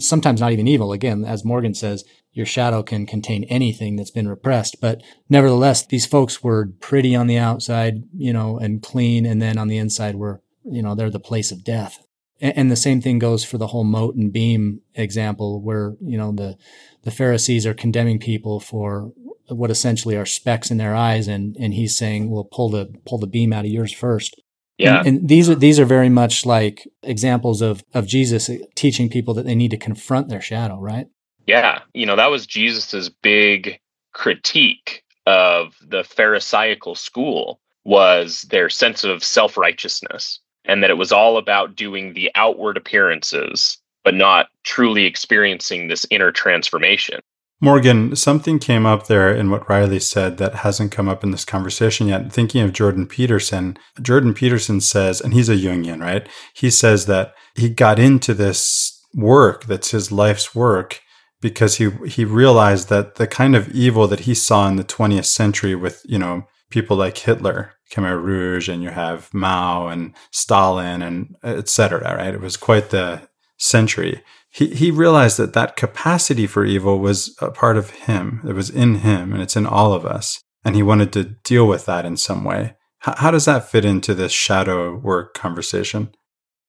sometimes 0.00 0.40
not 0.40 0.52
even 0.52 0.66
evil. 0.66 0.92
Again, 0.92 1.24
as 1.24 1.44
Morgan 1.44 1.74
says, 1.74 2.04
your 2.32 2.46
shadow 2.46 2.82
can 2.82 3.06
contain 3.06 3.44
anything 3.44 3.96
that's 3.96 4.10
been 4.10 4.28
repressed. 4.28 4.80
But 4.80 5.02
nevertheless, 5.28 5.86
these 5.86 6.06
folks 6.06 6.42
were 6.42 6.70
pretty 6.80 7.14
on 7.14 7.26
the 7.26 7.38
outside, 7.38 8.02
you 8.16 8.32
know, 8.32 8.58
and 8.58 8.82
clean. 8.82 9.24
And 9.26 9.40
then 9.40 9.58
on 9.58 9.68
the 9.68 9.78
inside 9.78 10.16
were, 10.16 10.42
you 10.64 10.82
know, 10.82 10.94
they're 10.94 11.10
the 11.10 11.20
place 11.20 11.50
of 11.52 11.64
death. 11.64 11.98
And 12.40 12.70
the 12.70 12.76
same 12.76 13.00
thing 13.00 13.18
goes 13.18 13.44
for 13.44 13.58
the 13.58 13.66
whole 13.68 13.82
mote 13.82 14.14
and 14.14 14.32
beam 14.32 14.82
example 14.94 15.60
where, 15.60 15.96
you 16.00 16.16
know, 16.16 16.30
the, 16.30 16.56
the 17.02 17.10
Pharisees 17.10 17.66
are 17.66 17.74
condemning 17.74 18.20
people 18.20 18.60
for 18.60 19.10
what 19.48 19.70
essentially 19.70 20.16
are 20.16 20.26
specks 20.26 20.70
in 20.70 20.76
their 20.76 20.94
eyes. 20.94 21.28
And, 21.28 21.56
and 21.58 21.74
he's 21.74 21.96
saying, 21.96 22.30
well, 22.30 22.44
pull 22.44 22.70
the, 22.70 22.92
pull 23.06 23.18
the 23.18 23.26
beam 23.26 23.52
out 23.52 23.64
of 23.64 23.70
yours 23.70 23.92
first. 23.92 24.40
Yeah. 24.78 24.98
And, 24.98 25.06
and, 25.06 25.28
these 25.28 25.48
are 25.50 25.56
these 25.56 25.80
are 25.80 25.84
very 25.84 26.08
much 26.08 26.46
like 26.46 26.88
examples 27.02 27.60
of 27.62 27.82
of 27.94 28.06
Jesus 28.06 28.48
teaching 28.76 29.10
people 29.10 29.34
that 29.34 29.44
they 29.44 29.56
need 29.56 29.72
to 29.72 29.76
confront 29.76 30.28
their 30.28 30.40
shadow, 30.40 30.78
right? 30.78 31.08
Yeah. 31.46 31.80
You 31.94 32.06
know, 32.06 32.14
that 32.14 32.30
was 32.30 32.46
Jesus's 32.46 33.08
big 33.08 33.80
critique 34.12 35.02
of 35.26 35.74
the 35.84 36.04
pharisaical 36.04 36.94
school 36.94 37.60
was 37.84 38.42
their 38.50 38.68
sense 38.68 39.02
of 39.02 39.24
self-righteousness 39.24 40.38
and 40.64 40.82
that 40.82 40.90
it 40.90 40.98
was 40.98 41.10
all 41.10 41.38
about 41.38 41.74
doing 41.74 42.12
the 42.12 42.30
outward 42.34 42.76
appearances 42.76 43.78
but 44.04 44.14
not 44.14 44.46
truly 44.64 45.04
experiencing 45.04 45.88
this 45.88 46.06
inner 46.10 46.32
transformation. 46.32 47.20
Morgan, 47.60 48.14
something 48.14 48.60
came 48.60 48.86
up 48.86 49.06
there 49.06 49.34
in 49.34 49.50
what 49.50 49.68
Riley 49.68 49.98
said 49.98 50.38
that 50.38 50.56
hasn't 50.56 50.92
come 50.92 51.08
up 51.08 51.24
in 51.24 51.32
this 51.32 51.44
conversation 51.44 52.06
yet. 52.06 52.32
Thinking 52.32 52.62
of 52.62 52.72
Jordan 52.72 53.06
Peterson, 53.06 53.76
Jordan 54.00 54.32
Peterson 54.32 54.80
says, 54.80 55.20
and 55.20 55.34
he's 55.34 55.48
a 55.48 55.56
Jungian, 55.56 56.00
right? 56.00 56.28
He 56.54 56.70
says 56.70 57.06
that 57.06 57.34
he 57.56 57.68
got 57.68 57.98
into 57.98 58.32
this 58.32 59.04
work 59.12 59.64
that's 59.64 59.90
his 59.90 60.12
life's 60.12 60.54
work 60.54 61.00
because 61.40 61.76
he 61.76 61.90
he 62.06 62.24
realized 62.24 62.88
that 62.90 63.16
the 63.16 63.26
kind 63.26 63.56
of 63.56 63.68
evil 63.70 64.06
that 64.06 64.20
he 64.20 64.34
saw 64.34 64.68
in 64.68 64.76
the 64.76 64.84
20th 64.84 65.24
century 65.24 65.74
with, 65.74 66.02
you 66.04 66.18
know, 66.18 66.44
people 66.70 66.96
like 66.96 67.18
Hitler, 67.18 67.72
Khmer 67.92 68.22
Rouge, 68.22 68.68
and 68.68 68.82
you 68.82 68.90
have 68.90 69.32
Mao 69.34 69.88
and 69.88 70.14
Stalin 70.30 71.02
and 71.02 71.34
etc. 71.42 72.16
Right? 72.16 72.34
It 72.34 72.40
was 72.40 72.56
quite 72.56 72.90
the 72.90 73.28
century 73.56 74.22
he, 74.50 74.74
he 74.74 74.90
realized 74.90 75.36
that 75.38 75.52
that 75.52 75.76
capacity 75.76 76.46
for 76.46 76.64
evil 76.64 76.98
was 76.98 77.36
a 77.40 77.50
part 77.50 77.76
of 77.76 77.90
him. 77.90 78.40
It 78.48 78.54
was 78.54 78.70
in 78.70 78.96
him 78.96 79.32
and 79.32 79.42
it's 79.42 79.56
in 79.56 79.66
all 79.66 79.92
of 79.92 80.06
us. 80.06 80.42
And 80.64 80.74
he 80.74 80.82
wanted 80.82 81.12
to 81.12 81.24
deal 81.44 81.66
with 81.66 81.86
that 81.86 82.04
in 82.04 82.16
some 82.16 82.44
way. 82.44 82.74
How 83.00 83.30
does 83.30 83.44
that 83.44 83.68
fit 83.68 83.84
into 83.84 84.12
this 84.12 84.32
shadow 84.32 84.96
work 84.96 85.32
conversation? 85.34 86.10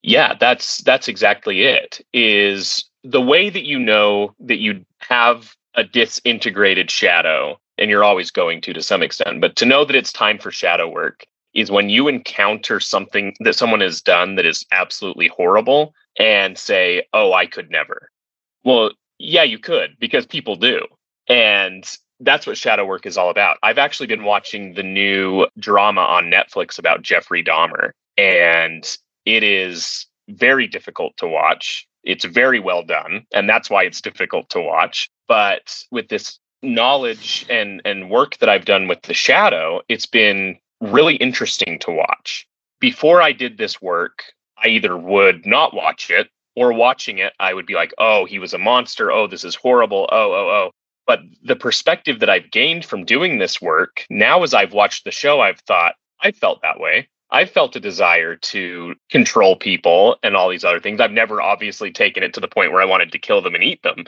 Yeah, 0.04 0.36
that's 0.40 0.78
that's 0.80 1.08
exactly 1.08 1.64
it. 1.64 2.06
Is 2.14 2.86
the 3.04 3.22
way 3.22 3.50
that 3.50 3.66
you 3.66 3.80
know 3.80 4.36
that 4.40 4.60
you 4.60 4.86
have 5.00 5.56
a 5.74 5.84
disintegrated 5.84 6.92
shadow 6.92 7.58
and 7.78 7.90
you're 7.90 8.04
always 8.04 8.30
going 8.30 8.62
to 8.62 8.74
to 8.74 8.82
some 8.82 9.02
extent, 9.02 9.42
but 9.42 9.56
to 9.56 9.66
know 9.66 9.86
that 9.86 9.96
it's 9.96 10.14
time 10.14 10.38
for 10.38 10.52
shadow 10.52 10.88
work 10.88 11.26
is 11.56 11.72
when 11.72 11.90
you 11.90 12.08
encounter 12.08 12.80
something 12.80 13.34
that 13.40 13.56
someone 13.56 13.82
has 13.82 14.02
done 14.02 14.36
that 14.36 14.46
is 14.46 14.66
absolutely 14.72 15.28
horrible 15.28 15.94
and 16.20 16.58
say, 16.58 17.04
oh, 17.14 17.34
I 17.34 17.48
could 17.48 17.72
never. 17.72 18.12
Well, 18.64 18.92
yeah, 19.18 19.44
you 19.44 19.58
could 19.58 19.96
because 20.00 20.26
people 20.26 20.56
do. 20.56 20.86
And 21.28 21.90
that's 22.20 22.46
what 22.46 22.58
shadow 22.58 22.86
work 22.86 23.06
is 23.06 23.18
all 23.18 23.30
about. 23.30 23.58
I've 23.64 23.78
actually 23.78 24.08
been 24.08 24.24
watching 24.26 24.74
the 24.74 24.84
new 24.84 25.48
drama 25.58 26.02
on 26.02 26.26
Netflix 26.26 26.78
about 26.78 27.02
Jeffrey 27.02 27.44
Dahmer, 27.44 27.92
and 28.18 28.98
it 29.26 29.44
is 29.44 30.06
very 30.30 30.68
difficult 30.68 31.16
to 31.18 31.28
watch. 31.28 31.88
It's 32.04 32.26
very 32.26 32.60
well 32.60 32.84
done, 32.84 33.26
and 33.34 33.48
that's 33.50 33.70
why 33.70 33.84
it's 33.84 34.02
difficult 34.02 34.50
to 34.50 34.62
watch. 34.62 35.10
But 35.28 35.84
with 35.92 36.10
this 36.10 36.40
knowledge 36.62 37.46
and 37.50 37.82
and 37.86 38.10
work 38.10 38.38
that 38.40 38.50
I've 38.50 38.66
done 38.66 38.88
with 38.88 39.02
the 39.04 39.14
shadow, 39.14 39.82
it's 39.88 40.06
been 40.06 40.58
really 40.82 41.16
interesting 41.16 41.80
to 41.80 41.92
watch. 41.92 42.48
Before 42.80 43.22
I 43.22 43.32
did 43.32 43.58
this 43.58 43.82
work, 43.82 44.24
I 44.64 44.70
either 44.70 44.98
would 44.98 45.46
not 45.46 45.74
watch 45.74 46.10
it 46.10 46.30
or 46.56 46.74
watching 46.74 47.20
it, 47.20 47.34
I 47.40 47.54
would 47.54 47.66
be 47.66 47.76
like, 47.76 47.94
oh, 47.98 48.26
he 48.26 48.40
was 48.40 48.54
a 48.54 48.58
monster. 48.58 49.12
Oh, 49.12 49.28
this 49.28 49.44
is 49.44 49.56
horrible. 49.56 50.10
Oh, 50.12 50.34
oh, 50.34 50.50
oh. 50.50 50.72
But 51.08 51.22
the 51.44 51.56
perspective 51.56 52.20
that 52.20 52.30
I've 52.30 52.52
gained 52.52 52.86
from 52.86 53.06
doing 53.06 53.40
this 53.40 53.62
work, 53.62 54.06
now 54.10 54.44
as 54.44 54.54
I've 54.54 54.74
watched 54.74 55.06
the 55.06 55.12
show, 55.12 55.40
I've 55.40 55.62
thought, 55.62 55.96
I 56.22 56.32
felt 56.32 56.62
that 56.62 56.80
way. 56.80 57.08
I 57.32 57.46
felt 57.46 57.76
a 57.76 57.80
desire 57.80 58.36
to 58.36 58.96
control 59.10 59.56
people 59.56 60.18
and 60.24 60.36
all 60.36 60.50
these 60.50 60.64
other 60.64 60.80
things. 60.80 61.00
I've 61.00 61.12
never 61.12 61.42
obviously 61.42 61.92
taken 61.92 62.24
it 62.24 62.34
to 62.34 62.40
the 62.40 62.48
point 62.48 62.72
where 62.72 62.82
I 62.82 62.86
wanted 62.86 63.12
to 63.12 63.20
kill 63.20 63.42
them 63.42 63.56
and 63.56 63.64
eat 63.64 63.82
them. 63.84 64.06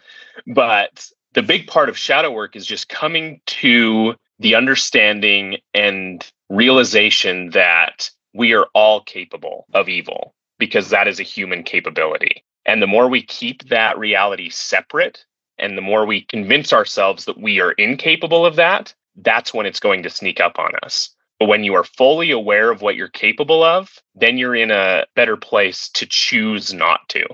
But 0.47 1.07
the 1.33 1.43
big 1.43 1.67
part 1.67 1.87
of 1.87 1.97
shadow 1.97 2.31
work 2.31 2.55
is 2.55 2.65
just 2.65 2.89
coming 2.89 3.41
to 3.45 4.15
the 4.39 4.55
understanding 4.55 5.57
and 5.73 6.29
realization 6.49 7.51
that 7.51 8.09
we 8.33 8.53
are 8.53 8.67
all 8.73 9.01
capable 9.01 9.65
of 9.73 9.87
evil 9.87 10.33
because 10.61 10.91
that 10.91 11.07
is 11.07 11.19
a 11.19 11.23
human 11.23 11.63
capability. 11.63 12.43
And 12.67 12.83
the 12.83 12.87
more 12.87 13.09
we 13.09 13.23
keep 13.23 13.67
that 13.69 13.97
reality 13.97 14.51
separate 14.51 15.25
and 15.57 15.75
the 15.75 15.81
more 15.81 16.05
we 16.05 16.21
convince 16.21 16.71
ourselves 16.71 17.25
that 17.25 17.41
we 17.41 17.59
are 17.59 17.71
incapable 17.71 18.45
of 18.45 18.55
that, 18.57 18.93
that's 19.15 19.55
when 19.55 19.65
it's 19.65 19.79
going 19.79 20.03
to 20.03 20.09
sneak 20.11 20.39
up 20.39 20.59
on 20.59 20.73
us. 20.83 21.09
But 21.39 21.47
when 21.47 21.63
you 21.63 21.73
are 21.73 21.83
fully 21.83 22.29
aware 22.29 22.69
of 22.69 22.83
what 22.83 22.95
you're 22.95 23.07
capable 23.07 23.63
of, 23.63 23.89
then 24.13 24.37
you're 24.37 24.55
in 24.55 24.69
a 24.69 25.07
better 25.15 25.35
place 25.35 25.89
to 25.95 26.05
choose 26.05 26.71
not 26.71 27.09
to. 27.09 27.25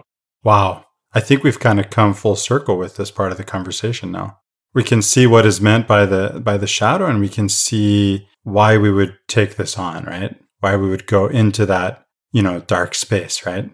Wow. 0.46 0.86
I 1.14 1.20
think 1.20 1.44
we've 1.44 1.60
kind 1.60 1.82
of 1.82 1.90
come 1.90 2.14
full 2.14 2.38
circle 2.38 2.78
with 2.78 2.96
this 2.96 3.12
part 3.12 3.34
of 3.34 3.38
the 3.38 3.44
conversation 3.44 4.10
now. 4.10 4.40
We 4.74 4.84
can 4.86 5.02
see 5.02 5.28
what 5.28 5.46
is 5.46 5.60
meant 5.60 5.86
by 5.86 6.06
the 6.06 6.40
by 6.42 6.56
the 6.56 6.68
shadow 6.68 7.08
and 7.08 7.20
we 7.20 7.28
can 7.28 7.50
see 7.50 8.30
why 8.44 8.78
we 8.78 8.90
would 8.90 9.18
take 9.28 9.58
this 9.58 9.78
on, 9.78 10.06
right? 10.06 10.38
Why 10.62 10.78
we 10.78 10.88
would 10.90 11.08
go 11.08 11.28
into 11.28 11.66
that 11.66 12.07
you 12.32 12.42
know, 12.42 12.60
dark 12.62 12.96
space, 12.96 13.46
right? 13.46 13.70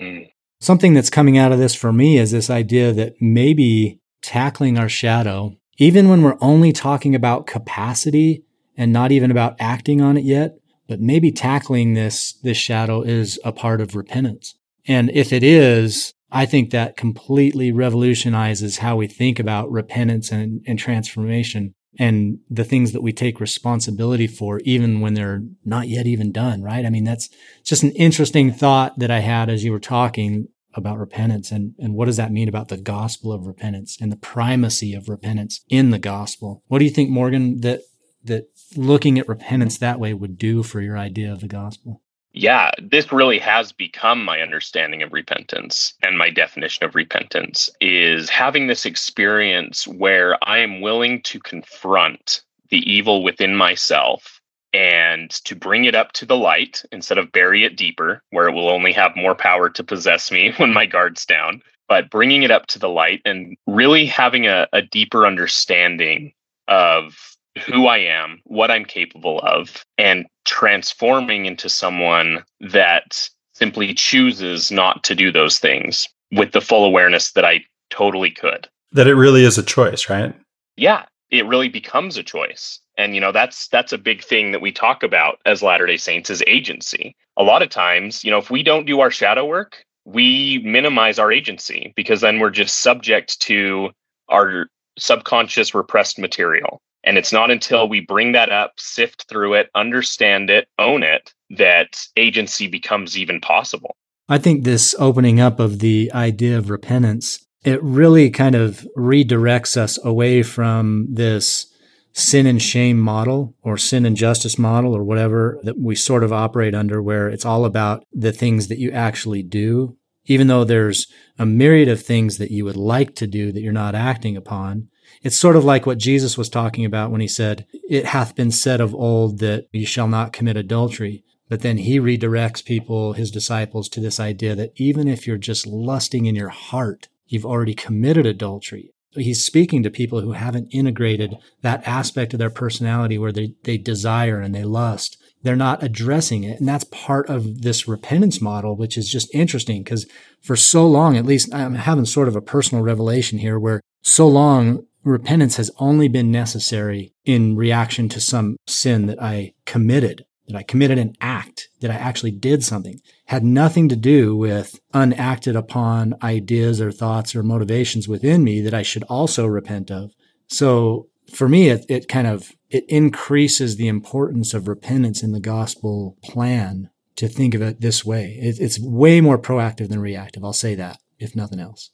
Mm. 0.00 0.30
Something 0.60 0.94
that's 0.94 1.10
coming 1.10 1.38
out 1.38 1.52
of 1.52 1.58
this 1.58 1.74
for 1.74 1.92
me 1.92 2.18
is 2.18 2.30
this 2.30 2.50
idea 2.50 2.92
that 2.92 3.14
maybe 3.20 4.00
tackling 4.22 4.78
our 4.78 4.88
shadow, 4.88 5.56
even 5.78 6.08
when 6.08 6.22
we're 6.22 6.38
only 6.40 6.72
talking 6.72 7.14
about 7.14 7.46
capacity 7.46 8.44
and 8.76 8.92
not 8.92 9.12
even 9.12 9.30
about 9.30 9.56
acting 9.60 10.00
on 10.00 10.16
it 10.16 10.24
yet, 10.24 10.56
but 10.88 11.00
maybe 11.00 11.30
tackling 11.30 11.94
this 11.94 12.32
this 12.42 12.56
shadow 12.56 13.02
is 13.02 13.38
a 13.44 13.52
part 13.52 13.80
of 13.80 13.94
repentance. 13.94 14.54
And 14.86 15.10
if 15.10 15.32
it 15.32 15.44
is, 15.44 16.14
I 16.30 16.46
think 16.46 16.70
that 16.70 16.96
completely 16.96 17.72
revolutionizes 17.72 18.78
how 18.78 18.96
we 18.96 19.06
think 19.06 19.38
about 19.38 19.70
repentance 19.70 20.32
and, 20.32 20.62
and 20.66 20.78
transformation 20.78 21.74
and 21.98 22.38
the 22.48 22.64
things 22.64 22.92
that 22.92 23.02
we 23.02 23.12
take 23.12 23.40
responsibility 23.40 24.26
for, 24.26 24.60
even 24.60 25.00
when 25.00 25.14
they're 25.14 25.42
not 25.64 25.88
yet 25.88 26.06
even 26.06 26.30
done, 26.30 26.62
right? 26.62 26.86
I 26.86 26.90
mean, 26.90 27.04
that's 27.04 27.28
just 27.64 27.82
an 27.82 27.90
interesting 27.92 28.52
thought 28.52 28.98
that 28.98 29.10
I 29.10 29.18
had 29.20 29.50
as 29.50 29.64
you 29.64 29.72
were 29.72 29.80
talking 29.80 30.48
about 30.74 30.98
repentance 30.98 31.50
and, 31.50 31.74
and 31.78 31.94
what 31.94 32.04
does 32.04 32.18
that 32.18 32.30
mean 32.30 32.48
about 32.48 32.68
the 32.68 32.76
gospel 32.76 33.32
of 33.32 33.46
repentance 33.46 33.98
and 34.00 34.12
the 34.12 34.16
primacy 34.16 34.94
of 34.94 35.08
repentance 35.08 35.60
in 35.68 35.90
the 35.90 35.98
gospel. 35.98 36.62
What 36.68 36.78
do 36.78 36.84
you 36.84 36.90
think, 36.90 37.10
Morgan, 37.10 37.60
that 37.62 37.80
that 38.24 38.48
looking 38.76 39.18
at 39.18 39.28
repentance 39.28 39.78
that 39.78 39.98
way 39.98 40.12
would 40.12 40.38
do 40.38 40.62
for 40.62 40.80
your 40.80 40.98
idea 40.98 41.32
of 41.32 41.40
the 41.40 41.48
gospel? 41.48 42.02
Yeah, 42.32 42.70
this 42.80 43.12
really 43.12 43.38
has 43.38 43.72
become 43.72 44.24
my 44.24 44.40
understanding 44.40 45.02
of 45.02 45.12
repentance 45.12 45.94
and 46.02 46.18
my 46.18 46.30
definition 46.30 46.84
of 46.84 46.94
repentance 46.94 47.70
is 47.80 48.28
having 48.28 48.66
this 48.66 48.86
experience 48.86 49.88
where 49.88 50.36
I 50.42 50.58
am 50.58 50.80
willing 50.80 51.22
to 51.22 51.40
confront 51.40 52.42
the 52.70 52.78
evil 52.90 53.22
within 53.22 53.56
myself 53.56 54.40
and 54.74 55.30
to 55.30 55.56
bring 55.56 55.86
it 55.86 55.94
up 55.94 56.12
to 56.12 56.26
the 56.26 56.36
light 56.36 56.84
instead 56.92 57.16
of 57.16 57.32
bury 57.32 57.64
it 57.64 57.76
deeper 57.76 58.22
where 58.30 58.48
it 58.48 58.52
will 58.52 58.68
only 58.68 58.92
have 58.92 59.16
more 59.16 59.34
power 59.34 59.70
to 59.70 59.82
possess 59.82 60.30
me 60.30 60.52
when 60.58 60.72
my 60.72 60.84
guard's 60.84 61.24
down 61.24 61.62
but 61.88 62.10
bringing 62.10 62.42
it 62.42 62.50
up 62.50 62.66
to 62.66 62.78
the 62.78 62.88
light 62.88 63.22
and 63.24 63.56
really 63.66 64.04
having 64.04 64.46
a, 64.46 64.68
a 64.72 64.82
deeper 64.82 65.26
understanding 65.26 66.32
of 66.68 67.37
who 67.58 67.86
I 67.86 67.98
am, 67.98 68.40
what 68.44 68.70
I'm 68.70 68.84
capable 68.84 69.40
of, 69.40 69.84
and 69.98 70.26
transforming 70.44 71.46
into 71.46 71.68
someone 71.68 72.42
that 72.60 73.28
simply 73.54 73.92
chooses 73.94 74.70
not 74.70 75.04
to 75.04 75.14
do 75.14 75.32
those 75.32 75.58
things 75.58 76.08
with 76.32 76.52
the 76.52 76.60
full 76.60 76.84
awareness 76.84 77.32
that 77.32 77.44
I 77.44 77.64
totally 77.90 78.30
could. 78.30 78.68
That 78.92 79.06
it 79.06 79.14
really 79.14 79.44
is 79.44 79.58
a 79.58 79.62
choice, 79.62 80.08
right? 80.08 80.34
Yeah. 80.76 81.04
it 81.30 81.46
really 81.46 81.68
becomes 81.68 82.16
a 82.16 82.22
choice. 82.22 82.80
And 82.96 83.14
you 83.14 83.20
know, 83.20 83.32
that's 83.32 83.68
that's 83.68 83.92
a 83.92 83.98
big 83.98 84.22
thing 84.24 84.52
that 84.52 84.60
we 84.60 84.72
talk 84.72 85.02
about 85.02 85.38
as 85.46 85.62
Latter-day 85.62 85.96
Saints 85.98 86.30
is 86.30 86.42
agency. 86.46 87.14
A 87.36 87.42
lot 87.42 87.62
of 87.62 87.68
times, 87.68 88.24
you 88.24 88.30
know, 88.30 88.38
if 88.38 88.50
we 88.50 88.62
don't 88.62 88.86
do 88.86 89.00
our 89.00 89.10
shadow 89.10 89.44
work, 89.46 89.84
we 90.04 90.58
minimize 90.64 91.18
our 91.18 91.30
agency 91.30 91.92
because 91.96 92.20
then 92.20 92.40
we're 92.40 92.50
just 92.50 92.80
subject 92.80 93.40
to 93.40 93.90
our 94.28 94.66
subconscious 94.98 95.74
repressed 95.74 96.18
material. 96.18 96.80
And 97.08 97.16
it's 97.16 97.32
not 97.32 97.50
until 97.50 97.88
we 97.88 98.00
bring 98.00 98.32
that 98.32 98.52
up, 98.52 98.74
sift 98.76 99.24
through 99.30 99.54
it, 99.54 99.70
understand 99.74 100.50
it, 100.50 100.68
own 100.78 101.02
it, 101.02 101.32
that 101.48 101.96
agency 102.18 102.66
becomes 102.66 103.16
even 103.16 103.40
possible. 103.40 103.96
I 104.28 104.36
think 104.36 104.62
this 104.62 104.94
opening 104.98 105.40
up 105.40 105.58
of 105.58 105.78
the 105.78 106.12
idea 106.12 106.58
of 106.58 106.68
repentance, 106.68 107.42
it 107.64 107.82
really 107.82 108.28
kind 108.28 108.54
of 108.54 108.86
redirects 108.94 109.74
us 109.74 109.98
away 110.04 110.42
from 110.42 111.06
this 111.10 111.72
sin 112.12 112.46
and 112.46 112.60
shame 112.60 112.98
model 112.98 113.54
or 113.62 113.78
sin 113.78 114.04
and 114.04 114.14
justice 114.14 114.58
model 114.58 114.94
or 114.94 115.02
whatever 115.02 115.58
that 115.62 115.78
we 115.78 115.94
sort 115.94 116.22
of 116.22 116.30
operate 116.30 116.74
under, 116.74 117.02
where 117.02 117.26
it's 117.30 117.46
all 117.46 117.64
about 117.64 118.04
the 118.12 118.32
things 118.32 118.68
that 118.68 118.78
you 118.78 118.90
actually 118.90 119.42
do, 119.42 119.96
even 120.26 120.46
though 120.46 120.62
there's 120.62 121.06
a 121.38 121.46
myriad 121.46 121.88
of 121.88 122.02
things 122.02 122.36
that 122.36 122.50
you 122.50 122.66
would 122.66 122.76
like 122.76 123.14
to 123.14 123.26
do 123.26 123.50
that 123.50 123.62
you're 123.62 123.72
not 123.72 123.94
acting 123.94 124.36
upon. 124.36 124.88
It's 125.22 125.36
sort 125.36 125.56
of 125.56 125.64
like 125.64 125.86
what 125.86 125.98
Jesus 125.98 126.38
was 126.38 126.48
talking 126.48 126.84
about 126.84 127.10
when 127.10 127.20
he 127.20 127.28
said, 127.28 127.66
It 127.88 128.06
hath 128.06 128.34
been 128.34 128.50
said 128.50 128.80
of 128.80 128.94
old 128.94 129.38
that 129.38 129.66
you 129.72 129.86
shall 129.86 130.08
not 130.08 130.32
commit 130.32 130.56
adultery. 130.56 131.24
But 131.48 131.62
then 131.62 131.78
he 131.78 131.98
redirects 131.98 132.64
people, 132.64 133.14
his 133.14 133.30
disciples, 133.30 133.88
to 133.90 134.00
this 134.00 134.20
idea 134.20 134.54
that 134.54 134.72
even 134.76 135.08
if 135.08 135.26
you're 135.26 135.38
just 135.38 135.66
lusting 135.66 136.26
in 136.26 136.34
your 136.34 136.50
heart, 136.50 137.08
you've 137.26 137.46
already 137.46 137.74
committed 137.74 138.26
adultery. 138.26 138.92
He's 139.12 139.44
speaking 139.44 139.82
to 139.82 139.90
people 139.90 140.20
who 140.20 140.32
haven't 140.32 140.68
integrated 140.70 141.36
that 141.62 141.86
aspect 141.86 142.34
of 142.34 142.38
their 142.38 142.50
personality 142.50 143.16
where 143.16 143.32
they, 143.32 143.54
they 143.64 143.78
desire 143.78 144.40
and 144.40 144.54
they 144.54 144.64
lust. 144.64 145.16
They're 145.42 145.56
not 145.56 145.82
addressing 145.82 146.44
it. 146.44 146.60
And 146.60 146.68
that's 146.68 146.84
part 146.84 147.30
of 147.30 147.62
this 147.62 147.88
repentance 147.88 148.40
model, 148.40 148.76
which 148.76 148.98
is 148.98 149.08
just 149.08 149.34
interesting 149.34 149.82
because 149.82 150.06
for 150.42 150.56
so 150.56 150.86
long, 150.86 151.16
at 151.16 151.24
least 151.24 151.52
I'm 151.54 151.76
having 151.76 152.04
sort 152.04 152.28
of 152.28 152.36
a 152.36 152.42
personal 152.42 152.84
revelation 152.84 153.38
here 153.38 153.58
where 153.58 153.80
so 154.02 154.28
long 154.28 154.84
repentance 155.04 155.56
has 155.56 155.70
only 155.78 156.08
been 156.08 156.30
necessary 156.30 157.12
in 157.24 157.56
reaction 157.56 158.08
to 158.10 158.20
some 158.20 158.56
sin 158.66 159.06
that 159.06 159.22
I 159.22 159.52
committed 159.64 160.24
that 160.48 160.56
I 160.56 160.62
committed 160.62 160.98
an 160.98 161.14
act, 161.20 161.68
that 161.80 161.90
I 161.90 161.94
actually 161.94 162.30
did 162.30 162.64
something, 162.64 163.00
had 163.26 163.44
nothing 163.44 163.88
to 163.90 163.96
do 163.96 164.34
with 164.34 164.80
unacted 164.94 165.54
upon 165.54 166.14
ideas 166.22 166.80
or 166.80 166.90
thoughts 166.90 167.36
or 167.36 167.42
motivations 167.42 168.08
within 168.08 168.42
me 168.42 168.60
that 168.62 168.74
I 168.74 168.82
should 168.82 169.04
also 169.04 169.46
repent 169.46 169.90
of. 169.90 170.12
So 170.48 171.08
for 171.32 171.48
me, 171.48 171.68
it, 171.68 171.84
it 171.88 172.08
kind 172.08 172.26
of 172.26 172.52
it 172.70 172.84
increases 172.88 173.76
the 173.76 173.88
importance 173.88 174.54
of 174.54 174.68
repentance 174.68 175.22
in 175.22 175.32
the 175.32 175.40
gospel 175.40 176.16
plan 176.24 176.90
to 177.16 177.28
think 177.28 177.54
of 177.54 177.62
it 177.62 177.80
this 177.80 178.04
way. 178.04 178.38
It, 178.40 178.58
it's 178.58 178.80
way 178.80 179.20
more 179.20 179.38
proactive 179.38 179.88
than 179.88 180.00
reactive. 180.00 180.44
I'll 180.44 180.52
say 180.52 180.74
that, 180.76 180.98
if 181.18 181.36
nothing 181.36 181.60
else. 181.60 181.90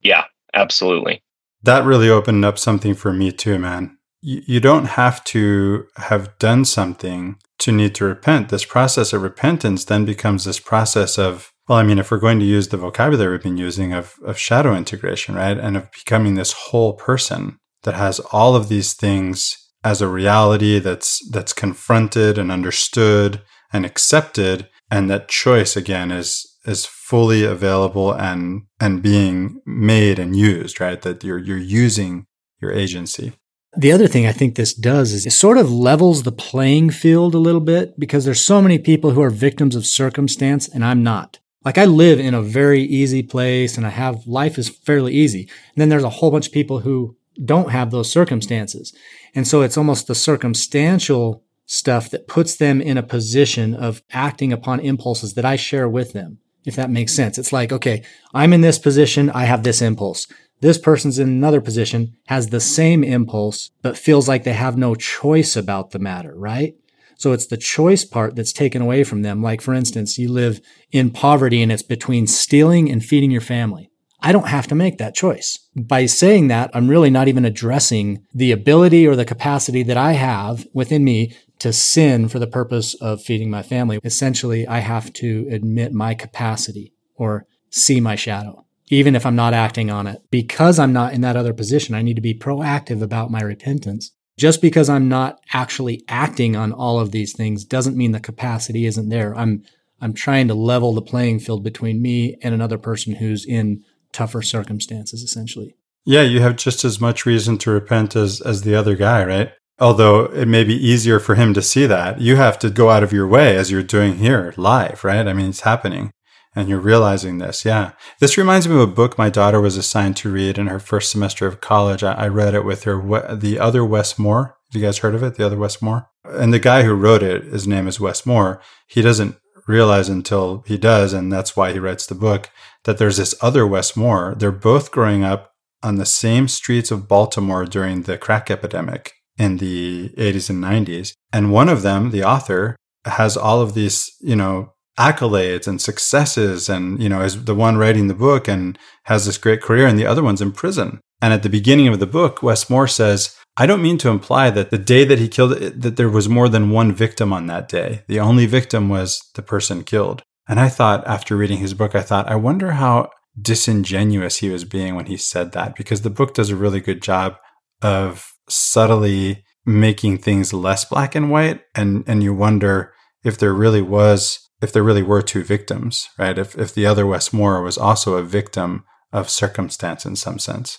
Yeah, 0.00 0.24
absolutely. 0.54 1.22
That 1.62 1.84
really 1.84 2.08
opened 2.08 2.44
up 2.44 2.58
something 2.58 2.94
for 2.94 3.12
me 3.12 3.32
too, 3.32 3.58
man 3.58 3.98
you 4.20 4.58
don't 4.60 4.86
have 4.86 5.22
to 5.24 5.86
have 5.96 6.36
done 6.38 6.64
something 6.64 7.36
to 7.58 7.72
need 7.72 7.94
to 7.94 8.04
repent. 8.04 8.48
This 8.48 8.64
process 8.64 9.12
of 9.12 9.22
repentance 9.22 9.84
then 9.84 10.04
becomes 10.04 10.44
this 10.44 10.58
process 10.58 11.18
of, 11.18 11.52
well, 11.68 11.78
I 11.78 11.84
mean, 11.84 11.98
if 11.98 12.10
we're 12.10 12.18
going 12.18 12.40
to 12.40 12.44
use 12.44 12.68
the 12.68 12.76
vocabulary 12.76 13.32
we've 13.32 13.42
been 13.42 13.56
using 13.56 13.92
of, 13.92 14.14
of 14.24 14.38
shadow 14.38 14.74
integration, 14.74 15.34
right? 15.34 15.56
And 15.56 15.76
of 15.76 15.90
becoming 15.92 16.34
this 16.34 16.52
whole 16.52 16.94
person 16.94 17.58
that 17.84 17.94
has 17.94 18.18
all 18.32 18.56
of 18.56 18.68
these 18.68 18.94
things 18.94 19.56
as 19.84 20.02
a 20.02 20.08
reality 20.08 20.80
that's 20.80 21.20
that's 21.30 21.52
confronted 21.52 22.36
and 22.36 22.50
understood 22.50 23.40
and 23.72 23.86
accepted 23.86 24.68
and 24.90 25.08
that 25.08 25.28
choice 25.28 25.76
again 25.76 26.10
is 26.10 26.44
is 26.64 26.84
fully 27.08 27.44
available 27.44 28.12
and 28.12 28.62
and 28.78 29.02
being 29.02 29.60
made 29.64 30.18
and 30.18 30.36
used 30.36 30.80
right 30.80 31.02
that 31.02 31.24
you're 31.24 31.38
you're 31.38 31.56
using 31.84 32.26
your 32.60 32.72
agency 32.72 33.32
the 33.76 33.92
other 33.92 34.08
thing 34.08 34.26
I 34.26 34.32
think 34.32 34.54
this 34.54 34.74
does 34.74 35.12
is 35.12 35.26
it 35.26 35.32
sort 35.32 35.58
of 35.58 35.70
levels 35.70 36.22
the 36.22 36.32
playing 36.32 36.90
field 36.90 37.34
a 37.34 37.38
little 37.38 37.60
bit 37.60 37.98
because 37.98 38.24
there's 38.24 38.40
so 38.40 38.62
many 38.62 38.78
people 38.78 39.10
who 39.10 39.22
are 39.22 39.30
victims 39.30 39.76
of 39.76 39.86
circumstance 39.86 40.68
and 40.68 40.84
I'm 40.84 41.02
not. 41.02 41.38
Like 41.64 41.76
I 41.76 41.84
live 41.84 42.18
in 42.18 42.34
a 42.34 42.42
very 42.42 42.82
easy 42.82 43.22
place 43.22 43.76
and 43.76 43.86
I 43.86 43.90
have 43.90 44.26
life 44.26 44.58
is 44.58 44.68
fairly 44.68 45.12
easy. 45.12 45.42
And 45.42 45.76
then 45.76 45.90
there's 45.90 46.02
a 46.02 46.08
whole 46.08 46.30
bunch 46.30 46.46
of 46.46 46.52
people 46.52 46.80
who 46.80 47.16
don't 47.44 47.70
have 47.70 47.90
those 47.90 48.10
circumstances. 48.10 48.92
And 49.34 49.46
so 49.46 49.60
it's 49.62 49.76
almost 49.76 50.06
the 50.06 50.14
circumstantial 50.14 51.44
stuff 51.66 52.08
that 52.10 52.26
puts 52.26 52.56
them 52.56 52.80
in 52.80 52.96
a 52.96 53.02
position 53.02 53.74
of 53.74 54.02
acting 54.10 54.52
upon 54.52 54.80
impulses 54.80 55.34
that 55.34 55.44
I 55.44 55.56
share 55.56 55.88
with 55.88 56.14
them, 56.14 56.38
if 56.64 56.76
that 56.76 56.90
makes 56.90 57.14
sense. 57.14 57.38
It's 57.38 57.52
like, 57.52 57.72
okay, 57.72 58.02
I'm 58.34 58.52
in 58.52 58.60
this 58.60 58.78
position, 58.78 59.30
I 59.30 59.44
have 59.44 59.62
this 59.62 59.82
impulse. 59.82 60.26
This 60.60 60.78
person's 60.78 61.18
in 61.18 61.28
another 61.28 61.60
position, 61.60 62.16
has 62.26 62.48
the 62.48 62.60
same 62.60 63.04
impulse, 63.04 63.70
but 63.80 63.96
feels 63.96 64.28
like 64.28 64.44
they 64.44 64.54
have 64.54 64.76
no 64.76 64.94
choice 64.94 65.56
about 65.56 65.92
the 65.92 66.00
matter, 66.00 66.34
right? 66.36 66.74
So 67.16 67.32
it's 67.32 67.46
the 67.46 67.56
choice 67.56 68.04
part 68.04 68.36
that's 68.36 68.52
taken 68.52 68.80
away 68.82 69.04
from 69.04 69.22
them. 69.22 69.42
Like, 69.42 69.60
for 69.60 69.74
instance, 69.74 70.18
you 70.18 70.30
live 70.30 70.60
in 70.92 71.10
poverty 71.10 71.62
and 71.62 71.70
it's 71.70 71.82
between 71.82 72.26
stealing 72.26 72.90
and 72.90 73.04
feeding 73.04 73.30
your 73.30 73.40
family. 73.40 73.90
I 74.20 74.32
don't 74.32 74.48
have 74.48 74.66
to 74.68 74.74
make 74.74 74.98
that 74.98 75.14
choice. 75.14 75.60
By 75.76 76.06
saying 76.06 76.48
that, 76.48 76.70
I'm 76.74 76.88
really 76.88 77.10
not 77.10 77.28
even 77.28 77.44
addressing 77.44 78.24
the 78.34 78.50
ability 78.50 79.06
or 79.06 79.14
the 79.14 79.24
capacity 79.24 79.84
that 79.84 79.96
I 79.96 80.12
have 80.12 80.66
within 80.72 81.04
me 81.04 81.36
to 81.60 81.72
sin 81.72 82.28
for 82.28 82.38
the 82.38 82.46
purpose 82.46 82.94
of 82.94 83.22
feeding 83.22 83.50
my 83.50 83.62
family. 83.62 83.98
Essentially, 84.04 84.66
I 84.66 84.78
have 84.78 85.12
to 85.14 85.46
admit 85.50 85.92
my 85.92 86.14
capacity 86.14 86.92
or 87.16 87.46
see 87.70 88.00
my 88.00 88.16
shadow 88.16 88.64
even 88.90 89.14
if 89.14 89.26
I'm 89.26 89.36
not 89.36 89.54
acting 89.54 89.90
on 89.90 90.06
it. 90.06 90.22
Because 90.30 90.78
I'm 90.78 90.92
not 90.92 91.12
in 91.12 91.20
that 91.22 91.36
other 91.36 91.52
position, 91.52 91.94
I 91.94 92.02
need 92.02 92.16
to 92.16 92.22
be 92.22 92.34
proactive 92.34 93.02
about 93.02 93.30
my 93.30 93.40
repentance. 93.40 94.12
Just 94.36 94.62
because 94.62 94.88
I'm 94.88 95.08
not 95.08 95.40
actually 95.52 96.04
acting 96.08 96.54
on 96.54 96.72
all 96.72 97.00
of 97.00 97.10
these 97.10 97.32
things 97.32 97.64
doesn't 97.64 97.96
mean 97.96 98.12
the 98.12 98.20
capacity 98.20 98.86
isn't 98.86 99.08
there. 99.08 99.36
I'm 99.36 99.64
I'm 100.00 100.12
trying 100.12 100.46
to 100.46 100.54
level 100.54 100.94
the 100.94 101.02
playing 101.02 101.40
field 101.40 101.64
between 101.64 102.00
me 102.00 102.36
and 102.40 102.54
another 102.54 102.78
person 102.78 103.16
who's 103.16 103.44
in 103.44 103.82
tougher 104.12 104.42
circumstances 104.42 105.22
essentially. 105.22 105.74
Yeah, 106.04 106.22
you 106.22 106.40
have 106.40 106.54
just 106.54 106.84
as 106.84 107.00
much 107.00 107.26
reason 107.26 107.58
to 107.58 107.72
repent 107.72 108.14
as 108.14 108.40
as 108.40 108.62
the 108.62 108.76
other 108.76 108.94
guy, 108.94 109.24
right? 109.24 109.50
Although 109.80 110.24
it 110.26 110.48
may 110.48 110.64
be 110.64 110.74
easier 110.74 111.20
for 111.20 111.36
him 111.36 111.54
to 111.54 111.62
see 111.62 111.86
that, 111.86 112.20
you 112.20 112.36
have 112.36 112.58
to 112.60 112.70
go 112.70 112.90
out 112.90 113.02
of 113.02 113.12
your 113.12 113.28
way 113.28 113.56
as 113.56 113.70
you're 113.70 113.82
doing 113.82 114.16
here 114.16 114.52
live, 114.56 115.04
right? 115.04 115.26
I 115.26 115.32
mean, 115.32 115.50
it's 115.50 115.60
happening 115.60 116.10
and 116.56 116.68
you're 116.68 116.80
realizing 116.80 117.38
this. 117.38 117.64
Yeah. 117.64 117.92
This 118.18 118.36
reminds 118.36 118.66
me 118.66 118.74
of 118.74 118.80
a 118.80 118.86
book 118.88 119.16
my 119.16 119.30
daughter 119.30 119.60
was 119.60 119.76
assigned 119.76 120.16
to 120.18 120.32
read 120.32 120.58
in 120.58 120.66
her 120.66 120.80
first 120.80 121.12
semester 121.12 121.46
of 121.46 121.60
college. 121.60 122.02
I, 122.02 122.14
I 122.14 122.28
read 122.28 122.54
it 122.54 122.64
with 122.64 122.84
her, 122.84 123.36
The 123.36 123.58
Other 123.60 123.84
Wes 123.84 124.18
Moore 124.18 124.58
you 124.72 124.82
guys 124.82 124.98
heard 124.98 125.14
of 125.14 125.22
it? 125.22 125.36
The 125.36 125.46
Other 125.46 125.56
Wes 125.56 125.80
Moore 125.80 126.10
And 126.24 126.52
the 126.52 126.58
guy 126.58 126.82
who 126.82 126.94
wrote 126.94 127.22
it, 127.22 127.44
his 127.44 127.66
name 127.66 127.88
is 127.88 128.00
Wes 128.00 128.26
Moore 128.26 128.60
He 128.86 129.00
doesn't 129.00 129.36
realize 129.66 130.08
until 130.08 130.64
he 130.66 130.78
does, 130.78 131.12
and 131.12 131.32
that's 131.32 131.56
why 131.56 131.72
he 131.72 131.78
writes 131.78 132.06
the 132.06 132.14
book, 132.14 132.50
that 132.84 132.98
there's 132.98 133.18
this 133.18 133.34
other 133.40 133.66
Wes 133.66 133.96
Moore 133.96 134.34
They're 134.36 134.50
both 134.50 134.90
growing 134.90 135.24
up 135.24 135.52
on 135.82 135.96
the 135.96 136.06
same 136.06 136.48
streets 136.48 136.90
of 136.90 137.08
Baltimore 137.08 137.64
during 137.64 138.02
the 138.02 138.18
crack 138.18 138.50
epidemic 138.50 139.14
in 139.38 139.58
the 139.58 140.10
80s 140.16 140.50
and 140.50 140.62
90s. 140.62 141.12
And 141.32 141.52
one 141.52 141.68
of 141.68 141.82
them, 141.82 142.10
the 142.10 142.24
author, 142.24 142.76
has 143.04 143.36
all 143.36 143.60
of 143.60 143.74
these, 143.74 144.10
you 144.20 144.36
know, 144.36 144.72
accolades 144.98 145.68
and 145.68 145.80
successes 145.80 146.68
and 146.68 147.00
you 147.00 147.08
know 147.08 147.22
is 147.22 147.44
the 147.44 147.54
one 147.54 147.76
writing 147.76 148.08
the 148.08 148.14
book 148.14 148.48
and 148.48 148.76
has 149.04 149.24
this 149.24 149.38
great 149.38 149.62
career 149.62 149.86
and 149.86 149.98
the 149.98 150.06
other 150.06 150.22
one's 150.22 150.42
in 150.42 150.52
prison. 150.52 151.00
And 151.22 151.32
at 151.32 151.42
the 151.42 151.48
beginning 151.48 151.88
of 151.88 152.00
the 152.00 152.06
book 152.06 152.42
wes 152.42 152.68
moore 152.68 152.88
says 152.88 153.36
i 153.56 153.64
don't 153.64 153.82
mean 153.82 153.98
to 153.98 154.08
imply 154.08 154.50
that 154.50 154.70
the 154.70 154.78
day 154.78 155.04
that 155.04 155.20
he 155.20 155.28
killed 155.28 155.52
that 155.52 155.96
there 155.96 156.08
was 156.08 156.28
more 156.28 156.48
than 156.48 156.70
one 156.70 156.92
victim 156.92 157.32
on 157.32 157.46
that 157.46 157.68
day. 157.68 158.02
The 158.08 158.20
only 158.20 158.46
victim 158.46 158.88
was 158.88 159.22
the 159.34 159.42
person 159.42 159.84
killed. 159.84 160.22
And 160.48 160.58
i 160.58 160.68
thought 160.68 161.06
after 161.06 161.36
reading 161.36 161.58
his 161.58 161.74
book 161.74 161.94
i 161.94 162.02
thought 162.02 162.28
i 162.28 162.34
wonder 162.34 162.72
how 162.72 163.10
disingenuous 163.40 164.38
he 164.38 164.50
was 164.50 164.64
being 164.64 164.96
when 164.96 165.06
he 165.06 165.16
said 165.16 165.52
that 165.52 165.76
because 165.76 166.02
the 166.02 166.10
book 166.10 166.34
does 166.34 166.50
a 166.50 166.56
really 166.56 166.80
good 166.80 167.00
job 167.00 167.36
of 167.82 168.32
subtly 168.48 169.44
making 169.64 170.18
things 170.18 170.52
less 170.52 170.84
black 170.84 171.14
and 171.14 171.30
white 171.30 171.60
and 171.74 172.04
and 172.06 172.22
you 172.22 172.32
wonder 172.32 172.92
if 173.22 173.38
there 173.38 173.52
really 173.52 173.82
was 173.82 174.48
if 174.60 174.72
there 174.72 174.82
really 174.82 175.02
were 175.02 175.22
two 175.22 175.44
victims, 175.44 176.08
right? 176.18 176.36
If, 176.36 176.58
if 176.58 176.74
the 176.74 176.86
other 176.86 177.06
Wes 177.06 177.32
Moore 177.32 177.62
was 177.62 177.78
also 177.78 178.16
a 178.16 178.22
victim 178.22 178.84
of 179.12 179.30
circumstance 179.30 180.04
in 180.04 180.16
some 180.16 180.38
sense. 180.38 180.78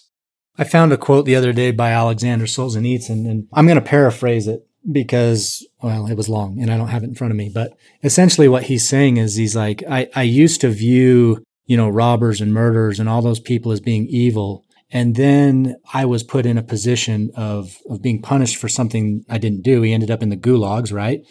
I 0.58 0.66
found 0.66 0.92
a 0.92 0.98
quote 0.98 1.26
the 1.26 1.36
other 1.36 1.54
day 1.54 1.72
by 1.72 1.92
Alexander 1.92 2.46
Solzhenitsyn, 2.46 3.30
and 3.30 3.48
I'm 3.54 3.66
going 3.66 3.80
to 3.80 3.82
paraphrase 3.82 4.48
it 4.48 4.68
because, 4.92 5.66
well, 5.82 6.08
it 6.08 6.16
was 6.16 6.28
long 6.28 6.62
and 6.62 6.70
I 6.70 6.78
don't 6.78 6.90
have 6.90 7.04
it 7.04 7.08
in 7.08 7.16
front 7.16 7.32
of 7.32 7.38
me. 7.38 7.50
But 7.54 7.78
essentially, 8.04 8.50
what 8.50 8.64
he's 8.64 8.88
saying 8.88 9.18
is 9.18 9.36
he's 9.36 9.56
like, 9.56 9.84
I, 9.90 10.10
I 10.16 10.24
used 10.24 10.62
to 10.62 10.70
view, 10.70 11.44
you 11.66 11.78
know, 11.78 11.90
robbers 11.90 12.42
and 12.42 12.54
murderers 12.54 13.00
and 13.00 13.08
all 13.08 13.22
those 13.22 13.40
people 13.40 13.72
as 13.72 13.80
being 13.80 14.08
evil. 14.08 14.66
And 14.92 15.16
then 15.16 15.76
I 15.94 16.06
was 16.06 16.24
put 16.24 16.46
in 16.46 16.58
a 16.58 16.64
position 16.64 17.32
of, 17.36 17.78
of 17.90 18.02
being 18.02 18.22
punished 18.22 18.58
for 18.58 18.68
something 18.68 19.24
I 19.30 19.38
didn't 19.38 19.62
do. 19.62 19.82
He 19.82 19.94
ended 19.94 20.10
up 20.10 20.24
in 20.24 20.30
the 20.30 20.38
gulags, 20.38 20.92
right? 20.92 21.24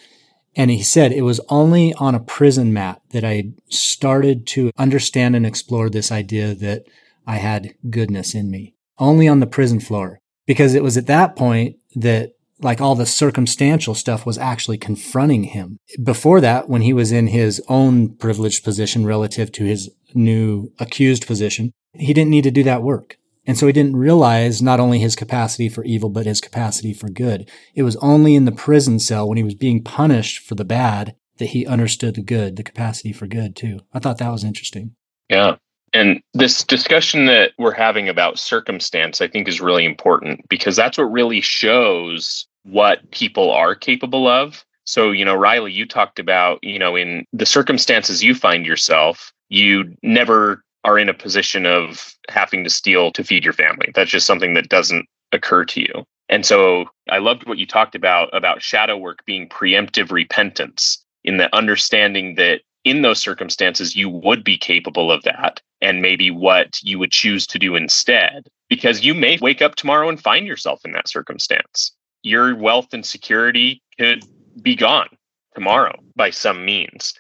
And 0.54 0.70
he 0.70 0.82
said 0.82 1.12
it 1.12 1.22
was 1.22 1.40
only 1.48 1.92
on 1.94 2.14
a 2.14 2.20
prison 2.20 2.72
mat 2.72 3.00
that 3.10 3.24
I 3.24 3.52
started 3.68 4.46
to 4.48 4.70
understand 4.78 5.36
and 5.36 5.46
explore 5.46 5.90
this 5.90 6.12
idea 6.12 6.54
that 6.54 6.84
I 7.26 7.36
had 7.36 7.74
goodness 7.90 8.34
in 8.34 8.50
me. 8.50 8.74
Only 8.98 9.28
on 9.28 9.40
the 9.40 9.46
prison 9.46 9.80
floor. 9.80 10.20
Because 10.46 10.74
it 10.74 10.82
was 10.82 10.96
at 10.96 11.06
that 11.06 11.36
point 11.36 11.76
that 11.94 12.32
like 12.60 12.80
all 12.80 12.94
the 12.94 13.06
circumstantial 13.06 13.94
stuff 13.94 14.26
was 14.26 14.38
actually 14.38 14.78
confronting 14.78 15.44
him. 15.44 15.78
Before 16.02 16.40
that, 16.40 16.68
when 16.68 16.82
he 16.82 16.92
was 16.92 17.12
in 17.12 17.28
his 17.28 17.62
own 17.68 18.16
privileged 18.16 18.64
position 18.64 19.06
relative 19.06 19.52
to 19.52 19.64
his 19.64 19.90
new 20.14 20.72
accused 20.78 21.26
position, 21.26 21.72
he 21.92 22.12
didn't 22.12 22.30
need 22.30 22.44
to 22.44 22.50
do 22.50 22.62
that 22.64 22.82
work. 22.82 23.17
And 23.48 23.56
so 23.56 23.66
he 23.66 23.72
didn't 23.72 23.96
realize 23.96 24.61
not 24.61 24.78
only 24.78 24.98
his 24.98 25.16
capacity 25.16 25.70
for 25.70 25.82
evil, 25.84 26.11
but 26.11 26.26
his 26.26 26.40
capacity 26.40 26.92
for 26.92 27.08
good. 27.08 27.50
It 27.74 27.82
was 27.82 27.96
only 27.96 28.34
in 28.34 28.44
the 28.44 28.52
prison 28.52 28.98
cell 28.98 29.26
when 29.26 29.38
he 29.38 29.42
was 29.42 29.54
being 29.54 29.82
punished 29.82 30.40
for 30.40 30.54
the 30.54 30.66
bad 30.66 31.16
that 31.38 31.46
he 31.46 31.66
understood 31.66 32.14
the 32.14 32.22
good, 32.22 32.56
the 32.56 32.62
capacity 32.62 33.11
for 33.11 33.26
good 33.26 33.56
too. 33.56 33.80
I 33.94 34.00
thought 34.00 34.18
that 34.18 34.30
was 34.30 34.44
interesting. 34.44 34.94
Yeah. 35.30 35.56
And 35.94 36.20
this 36.34 36.62
discussion 36.62 37.24
that 37.24 37.52
we're 37.56 37.72
having 37.72 38.11
about 38.11 38.38
circumstance, 38.38 39.22
I 39.22 39.28
think, 39.28 39.48
is 39.48 39.62
really 39.62 39.87
important 39.87 40.46
because 40.50 40.76
that's 40.76 40.98
what 40.98 41.04
really 41.04 41.40
shows 41.40 42.46
what 42.64 43.11
people 43.12 43.50
are 43.50 43.74
capable 43.74 44.28
of. 44.28 44.62
So, 44.84 45.11
you 45.11 45.24
know, 45.24 45.34
Riley, 45.34 45.72
you 45.72 45.87
talked 45.87 46.18
about, 46.18 46.58
you 46.62 46.78
know, 46.78 46.96
in 46.96 47.24
the 47.32 47.46
circumstances 47.46 48.22
you 48.22 48.34
find 48.34 48.66
yourself, 48.66 49.32
you 49.48 49.94
never 50.02 50.62
are 50.88 50.98
in 50.98 51.11
a 51.11 51.14
position 51.14 51.66
of 51.66 52.14
having 52.31 52.64
to 52.64 52.70
steal 52.70 53.12
to 53.12 53.22
feed 53.22 53.44
your 53.44 53.53
family. 53.53 53.90
That's 53.94 54.11
just 54.11 54.27
something 54.27 54.55
that 54.55 54.70
doesn't 54.70 55.07
occur 55.33 55.66
to 55.66 55.81
you. 55.81 56.05
And 56.31 56.46
so 56.46 56.87
I 57.11 57.18
loved 57.18 57.46
what 57.46 57.59
you 57.59 57.66
talked 57.66 57.94
about 57.94 58.35
about 58.35 58.62
shadow 58.62 58.96
work 58.96 59.22
being 59.27 59.51
preemptive 59.51 60.11
repentance 60.11 61.05
in 61.24 61.37
the 61.37 61.55
understanding 61.55 62.37
that 62.37 62.62
in 62.85 63.03
those 63.03 63.18
circumstances 63.18 63.96
you 63.96 64.09
would 64.09 64.42
be 64.42 64.57
capable 64.57 65.12
of 65.12 65.22
that 65.24 65.61
and 65.83 66.01
maybe 66.01 66.31
what 66.31 66.79
you 66.83 66.98
would 66.98 67.11
choose 67.11 67.46
to 67.48 67.59
do 67.59 67.77
instead 67.77 68.48
because 68.70 69.05
you 69.05 69.12
may 69.12 69.37
wake 69.42 69.61
up 69.61 69.74
tomorrow 69.74 70.09
and 70.09 70.22
find 70.22 70.46
yourself 70.46 70.81
in 70.87 70.92
that 70.92 71.09
circumstance. 71.09 71.92
Your 72.22 72.57
wealth 72.57 72.94
and 72.94 73.05
security 73.05 73.83
could 73.98 74.24
be 74.62 74.74
gone 74.74 75.09
tomorrow 75.55 75.98
by 76.16 76.31
some 76.31 76.64
means 76.64 77.12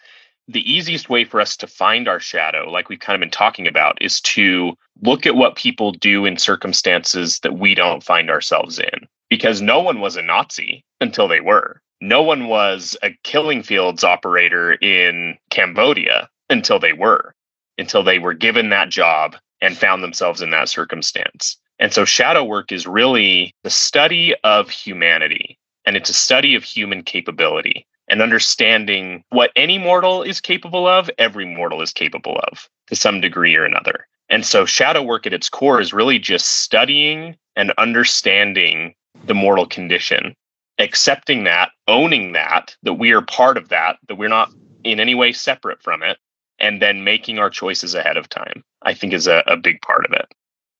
the 0.48 0.70
easiest 0.70 1.10
way 1.10 1.24
for 1.24 1.40
us 1.40 1.56
to 1.58 1.66
find 1.66 2.08
our 2.08 2.18
shadow, 2.18 2.70
like 2.70 2.88
we've 2.88 2.98
kind 2.98 3.14
of 3.14 3.20
been 3.20 3.30
talking 3.30 3.66
about, 3.66 4.00
is 4.00 4.20
to 4.22 4.74
look 5.02 5.26
at 5.26 5.36
what 5.36 5.56
people 5.56 5.92
do 5.92 6.24
in 6.24 6.38
circumstances 6.38 7.38
that 7.40 7.58
we 7.58 7.74
don't 7.74 8.02
find 8.02 8.30
ourselves 8.30 8.78
in. 8.78 9.06
Because 9.28 9.60
no 9.60 9.80
one 9.80 10.00
was 10.00 10.16
a 10.16 10.22
Nazi 10.22 10.84
until 11.02 11.28
they 11.28 11.40
were. 11.40 11.82
No 12.00 12.22
one 12.22 12.48
was 12.48 12.96
a 13.02 13.10
killing 13.24 13.62
fields 13.62 14.02
operator 14.02 14.72
in 14.72 15.36
Cambodia 15.50 16.30
until 16.48 16.78
they 16.78 16.94
were, 16.94 17.34
until 17.76 18.02
they 18.02 18.18
were 18.18 18.32
given 18.32 18.70
that 18.70 18.88
job 18.88 19.36
and 19.60 19.76
found 19.76 20.02
themselves 20.02 20.40
in 20.40 20.50
that 20.50 20.70
circumstance. 20.70 21.58
And 21.78 21.92
so 21.92 22.04
shadow 22.06 22.42
work 22.42 22.72
is 22.72 22.86
really 22.86 23.52
the 23.64 23.70
study 23.70 24.34
of 24.44 24.70
humanity 24.70 25.58
and 25.84 25.96
it's 25.96 26.10
a 26.10 26.14
study 26.14 26.54
of 26.54 26.64
human 26.64 27.02
capability 27.02 27.86
and 28.08 28.22
understanding 28.22 29.22
what 29.30 29.50
any 29.56 29.78
mortal 29.78 30.22
is 30.22 30.40
capable 30.40 30.86
of, 30.86 31.10
every 31.18 31.44
mortal 31.44 31.82
is 31.82 31.92
capable 31.92 32.38
of 32.50 32.68
to 32.86 32.96
some 32.96 33.20
degree 33.20 33.54
or 33.54 33.64
another. 33.64 34.06
And 34.30 34.44
so 34.44 34.64
shadow 34.64 35.02
work 35.02 35.26
at 35.26 35.32
its 35.32 35.48
core 35.48 35.80
is 35.80 35.92
really 35.92 36.18
just 36.18 36.46
studying 36.46 37.36
and 37.56 37.72
understanding 37.78 38.94
the 39.26 39.34
mortal 39.34 39.66
condition, 39.66 40.34
accepting 40.78 41.44
that, 41.44 41.70
owning 41.86 42.32
that, 42.32 42.76
that 42.82 42.94
we 42.94 43.12
are 43.12 43.22
part 43.22 43.56
of 43.56 43.68
that, 43.68 43.96
that 44.08 44.16
we're 44.16 44.28
not 44.28 44.52
in 44.84 45.00
any 45.00 45.14
way 45.14 45.32
separate 45.32 45.82
from 45.82 46.02
it, 46.02 46.18
and 46.58 46.82
then 46.82 47.04
making 47.04 47.38
our 47.38 47.50
choices 47.50 47.94
ahead 47.94 48.16
of 48.16 48.28
time, 48.28 48.62
I 48.82 48.94
think 48.94 49.12
is 49.12 49.26
a, 49.26 49.42
a 49.46 49.56
big 49.56 49.80
part 49.82 50.04
of 50.04 50.12
it. 50.12 50.26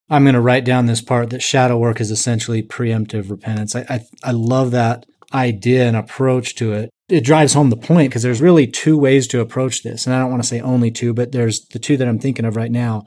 I'm 0.09 0.23
going 0.23 0.35
to 0.35 0.41
write 0.41 0.65
down 0.65 0.87
this 0.87 1.01
part 1.01 1.29
that 1.29 1.41
shadow 1.41 1.77
work 1.77 2.01
is 2.01 2.11
essentially 2.11 2.63
preemptive 2.63 3.29
repentance. 3.29 3.75
I, 3.75 3.85
I, 3.89 3.99
I 4.23 4.31
love 4.31 4.71
that 4.71 5.05
idea 5.33 5.87
and 5.87 5.95
approach 5.95 6.55
to 6.55 6.73
it 6.73 6.89
it 7.09 7.23
drives 7.23 7.53
home 7.53 7.69
the 7.69 7.77
point 7.77 8.09
because 8.09 8.23
there's 8.23 8.41
really 8.41 8.67
two 8.67 8.97
ways 8.97 9.27
to 9.27 9.41
approach 9.41 9.83
this. 9.83 10.05
And 10.05 10.15
I 10.15 10.19
don't 10.19 10.31
want 10.31 10.43
to 10.43 10.47
say 10.47 10.61
only 10.61 10.91
two, 10.91 11.13
but 11.13 11.31
there's 11.31 11.65
the 11.67 11.79
two 11.79 11.97
that 11.97 12.07
I'm 12.07 12.19
thinking 12.19 12.45
of 12.45 12.55
right 12.55 12.71
now. 12.71 13.05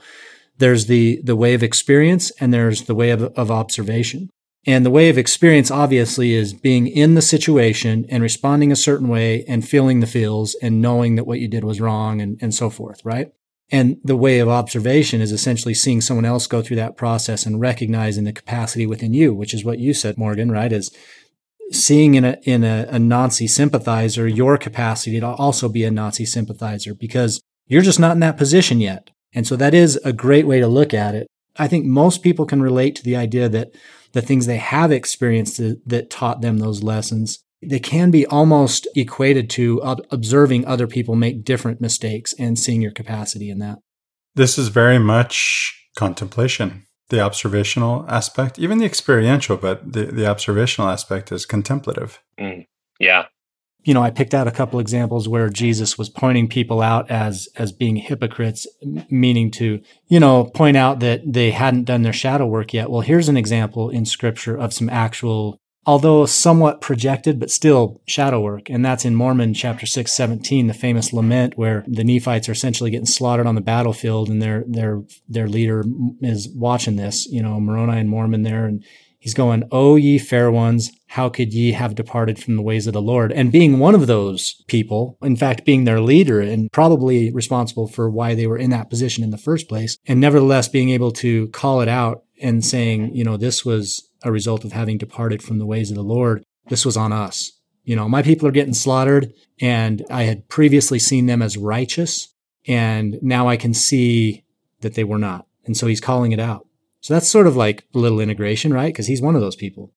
There's 0.58 0.86
the, 0.86 1.20
the 1.22 1.36
way 1.36 1.54
of 1.54 1.62
experience 1.62 2.30
and 2.40 2.52
there's 2.52 2.82
the 2.82 2.94
way 2.94 3.10
of, 3.10 3.22
of 3.22 3.50
observation. 3.50 4.30
And 4.64 4.86
the 4.86 4.90
way 4.90 5.08
of 5.08 5.18
experience 5.18 5.70
obviously 5.70 6.34
is 6.34 6.52
being 6.54 6.86
in 6.86 7.14
the 7.14 7.22
situation 7.22 8.06
and 8.08 8.22
responding 8.22 8.70
a 8.70 8.76
certain 8.76 9.08
way 9.08 9.44
and 9.48 9.66
feeling 9.66 10.00
the 10.00 10.06
feels 10.06 10.54
and 10.62 10.80
knowing 10.80 11.16
that 11.16 11.26
what 11.26 11.40
you 11.40 11.48
did 11.48 11.64
was 11.64 11.80
wrong 11.80 12.20
and, 12.20 12.38
and 12.40 12.54
so 12.54 12.70
forth, 12.70 13.04
right? 13.04 13.32
And 13.72 13.96
the 14.04 14.16
way 14.16 14.38
of 14.38 14.48
observation 14.48 15.20
is 15.20 15.32
essentially 15.32 15.74
seeing 15.74 16.02
someone 16.02 16.26
else 16.26 16.46
go 16.46 16.60
through 16.60 16.76
that 16.76 16.96
process 16.96 17.46
and 17.46 17.58
recognizing 17.58 18.24
the 18.24 18.32
capacity 18.32 18.86
within 18.86 19.14
you, 19.14 19.32
which 19.34 19.54
is 19.54 19.64
what 19.64 19.78
you 19.78 19.94
said, 19.94 20.18
Morgan, 20.18 20.52
right? 20.52 20.70
Is 20.70 20.94
seeing 21.74 22.14
in 22.14 22.24
a 22.24 22.38
in 22.44 22.64
a, 22.64 22.86
a 22.90 22.98
Nazi 22.98 23.46
sympathizer 23.46 24.26
your 24.28 24.58
capacity 24.58 25.20
to 25.20 25.26
also 25.26 25.68
be 25.68 25.84
a 25.84 25.90
Nazi 25.90 26.24
sympathizer 26.24 26.94
because 26.94 27.40
you're 27.66 27.82
just 27.82 28.00
not 28.00 28.12
in 28.12 28.20
that 28.20 28.36
position 28.36 28.80
yet. 28.80 29.10
And 29.34 29.46
so 29.46 29.56
that 29.56 29.74
is 29.74 29.96
a 30.04 30.12
great 30.12 30.46
way 30.46 30.60
to 30.60 30.66
look 30.66 30.92
at 30.92 31.14
it. 31.14 31.26
I 31.56 31.68
think 31.68 31.84
most 31.84 32.22
people 32.22 32.46
can 32.46 32.62
relate 32.62 32.94
to 32.96 33.02
the 33.02 33.16
idea 33.16 33.48
that 33.48 33.72
the 34.12 34.22
things 34.22 34.46
they 34.46 34.58
have 34.58 34.92
experienced 34.92 35.56
that, 35.58 35.80
that 35.86 36.10
taught 36.10 36.40
them 36.42 36.58
those 36.58 36.82
lessons, 36.82 37.42
they 37.62 37.78
can 37.78 38.10
be 38.10 38.26
almost 38.26 38.86
equated 38.94 39.48
to 39.50 39.78
observing 40.10 40.66
other 40.66 40.86
people 40.86 41.14
make 41.14 41.44
different 41.44 41.80
mistakes 41.80 42.34
and 42.38 42.58
seeing 42.58 42.82
your 42.82 42.90
capacity 42.92 43.48
in 43.48 43.58
that. 43.58 43.78
This 44.34 44.58
is 44.58 44.68
very 44.68 44.98
much 44.98 45.88
contemplation 45.96 46.84
the 47.12 47.20
observational 47.20 48.06
aspect, 48.08 48.58
even 48.58 48.78
the 48.78 48.86
experiential, 48.86 49.58
but 49.58 49.92
the, 49.92 50.06
the 50.06 50.26
observational 50.26 50.88
aspect 50.88 51.30
is 51.30 51.44
contemplative. 51.44 52.20
Mm, 52.40 52.66
yeah. 52.98 53.26
You 53.84 53.92
know, 53.92 54.02
I 54.02 54.10
picked 54.10 54.32
out 54.32 54.48
a 54.48 54.52
couple 54.52 54.80
examples 54.80 55.28
where 55.28 55.50
Jesus 55.50 55.98
was 55.98 56.08
pointing 56.08 56.48
people 56.48 56.80
out 56.80 57.10
as 57.10 57.48
as 57.56 57.70
being 57.70 57.96
hypocrites, 57.96 58.66
meaning 59.10 59.50
to, 59.52 59.80
you 60.06 60.20
know, 60.20 60.44
point 60.44 60.76
out 60.76 61.00
that 61.00 61.20
they 61.26 61.50
hadn't 61.50 61.84
done 61.84 62.02
their 62.02 62.12
shadow 62.14 62.46
work 62.46 62.72
yet. 62.72 62.90
Well, 62.90 63.02
here's 63.02 63.28
an 63.28 63.36
example 63.36 63.90
in 63.90 64.06
scripture 64.06 64.56
of 64.56 64.72
some 64.72 64.88
actual 64.88 65.58
although 65.86 66.26
somewhat 66.26 66.80
projected, 66.80 67.40
but 67.40 67.50
still 67.50 68.00
shadow 68.06 68.40
work. 68.40 68.70
And 68.70 68.84
that's 68.84 69.04
in 69.04 69.14
Mormon 69.14 69.54
chapter 69.54 69.86
6, 69.86 70.12
17, 70.12 70.66
the 70.66 70.74
famous 70.74 71.12
lament 71.12 71.56
where 71.56 71.84
the 71.88 72.04
Nephites 72.04 72.48
are 72.48 72.52
essentially 72.52 72.90
getting 72.90 73.06
slaughtered 73.06 73.46
on 73.46 73.54
the 73.54 73.60
battlefield 73.60 74.28
and 74.28 74.40
their, 74.40 74.64
their, 74.66 75.02
their 75.28 75.48
leader 75.48 75.84
is 76.20 76.48
watching 76.54 76.96
this, 76.96 77.26
you 77.26 77.42
know, 77.42 77.58
Moroni 77.58 77.98
and 77.98 78.08
Mormon 78.08 78.42
there. 78.42 78.66
And 78.66 78.84
he's 79.18 79.34
going, 79.34 79.64
O 79.72 79.96
ye 79.96 80.18
fair 80.18 80.50
ones, 80.50 80.92
how 81.08 81.28
could 81.28 81.52
ye 81.52 81.72
have 81.72 81.94
departed 81.94 82.38
from 82.38 82.56
the 82.56 82.62
ways 82.62 82.86
of 82.86 82.92
the 82.92 83.02
Lord? 83.02 83.32
And 83.32 83.52
being 83.52 83.78
one 83.78 83.94
of 83.94 84.06
those 84.06 84.62
people, 84.68 85.18
in 85.20 85.36
fact, 85.36 85.64
being 85.64 85.84
their 85.84 86.00
leader 86.00 86.40
and 86.40 86.70
probably 86.72 87.30
responsible 87.32 87.88
for 87.88 88.08
why 88.08 88.34
they 88.34 88.46
were 88.46 88.56
in 88.56 88.70
that 88.70 88.88
position 88.88 89.24
in 89.24 89.30
the 89.30 89.38
first 89.38 89.68
place, 89.68 89.98
and 90.06 90.20
nevertheless 90.20 90.68
being 90.68 90.90
able 90.90 91.12
to 91.12 91.48
call 91.48 91.80
it 91.80 91.88
out 91.88 92.24
and 92.40 92.64
saying, 92.64 93.14
you 93.14 93.24
know, 93.24 93.36
this 93.36 93.64
was 93.64 94.08
a 94.24 94.32
result 94.32 94.64
of 94.64 94.72
having 94.72 94.98
departed 94.98 95.42
from 95.42 95.58
the 95.58 95.66
ways 95.66 95.90
of 95.90 95.96
the 95.96 96.02
Lord. 96.02 96.44
This 96.68 96.84
was 96.84 96.96
on 96.96 97.12
us. 97.12 97.52
You 97.84 97.96
know, 97.96 98.08
my 98.08 98.22
people 98.22 98.46
are 98.46 98.52
getting 98.52 98.74
slaughtered, 98.74 99.32
and 99.60 100.04
I 100.10 100.22
had 100.22 100.48
previously 100.48 100.98
seen 100.98 101.26
them 101.26 101.42
as 101.42 101.56
righteous, 101.56 102.32
and 102.66 103.18
now 103.22 103.48
I 103.48 103.56
can 103.56 103.74
see 103.74 104.44
that 104.80 104.94
they 104.94 105.04
were 105.04 105.18
not. 105.18 105.46
And 105.64 105.76
so 105.76 105.86
he's 105.86 106.00
calling 106.00 106.32
it 106.32 106.40
out. 106.40 106.66
So 107.00 107.14
that's 107.14 107.28
sort 107.28 107.48
of 107.48 107.56
like 107.56 107.84
a 107.94 107.98
little 107.98 108.20
integration, 108.20 108.72
right? 108.72 108.92
Because 108.92 109.08
he's 109.08 109.20
one 109.22 109.34
of 109.34 109.40
those 109.40 109.56
people. 109.56 109.92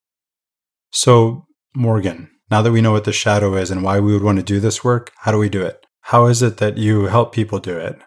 So, 0.90 1.46
Morgan, 1.74 2.30
now 2.50 2.62
that 2.62 2.72
we 2.72 2.80
know 2.80 2.92
what 2.92 3.04
the 3.04 3.12
shadow 3.12 3.54
is 3.54 3.70
and 3.70 3.82
why 3.82 4.00
we 4.00 4.12
would 4.12 4.22
want 4.22 4.38
to 4.38 4.44
do 4.44 4.58
this 4.58 4.82
work, 4.82 5.12
how 5.18 5.30
do 5.30 5.38
we 5.38 5.48
do 5.48 5.62
it? 5.62 5.86
How 6.00 6.26
is 6.26 6.42
it 6.42 6.56
that 6.58 6.78
you 6.78 7.06
help 7.06 7.32
people 7.32 7.58
do 7.58 7.76
it? 7.76 7.98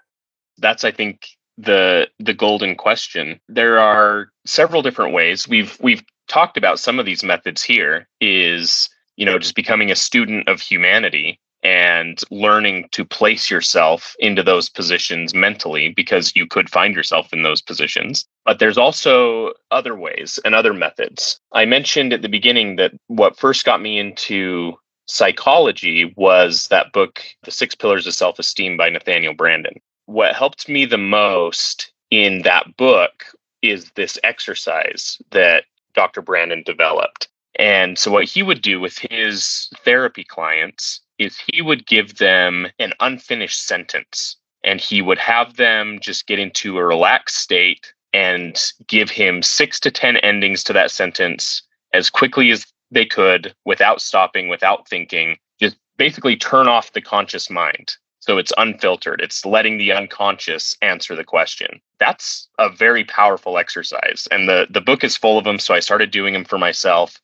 That's, 0.58 0.84
I 0.84 0.92
think, 0.92 1.28
the 1.60 2.08
the 2.20 2.34
golden 2.34 2.76
question. 2.76 3.40
There 3.50 3.80
are 3.80 4.30
several 4.46 4.82
different 4.82 5.14
ways. 5.14 5.48
We've 5.48 5.78
we've 5.82 6.04
talked 6.28 6.58
about 6.58 6.80
some 6.80 7.00
of 7.00 7.06
these 7.06 7.24
methods 7.24 7.62
here 7.62 8.08
is, 8.22 8.90
you 9.18 9.26
know, 9.26 9.38
just 9.38 9.56
becoming 9.56 9.92
a 9.92 9.96
student 9.96 10.48
of 10.48 10.62
humanity 10.62 11.40
and 11.62 12.22
learning 12.32 12.88
to 12.94 13.04
place 13.04 13.52
yourself 13.52 14.16
into 14.20 14.42
those 14.42 14.70
positions 14.70 15.34
mentally 15.34 15.90
because 15.90 16.34
you 16.34 16.48
could 16.48 16.70
find 16.70 16.96
yourself 16.96 17.34
in 17.34 17.42
those 17.42 17.62
positions. 17.62 18.26
But 18.46 18.60
there's 18.60 18.78
also 18.78 19.52
other 19.70 19.98
ways 19.98 20.40
and 20.46 20.56
other 20.56 20.74
methods. 20.74 21.42
I 21.52 21.66
mentioned 21.66 22.14
at 22.14 22.22
the 22.22 22.30
beginning 22.30 22.78
that 22.78 22.94
what 23.08 23.38
first 23.38 23.66
got 23.66 23.82
me 23.82 24.00
into 24.00 24.76
psychology 25.08 26.14
was 26.16 26.68
that 26.70 26.94
book, 26.94 27.22
The 27.44 27.52
Six 27.52 27.76
Pillars 27.76 28.08
of 28.08 28.14
Self 28.14 28.40
Esteem 28.40 28.78
by 28.78 28.90
Nathaniel 28.90 29.36
Branden 29.36 29.80
what 30.10 30.34
helped 30.36 30.68
me 30.68 30.86
the 30.86 30.98
most 30.98 31.92
in 32.10 32.42
that 32.42 32.76
book 32.78 33.26
is 33.62 33.92
this 33.92 34.18
exercise 34.24 35.22
that 35.30 35.66
Dr. 35.94 36.24
Branden 36.24 36.66
developed. 36.66 37.28
And 37.60 37.96
so, 38.00 38.10
what 38.10 38.24
he 38.24 38.42
would 38.42 38.64
do 38.64 38.80
with 38.80 38.98
his 38.98 39.70
therapy 39.86 40.24
clients 40.24 41.02
is 41.20 41.38
he 41.38 41.62
would 41.62 41.86
give 41.86 42.18
them 42.18 42.68
an 42.80 42.94
unfinished 43.00 43.64
sentence 43.64 44.36
and 44.64 44.82
he 44.82 45.04
would 45.04 45.20
have 45.20 45.58
them 45.58 46.00
just 46.02 46.26
get 46.26 46.40
into 46.40 46.80
a 46.80 46.86
relaxed 46.86 47.38
state 47.38 47.94
and 48.12 48.72
give 48.88 49.12
him 49.12 49.44
six 49.44 49.80
to 49.82 49.92
10 49.92 50.18
endings 50.18 50.64
to 50.64 50.74
that 50.74 50.90
sentence 50.90 51.62
as 51.94 52.10
quickly 52.10 52.50
as 52.50 52.66
they 52.90 53.06
could 53.06 53.54
without 53.66 54.02
stopping, 54.02 54.48
without 54.48 54.88
thinking, 54.88 55.38
just 55.62 55.78
basically 55.98 56.36
turn 56.36 56.68
off 56.68 56.94
the 56.94 57.02
conscious 57.02 57.48
mind. 57.48 57.92
So 58.30 58.38
it's 58.38 58.54
unfiltered. 58.60 59.22
It's 59.22 59.44
letting 59.44 59.80
the 59.80 59.92
unconscious 59.92 60.78
answer 60.84 61.16
the 61.16 61.24
question. 61.24 61.82
That's 61.98 62.48
a 62.60 62.70
very 62.70 63.04
powerful 63.04 63.58
exercise. 63.58 64.28
And 64.30 64.48
the, 64.48 64.68
the 64.70 64.82
book 64.82 65.04
is 65.04 65.18
full 65.18 65.40
of 65.40 65.46
them. 65.46 65.58
So 65.58 65.74
I 65.74 65.80
started 65.80 66.12
doing 66.12 66.36
them 66.36 66.46
for 66.46 66.60
myself. 66.60 67.20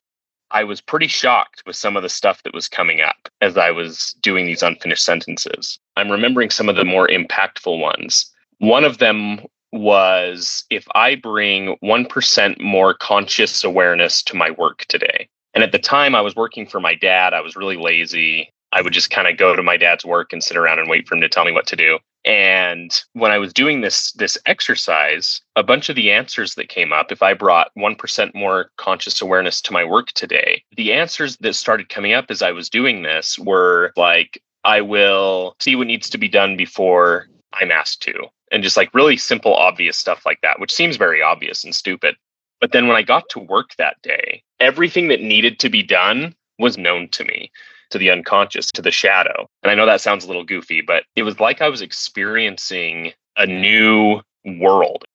I 0.50 0.64
was 0.64 0.82
pretty 0.82 1.06
shocked 1.06 1.62
with 1.68 1.76
some 1.76 1.96
of 1.96 2.02
the 2.02 2.10
stuff 2.10 2.42
that 2.42 2.56
was 2.56 2.68
coming 2.68 3.02
up 3.02 3.30
as 3.40 3.56
I 3.56 3.70
was 3.70 4.16
doing 4.20 4.48
these 4.48 4.64
unfinished 4.64 5.06
sentences. 5.06 5.78
I'm 5.96 6.10
remembering 6.10 6.50
some 6.50 6.70
of 6.70 6.76
the 6.76 6.84
more 6.84 7.08
impactful 7.08 7.80
ones. 7.80 8.26
One 8.58 8.84
of 8.84 8.98
them 8.98 9.42
was 9.74 10.66
if 10.72 10.88
I 10.96 11.14
bring 11.14 11.78
1% 11.84 12.60
more 12.60 12.96
conscious 12.96 13.64
awareness 13.64 14.24
to 14.24 14.36
my 14.36 14.50
work 14.50 14.86
today. 14.88 15.30
And 15.54 15.64
at 15.64 15.72
the 15.72 15.78
time, 15.78 16.16
I 16.16 16.22
was 16.22 16.36
working 16.36 16.66
for 16.66 16.80
my 16.80 16.96
dad. 16.96 17.36
I 17.36 17.42
was 17.42 17.56
really 17.56 17.78
lazy. 17.78 18.52
I 18.76 18.82
would 18.82 18.92
just 18.92 19.10
kind 19.10 19.26
of 19.26 19.38
go 19.38 19.56
to 19.56 19.64
my 19.64 19.78
dad's 19.78 20.04
work 20.04 20.34
and 20.34 20.44
sit 20.44 20.58
around 20.58 20.80
and 20.80 20.90
wait 20.90 21.08
for 21.08 21.16
him 21.16 21.22
to 21.22 21.30
tell 21.30 21.46
me 21.46 21.54
what 21.54 21.66
to 21.68 21.78
do. 21.78 21.98
And 22.26 22.92
when 23.14 23.32
I 23.32 23.38
was 23.38 23.54
doing 23.54 23.80
this 23.80 24.12
this 24.14 24.38
exercise, 24.46 25.42
a 25.56 25.64
bunch 25.64 25.88
of 25.88 25.96
the 25.96 26.12
answers 26.12 26.56
that 26.56 26.68
came 26.68 26.92
up, 26.92 27.10
if 27.12 27.24
I 27.24 27.34
brought 27.34 27.72
1% 27.78 28.36
more 28.36 28.72
conscious 28.78 29.22
awareness 29.22 29.62
to 29.62 29.74
my 29.74 29.86
work 29.86 30.12
today, 30.12 30.62
the 30.76 30.92
answers 30.92 31.38
that 31.38 31.54
started 31.54 31.88
coming 31.88 32.12
up 32.12 32.26
as 32.30 32.42
I 32.42 32.52
was 32.52 32.70
doing 32.70 33.04
this 33.04 33.40
were 33.40 33.94
like, 33.96 34.42
I 34.66 34.82
will 34.82 35.56
see 35.62 35.78
what 35.78 35.88
needs 35.88 36.10
to 36.10 36.18
be 36.18 36.28
done 36.28 36.58
before 36.58 37.28
I'm 37.54 37.72
asked 37.72 38.02
to. 38.04 38.28
And 38.52 38.62
just 38.62 38.76
like 38.76 38.94
really 38.94 39.16
simple, 39.16 39.54
obvious 39.54 39.98
stuff 39.98 40.26
like 40.26 40.42
that, 40.42 40.60
which 40.60 40.74
seems 40.74 40.98
very 40.98 41.22
obvious 41.22 41.64
and 41.64 41.74
stupid. 41.74 42.16
But 42.60 42.74
then 42.74 42.88
when 42.88 42.98
I 42.98 43.04
got 43.04 43.30
to 43.30 43.40
work 43.40 43.70
that 43.78 44.02
day, 44.02 44.44
everything 44.60 45.08
that 45.10 45.22
needed 45.22 45.60
to 45.60 45.70
be 45.70 45.84
done 45.84 46.36
was 46.60 46.78
known 46.78 47.08
to 47.10 47.24
me 47.24 47.52
to 47.96 48.00
the 48.00 48.12
unconscious, 48.12 48.72
to 48.74 48.82
the 48.82 48.92
shadow. 48.92 49.48
And 49.64 49.72
I 49.72 49.76
know 49.76 49.86
that 49.86 50.02
sounds 50.02 50.26
a 50.26 50.28
little 50.28 50.44
goofy, 50.44 50.82
but 50.82 51.04
it 51.16 51.24
was 51.24 51.40
like 51.40 51.62
I 51.62 51.70
was 51.70 51.82
experiencing 51.82 53.14
a 53.38 53.46
new 53.46 54.20
world. 54.60 55.06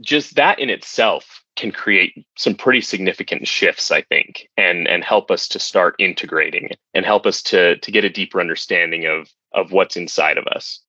Just 0.00 0.36
that 0.36 0.58
in 0.58 0.70
itself 0.70 1.44
can 1.56 1.70
create 1.72 2.24
some 2.38 2.54
pretty 2.54 2.80
significant 2.80 3.46
shifts, 3.46 3.90
I 3.90 4.00
think, 4.00 4.48
and 4.56 4.88
and 4.88 5.04
help 5.04 5.30
us 5.30 5.46
to 5.48 5.58
start 5.58 5.94
integrating 5.98 6.70
and 6.94 7.04
help 7.04 7.26
us 7.26 7.42
to 7.42 7.76
to 7.76 7.92
get 7.92 8.04
a 8.04 8.08
deeper 8.10 8.40
understanding 8.40 9.06
of 9.06 9.28
of 9.52 9.70
what's 9.70 9.96
inside 9.96 10.38
of 10.38 10.46
us. 10.46 10.80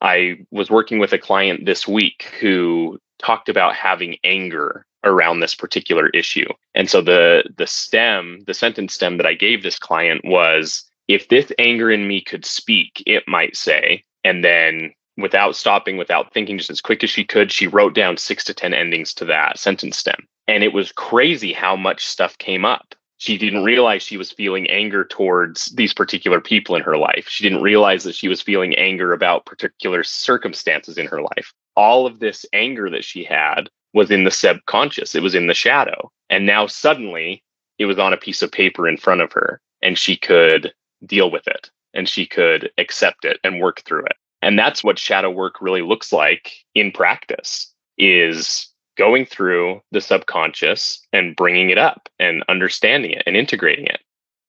I 0.00 0.38
was 0.50 0.70
working 0.70 0.98
with 0.98 1.12
a 1.12 1.18
client 1.18 1.66
this 1.66 1.86
week 1.86 2.32
who 2.40 2.98
talked 3.18 3.48
about 3.48 3.74
having 3.74 4.16
anger 4.24 4.86
around 5.04 5.40
this 5.40 5.54
particular 5.54 6.08
issue. 6.10 6.48
And 6.74 6.90
so 6.90 7.00
the 7.00 7.44
the 7.56 7.66
stem, 7.66 8.40
the 8.46 8.54
sentence 8.54 8.94
stem 8.94 9.16
that 9.16 9.26
I 9.26 9.34
gave 9.34 9.62
this 9.62 9.78
client 9.78 10.22
was 10.24 10.82
if 11.08 11.28
this 11.28 11.52
anger 11.58 11.90
in 11.90 12.08
me 12.08 12.20
could 12.20 12.44
speak, 12.44 13.02
it 13.06 13.24
might 13.28 13.56
say, 13.56 14.04
and 14.24 14.44
then 14.44 14.92
without 15.16 15.56
stopping, 15.56 15.96
without 15.96 16.32
thinking, 16.32 16.58
just 16.58 16.70
as 16.70 16.80
quick 16.80 17.02
as 17.04 17.10
she 17.10 17.24
could, 17.24 17.50
she 17.50 17.66
wrote 17.66 17.94
down 17.94 18.16
six 18.16 18.44
to 18.44 18.54
10 18.54 18.74
endings 18.74 19.14
to 19.14 19.24
that 19.24 19.58
sentence 19.58 19.96
stem. 19.96 20.26
And 20.48 20.62
it 20.62 20.72
was 20.72 20.92
crazy 20.92 21.52
how 21.52 21.76
much 21.76 22.06
stuff 22.06 22.36
came 22.38 22.64
up. 22.64 22.94
She 23.18 23.38
didn't 23.38 23.64
realize 23.64 24.02
she 24.02 24.18
was 24.18 24.30
feeling 24.30 24.68
anger 24.68 25.04
towards 25.04 25.66
these 25.74 25.94
particular 25.94 26.40
people 26.40 26.76
in 26.76 26.82
her 26.82 26.98
life. 26.98 27.26
She 27.28 27.42
didn't 27.44 27.62
realize 27.62 28.04
that 28.04 28.14
she 28.14 28.28
was 28.28 28.42
feeling 28.42 28.74
anger 28.74 29.12
about 29.12 29.46
particular 29.46 30.04
circumstances 30.04 30.98
in 30.98 31.06
her 31.06 31.22
life. 31.22 31.52
All 31.76 32.06
of 32.06 32.18
this 32.18 32.46
anger 32.52 32.90
that 32.90 33.04
she 33.04 33.24
had 33.24 33.68
was 33.92 34.10
in 34.10 34.24
the 34.24 34.30
subconscious, 34.30 35.14
it 35.14 35.22
was 35.22 35.34
in 35.34 35.46
the 35.46 35.54
shadow. 35.54 36.10
And 36.30 36.46
now 36.46 36.66
suddenly 36.66 37.42
it 37.78 37.86
was 37.86 37.98
on 37.98 38.12
a 38.12 38.18
piece 38.18 38.42
of 38.42 38.52
paper 38.52 38.88
in 38.88 38.96
front 38.96 39.20
of 39.20 39.32
her 39.32 39.60
and 39.82 39.98
she 39.98 40.16
could 40.16 40.72
deal 41.04 41.30
with 41.30 41.46
it 41.46 41.70
and 41.94 42.08
she 42.08 42.26
could 42.26 42.70
accept 42.78 43.24
it 43.24 43.38
and 43.44 43.60
work 43.60 43.82
through 43.82 44.04
it. 44.04 44.16
And 44.42 44.58
that's 44.58 44.84
what 44.84 44.98
shadow 44.98 45.30
work 45.30 45.60
really 45.60 45.82
looks 45.82 46.12
like 46.12 46.52
in 46.74 46.92
practice 46.92 47.72
is 47.98 48.68
going 48.96 49.26
through 49.26 49.80
the 49.92 50.00
subconscious 50.00 51.00
and 51.12 51.36
bringing 51.36 51.70
it 51.70 51.78
up 51.78 52.08
and 52.18 52.44
understanding 52.48 53.12
it 53.12 53.22
and 53.26 53.36
integrating 53.36 53.86
it. 53.86 54.00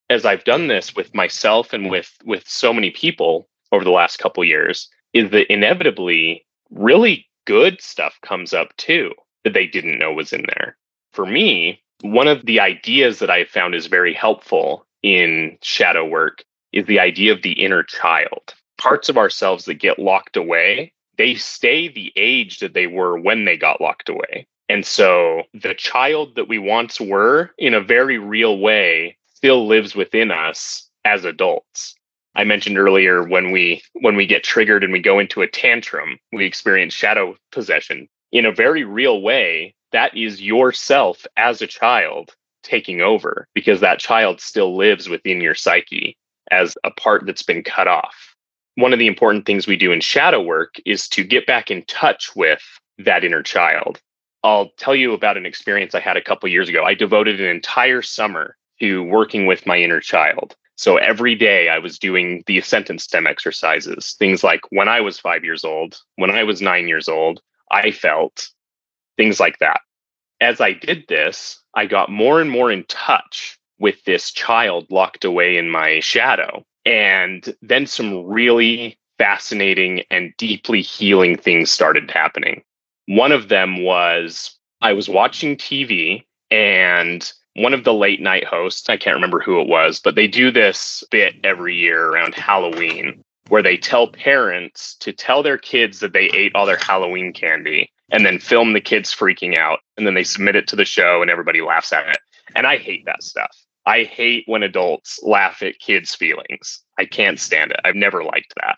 As 0.09 0.25
I've 0.25 0.43
done 0.43 0.67
this 0.67 0.95
with 0.95 1.13
myself 1.13 1.73
and 1.73 1.89
with 1.89 2.13
with 2.23 2.47
so 2.47 2.73
many 2.73 2.91
people 2.91 3.47
over 3.71 3.83
the 3.83 3.91
last 3.91 4.17
couple 4.17 4.43
years 4.43 4.89
is 5.13 5.31
that 5.31 5.51
inevitably 5.51 6.45
really 6.69 7.27
good 7.45 7.81
stuff 7.81 8.17
comes 8.21 8.53
up 8.53 8.75
too 8.77 9.13
that 9.43 9.53
they 9.53 9.67
didn't 9.67 9.99
know 9.99 10.13
was 10.13 10.33
in 10.33 10.45
there. 10.55 10.77
For 11.13 11.25
me, 11.25 11.81
one 12.01 12.27
of 12.27 12.45
the 12.45 12.59
ideas 12.59 13.19
that 13.19 13.29
I 13.29 13.45
found 13.45 13.73
is 13.73 13.87
very 13.87 14.13
helpful 14.13 14.85
in 15.01 15.57
shadow 15.61 16.05
work 16.05 16.43
is 16.73 16.85
the 16.85 16.99
idea 16.99 17.31
of 17.31 17.41
the 17.41 17.53
inner 17.53 17.83
child. 17.83 18.53
Parts 18.77 19.09
of 19.09 19.17
ourselves 19.17 19.65
that 19.65 19.75
get 19.75 19.97
locked 19.97 20.37
away, 20.37 20.93
they 21.17 21.35
stay 21.35 21.87
the 21.87 22.11
age 22.15 22.59
that 22.59 22.73
they 22.73 22.87
were 22.87 23.19
when 23.19 23.45
they 23.45 23.57
got 23.57 23.81
locked 23.81 24.09
away. 24.09 24.45
And 24.69 24.85
so 24.85 25.43
the 25.53 25.73
child 25.73 26.35
that 26.35 26.49
we 26.49 26.59
once 26.59 26.99
were, 26.99 27.51
in 27.57 27.73
a 27.73 27.81
very 27.81 28.17
real 28.17 28.59
way, 28.59 29.17
still 29.33 29.65
lives 29.65 29.95
within 29.95 30.29
us 30.29 30.89
as 31.05 31.25
adults. 31.25 31.95
I 32.37 32.43
mentioned 32.43 32.77
earlier 32.77 33.23
when 33.23 33.51
we 33.51 33.81
when 33.93 34.15
we 34.15 34.25
get 34.25 34.43
triggered 34.43 34.83
and 34.83 34.93
we 34.93 34.99
go 34.99 35.19
into 35.19 35.41
a 35.41 35.47
tantrum, 35.47 36.17
we 36.31 36.45
experience 36.45 36.93
shadow 36.93 37.35
possession 37.51 38.07
in 38.31 38.45
a 38.45 38.51
very 38.51 38.83
real 38.83 39.21
way, 39.21 39.73
that 39.91 40.15
is 40.15 40.41
yourself 40.41 41.25
as 41.37 41.61
a 41.61 41.67
child 41.67 42.35
taking 42.63 43.01
over 43.01 43.47
because 43.53 43.79
that 43.79 43.99
child 43.99 44.41
still 44.41 44.75
lives 44.75 45.07
within 45.07 45.39
your 45.39 45.55
psyche 45.55 46.17
as 46.51 46.77
a 46.83 46.91
part 46.91 47.25
that's 47.25 47.43
been 47.43 47.63
cut 47.63 47.87
off. 47.87 48.35
One 48.75 48.93
of 48.93 48.99
the 48.99 49.07
important 49.07 49.45
things 49.45 49.65
we 49.65 49.77
do 49.77 49.91
in 49.91 50.01
shadow 50.01 50.41
work 50.41 50.75
is 50.85 51.07
to 51.09 51.23
get 51.23 51.47
back 51.47 51.71
in 51.71 51.83
touch 51.85 52.35
with 52.35 52.61
that 52.99 53.23
inner 53.23 53.41
child. 53.41 54.01
I'll 54.43 54.69
tell 54.77 54.95
you 54.95 55.13
about 55.13 55.37
an 55.37 55.45
experience 55.45 55.95
I 55.95 55.99
had 55.99 56.17
a 56.17 56.21
couple 56.21 56.49
years 56.49 56.69
ago. 56.69 56.83
I 56.83 56.93
devoted 56.93 57.41
an 57.41 57.47
entire 57.47 58.01
summer 58.01 58.55
to 58.79 59.03
working 59.03 59.45
with 59.45 59.65
my 59.65 59.77
inner 59.77 59.99
child. 59.99 60.55
So 60.77 60.97
every 60.97 61.33
day 61.33 61.69
I 61.69 61.79
was 61.79 61.97
doing 61.97 62.43
the 62.45 62.61
sentence 62.61 63.03
stem 63.03 63.25
exercises, 63.25 64.15
things 64.19 64.43
like 64.43 64.61
when 64.69 64.87
I 64.87 65.01
was 65.01 65.19
five 65.19 65.43
years 65.43 65.65
old, 65.65 65.99
when 66.17 66.29
I 66.29 66.43
was 66.43 66.61
nine 66.61 66.87
years 66.87 67.09
old, 67.09 67.41
I 67.71 67.89
felt, 67.91 68.49
things 69.17 69.39
like 69.39 69.57
that. 69.57 69.81
As 70.39 70.61
I 70.61 70.73
did 70.73 71.05
this, 71.07 71.59
I 71.73 71.87
got 71.87 72.11
more 72.11 72.39
and 72.39 72.51
more 72.51 72.71
in 72.71 72.83
touch 72.85 73.57
with 73.79 74.03
this 74.03 74.31
child 74.31 74.85
locked 74.91 75.25
away 75.25 75.57
in 75.57 75.71
my 75.71 75.99
shadow. 75.99 76.63
And 76.85 77.55
then 77.63 77.87
some 77.87 78.23
really 78.25 78.99
fascinating 79.17 80.03
and 80.11 80.33
deeply 80.37 80.81
healing 80.83 81.37
things 81.37 81.71
started 81.71 82.09
happening. 82.11 82.63
One 83.07 83.31
of 83.31 83.49
them 83.49 83.83
was 83.83 84.55
I 84.81 84.93
was 84.93 85.09
watching 85.09 85.57
TV 85.57 86.23
and 86.51 87.31
one 87.57 87.73
of 87.73 87.83
the 87.83 87.93
late 87.93 88.21
night 88.21 88.45
hosts, 88.45 88.87
I 88.87 88.97
can't 88.97 89.15
remember 89.15 89.39
who 89.39 89.59
it 89.59 89.67
was, 89.67 89.99
but 89.99 90.13
they 90.13 90.27
do 90.27 90.51
this 90.51 91.03
bit 91.09 91.35
every 91.43 91.75
year 91.75 92.09
around 92.09 92.35
Halloween 92.35 93.23
where 93.49 93.63
they 93.63 93.77
tell 93.77 94.07
parents 94.07 94.95
to 94.99 95.11
tell 95.11 95.41
their 95.41 95.57
kids 95.57 95.99
that 95.99 96.13
they 96.13 96.25
ate 96.33 96.51
all 96.53 96.65
their 96.65 96.77
Halloween 96.77 97.33
candy 97.33 97.91
and 98.11 98.25
then 98.25 98.39
film 98.39 98.73
the 98.73 98.81
kids 98.81 99.13
freaking 99.13 99.57
out 99.57 99.79
and 99.97 100.05
then 100.05 100.13
they 100.13 100.23
submit 100.23 100.55
it 100.55 100.67
to 100.67 100.75
the 100.75 100.85
show 100.85 101.21
and 101.21 101.31
everybody 101.31 101.61
laughs 101.61 101.91
at 101.91 102.07
it. 102.07 102.19
And 102.55 102.67
I 102.67 102.77
hate 102.77 103.05
that 103.05 103.23
stuff. 103.23 103.55
I 103.87 104.03
hate 104.03 104.43
when 104.47 104.63
adults 104.63 105.19
laugh 105.23 105.63
at 105.63 105.79
kids' 105.79 106.13
feelings. 106.13 106.83
I 106.99 107.05
can't 107.05 107.39
stand 107.39 107.71
it. 107.71 107.79
I've 107.83 107.95
never 107.95 108.23
liked 108.23 108.53
that. 108.61 108.77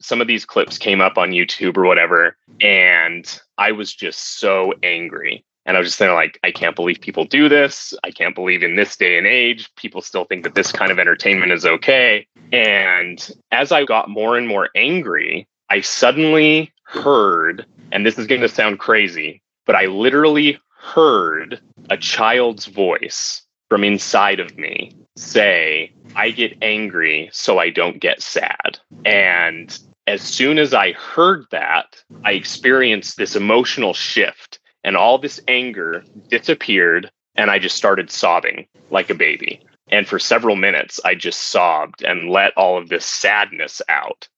Some 0.00 0.20
of 0.20 0.26
these 0.26 0.44
clips 0.44 0.78
came 0.78 1.00
up 1.00 1.16
on 1.16 1.30
YouTube 1.30 1.76
or 1.76 1.84
whatever, 1.84 2.36
and 2.60 3.40
I 3.56 3.72
was 3.72 3.94
just 3.94 4.38
so 4.38 4.74
angry. 4.82 5.44
And 5.68 5.76
I 5.76 5.80
was 5.80 5.88
just 5.88 5.98
saying, 5.98 6.14
like, 6.14 6.40
I 6.42 6.50
can't 6.50 6.74
believe 6.74 7.02
people 7.02 7.26
do 7.26 7.46
this. 7.46 7.92
I 8.02 8.10
can't 8.10 8.34
believe 8.34 8.62
in 8.62 8.76
this 8.76 8.96
day 8.96 9.18
and 9.18 9.26
age, 9.26 9.68
people 9.76 10.00
still 10.00 10.24
think 10.24 10.42
that 10.44 10.54
this 10.54 10.72
kind 10.72 10.90
of 10.90 10.98
entertainment 10.98 11.52
is 11.52 11.66
okay. 11.66 12.26
And 12.50 13.30
as 13.52 13.70
I 13.70 13.84
got 13.84 14.08
more 14.08 14.38
and 14.38 14.48
more 14.48 14.70
angry, 14.74 15.46
I 15.68 15.82
suddenly 15.82 16.72
heard, 16.84 17.66
and 17.92 18.06
this 18.06 18.18
is 18.18 18.26
going 18.26 18.40
to 18.40 18.48
sound 18.48 18.78
crazy, 18.78 19.42
but 19.66 19.76
I 19.76 19.86
literally 19.86 20.58
heard 20.80 21.60
a 21.90 21.98
child's 21.98 22.64
voice 22.64 23.42
from 23.68 23.84
inside 23.84 24.40
of 24.40 24.56
me 24.56 24.96
say, 25.16 25.92
I 26.16 26.30
get 26.30 26.56
angry 26.62 27.28
so 27.30 27.58
I 27.58 27.68
don't 27.68 28.00
get 28.00 28.22
sad. 28.22 28.78
And 29.04 29.78
as 30.06 30.22
soon 30.22 30.58
as 30.58 30.72
I 30.72 30.92
heard 30.92 31.44
that, 31.50 32.02
I 32.24 32.32
experienced 32.32 33.18
this 33.18 33.36
emotional 33.36 33.92
shift 33.92 34.57
and 34.84 34.96
all 34.96 35.18
this 35.18 35.40
anger 35.48 36.04
disappeared 36.28 37.10
and 37.38 37.50
I 37.50 37.58
just 37.58 37.76
started 37.76 38.10
sobbing 38.10 38.66
like 38.90 39.10
a 39.10 39.14
baby. 39.14 39.60
And 39.90 40.06
for 40.06 40.18
several 40.18 40.56
minutes, 40.56 41.00
I 41.04 41.14
just 41.14 41.40
sobbed 41.40 42.02
and 42.02 42.28
let 42.28 42.52
all 42.56 42.76
of 42.76 42.88
this 42.88 43.06
sadness 43.06 43.80
out. 43.88 44.28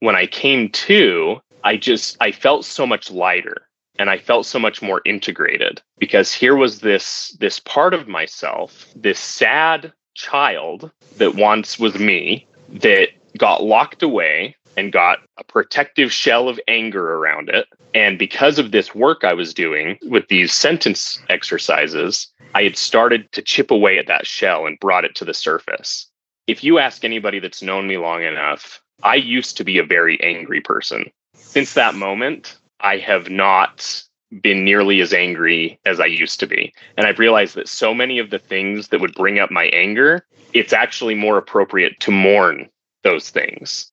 When 0.00 0.14
I 0.14 0.26
came 0.26 0.68
to, 0.70 1.40
I 1.64 1.76
just, 1.76 2.16
I 2.20 2.32
felt 2.32 2.64
so 2.64 2.86
much 2.86 3.10
lighter 3.10 3.66
and 3.98 4.08
I 4.08 4.18
felt 4.18 4.46
so 4.46 4.58
much 4.58 4.82
more 4.82 5.02
integrated 5.04 5.82
because 5.98 6.32
here 6.32 6.54
was 6.54 6.80
this, 6.80 7.36
this 7.40 7.58
part 7.60 7.92
of 7.92 8.08
myself, 8.08 8.86
this 8.94 9.18
sad 9.18 9.92
child 10.14 10.90
that 11.16 11.34
once 11.34 11.78
was 11.78 11.98
me 11.98 12.46
that 12.68 13.08
got 13.36 13.62
locked 13.62 14.02
away 14.02 14.56
and 14.80 14.92
got 14.92 15.18
a 15.36 15.44
protective 15.44 16.10
shell 16.10 16.48
of 16.48 16.58
anger 16.66 17.14
around 17.14 17.50
it. 17.50 17.66
And 17.94 18.18
because 18.18 18.58
of 18.58 18.72
this 18.72 18.94
work 18.94 19.24
I 19.24 19.34
was 19.34 19.52
doing 19.52 19.98
with 20.08 20.26
these 20.28 20.54
sentence 20.54 21.22
exercises, 21.28 22.26
I 22.54 22.62
had 22.62 22.76
started 22.76 23.30
to 23.32 23.42
chip 23.42 23.70
away 23.70 23.98
at 23.98 24.06
that 24.06 24.26
shell 24.26 24.66
and 24.66 24.80
brought 24.80 25.04
it 25.04 25.14
to 25.16 25.24
the 25.26 25.34
surface. 25.34 26.08
If 26.46 26.64
you 26.64 26.78
ask 26.78 27.04
anybody 27.04 27.38
that's 27.38 27.62
known 27.62 27.86
me 27.86 27.98
long 27.98 28.22
enough, 28.22 28.80
I 29.02 29.16
used 29.16 29.58
to 29.58 29.64
be 29.64 29.76
a 29.78 29.84
very 29.84 30.18
angry 30.22 30.62
person. 30.62 31.10
Since 31.34 31.74
that 31.74 31.94
moment, 31.94 32.56
I 32.80 32.96
have 32.96 33.28
not 33.28 34.02
been 34.42 34.64
nearly 34.64 35.00
as 35.00 35.12
angry 35.12 35.78
as 35.84 36.00
I 36.00 36.06
used 36.06 36.40
to 36.40 36.46
be. 36.46 36.72
And 36.96 37.06
I've 37.06 37.18
realized 37.18 37.54
that 37.56 37.68
so 37.68 37.92
many 37.92 38.18
of 38.18 38.30
the 38.30 38.38
things 38.38 38.88
that 38.88 39.00
would 39.00 39.14
bring 39.14 39.38
up 39.38 39.50
my 39.50 39.64
anger, 39.66 40.24
it's 40.54 40.72
actually 40.72 41.14
more 41.14 41.36
appropriate 41.36 42.00
to 42.00 42.10
mourn 42.10 42.70
those 43.02 43.28
things. 43.28 43.90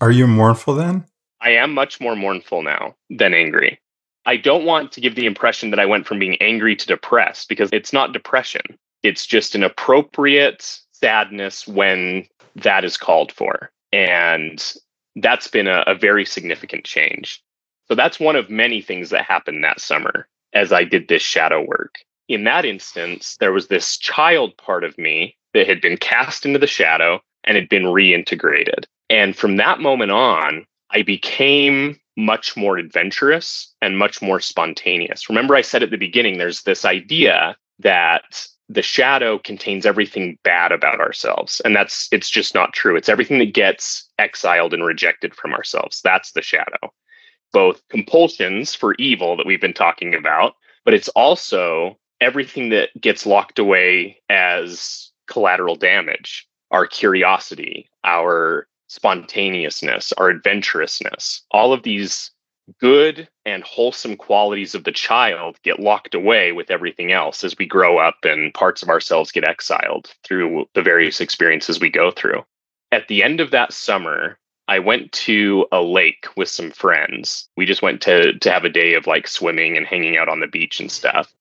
Are 0.00 0.10
you 0.10 0.26
mournful 0.26 0.74
then? 0.74 1.06
I 1.40 1.50
am 1.50 1.72
much 1.72 2.00
more 2.00 2.14
mournful 2.14 2.62
now 2.62 2.94
than 3.08 3.32
angry. 3.32 3.80
I 4.26 4.36
don't 4.36 4.66
want 4.66 4.92
to 4.92 5.00
give 5.00 5.14
the 5.14 5.26
impression 5.26 5.70
that 5.70 5.78
I 5.78 5.86
went 5.86 6.06
from 6.06 6.18
being 6.18 6.36
angry 6.36 6.76
to 6.76 6.86
depressed 6.86 7.48
because 7.48 7.70
it's 7.72 7.92
not 7.92 8.12
depression. 8.12 8.62
It's 9.02 9.24
just 9.24 9.54
an 9.54 9.62
appropriate 9.62 10.80
sadness 10.92 11.66
when 11.66 12.26
that 12.56 12.84
is 12.84 12.96
called 12.96 13.32
for. 13.32 13.70
And 13.92 14.62
that's 15.16 15.48
been 15.48 15.68
a, 15.68 15.82
a 15.86 15.94
very 15.94 16.26
significant 16.26 16.84
change. 16.84 17.42
So 17.88 17.94
that's 17.94 18.20
one 18.20 18.36
of 18.36 18.50
many 18.50 18.82
things 18.82 19.10
that 19.10 19.24
happened 19.24 19.64
that 19.64 19.80
summer 19.80 20.28
as 20.52 20.72
I 20.72 20.84
did 20.84 21.08
this 21.08 21.22
shadow 21.22 21.64
work. 21.64 21.94
In 22.28 22.44
that 22.44 22.64
instance, 22.64 23.36
there 23.40 23.52
was 23.52 23.68
this 23.68 23.96
child 23.96 24.56
part 24.56 24.84
of 24.84 24.98
me 24.98 25.36
that 25.54 25.68
had 25.68 25.80
been 25.80 25.96
cast 25.96 26.44
into 26.44 26.58
the 26.58 26.66
shadow 26.66 27.20
and 27.44 27.56
had 27.56 27.68
been 27.68 27.84
reintegrated. 27.84 28.84
And 29.10 29.36
from 29.36 29.56
that 29.56 29.80
moment 29.80 30.10
on, 30.10 30.66
I 30.90 31.02
became 31.02 31.98
much 32.16 32.56
more 32.56 32.78
adventurous 32.78 33.74
and 33.82 33.98
much 33.98 34.22
more 34.22 34.40
spontaneous. 34.40 35.28
Remember, 35.28 35.54
I 35.54 35.62
said 35.62 35.82
at 35.82 35.90
the 35.90 35.98
beginning, 35.98 36.38
there's 36.38 36.62
this 36.62 36.84
idea 36.84 37.56
that 37.78 38.46
the 38.68 38.82
shadow 38.82 39.38
contains 39.38 39.86
everything 39.86 40.38
bad 40.42 40.72
about 40.72 41.00
ourselves. 41.00 41.60
And 41.64 41.76
that's, 41.76 42.08
it's 42.10 42.30
just 42.30 42.54
not 42.54 42.72
true. 42.72 42.96
It's 42.96 43.08
everything 43.08 43.38
that 43.38 43.54
gets 43.54 44.08
exiled 44.18 44.74
and 44.74 44.84
rejected 44.84 45.34
from 45.34 45.52
ourselves. 45.52 46.00
That's 46.02 46.32
the 46.32 46.42
shadow. 46.42 46.92
Both 47.52 47.86
compulsions 47.90 48.74
for 48.74 48.94
evil 48.98 49.36
that 49.36 49.46
we've 49.46 49.60
been 49.60 49.72
talking 49.72 50.14
about, 50.14 50.54
but 50.84 50.94
it's 50.94 51.08
also 51.10 51.98
everything 52.20 52.70
that 52.70 52.88
gets 53.00 53.26
locked 53.26 53.58
away 53.58 54.20
as 54.28 55.10
collateral 55.28 55.76
damage 55.76 56.48
our 56.72 56.86
curiosity, 56.86 57.88
our 58.04 58.66
spontaneousness, 58.88 60.12
our 60.14 60.30
adventurousness, 60.30 61.42
all 61.50 61.72
of 61.72 61.82
these 61.82 62.30
good 62.80 63.28
and 63.44 63.62
wholesome 63.62 64.16
qualities 64.16 64.74
of 64.74 64.84
the 64.84 64.92
child 64.92 65.56
get 65.62 65.80
locked 65.80 66.14
away 66.14 66.52
with 66.52 66.70
everything 66.70 67.12
else 67.12 67.44
as 67.44 67.56
we 67.58 67.66
grow 67.66 67.98
up 67.98 68.16
and 68.24 68.52
parts 68.54 68.82
of 68.82 68.88
ourselves 68.88 69.30
get 69.30 69.48
exiled 69.48 70.12
through 70.24 70.66
the 70.74 70.82
various 70.82 71.20
experiences 71.20 71.80
we 71.80 71.90
go 71.90 72.10
through. 72.10 72.44
At 72.92 73.08
the 73.08 73.22
end 73.22 73.40
of 73.40 73.50
that 73.52 73.72
summer, 73.72 74.38
I 74.68 74.80
went 74.80 75.12
to 75.12 75.66
a 75.70 75.80
lake 75.80 76.26
with 76.36 76.48
some 76.48 76.72
friends. 76.72 77.48
We 77.56 77.66
just 77.66 77.82
went 77.82 78.00
to 78.02 78.36
to 78.38 78.52
have 78.52 78.64
a 78.64 78.68
day 78.68 78.94
of 78.94 79.06
like 79.06 79.28
swimming 79.28 79.76
and 79.76 79.86
hanging 79.86 80.16
out 80.16 80.28
on 80.28 80.40
the 80.40 80.48
beach 80.48 80.80
and 80.80 80.90
stuff. 80.90 81.32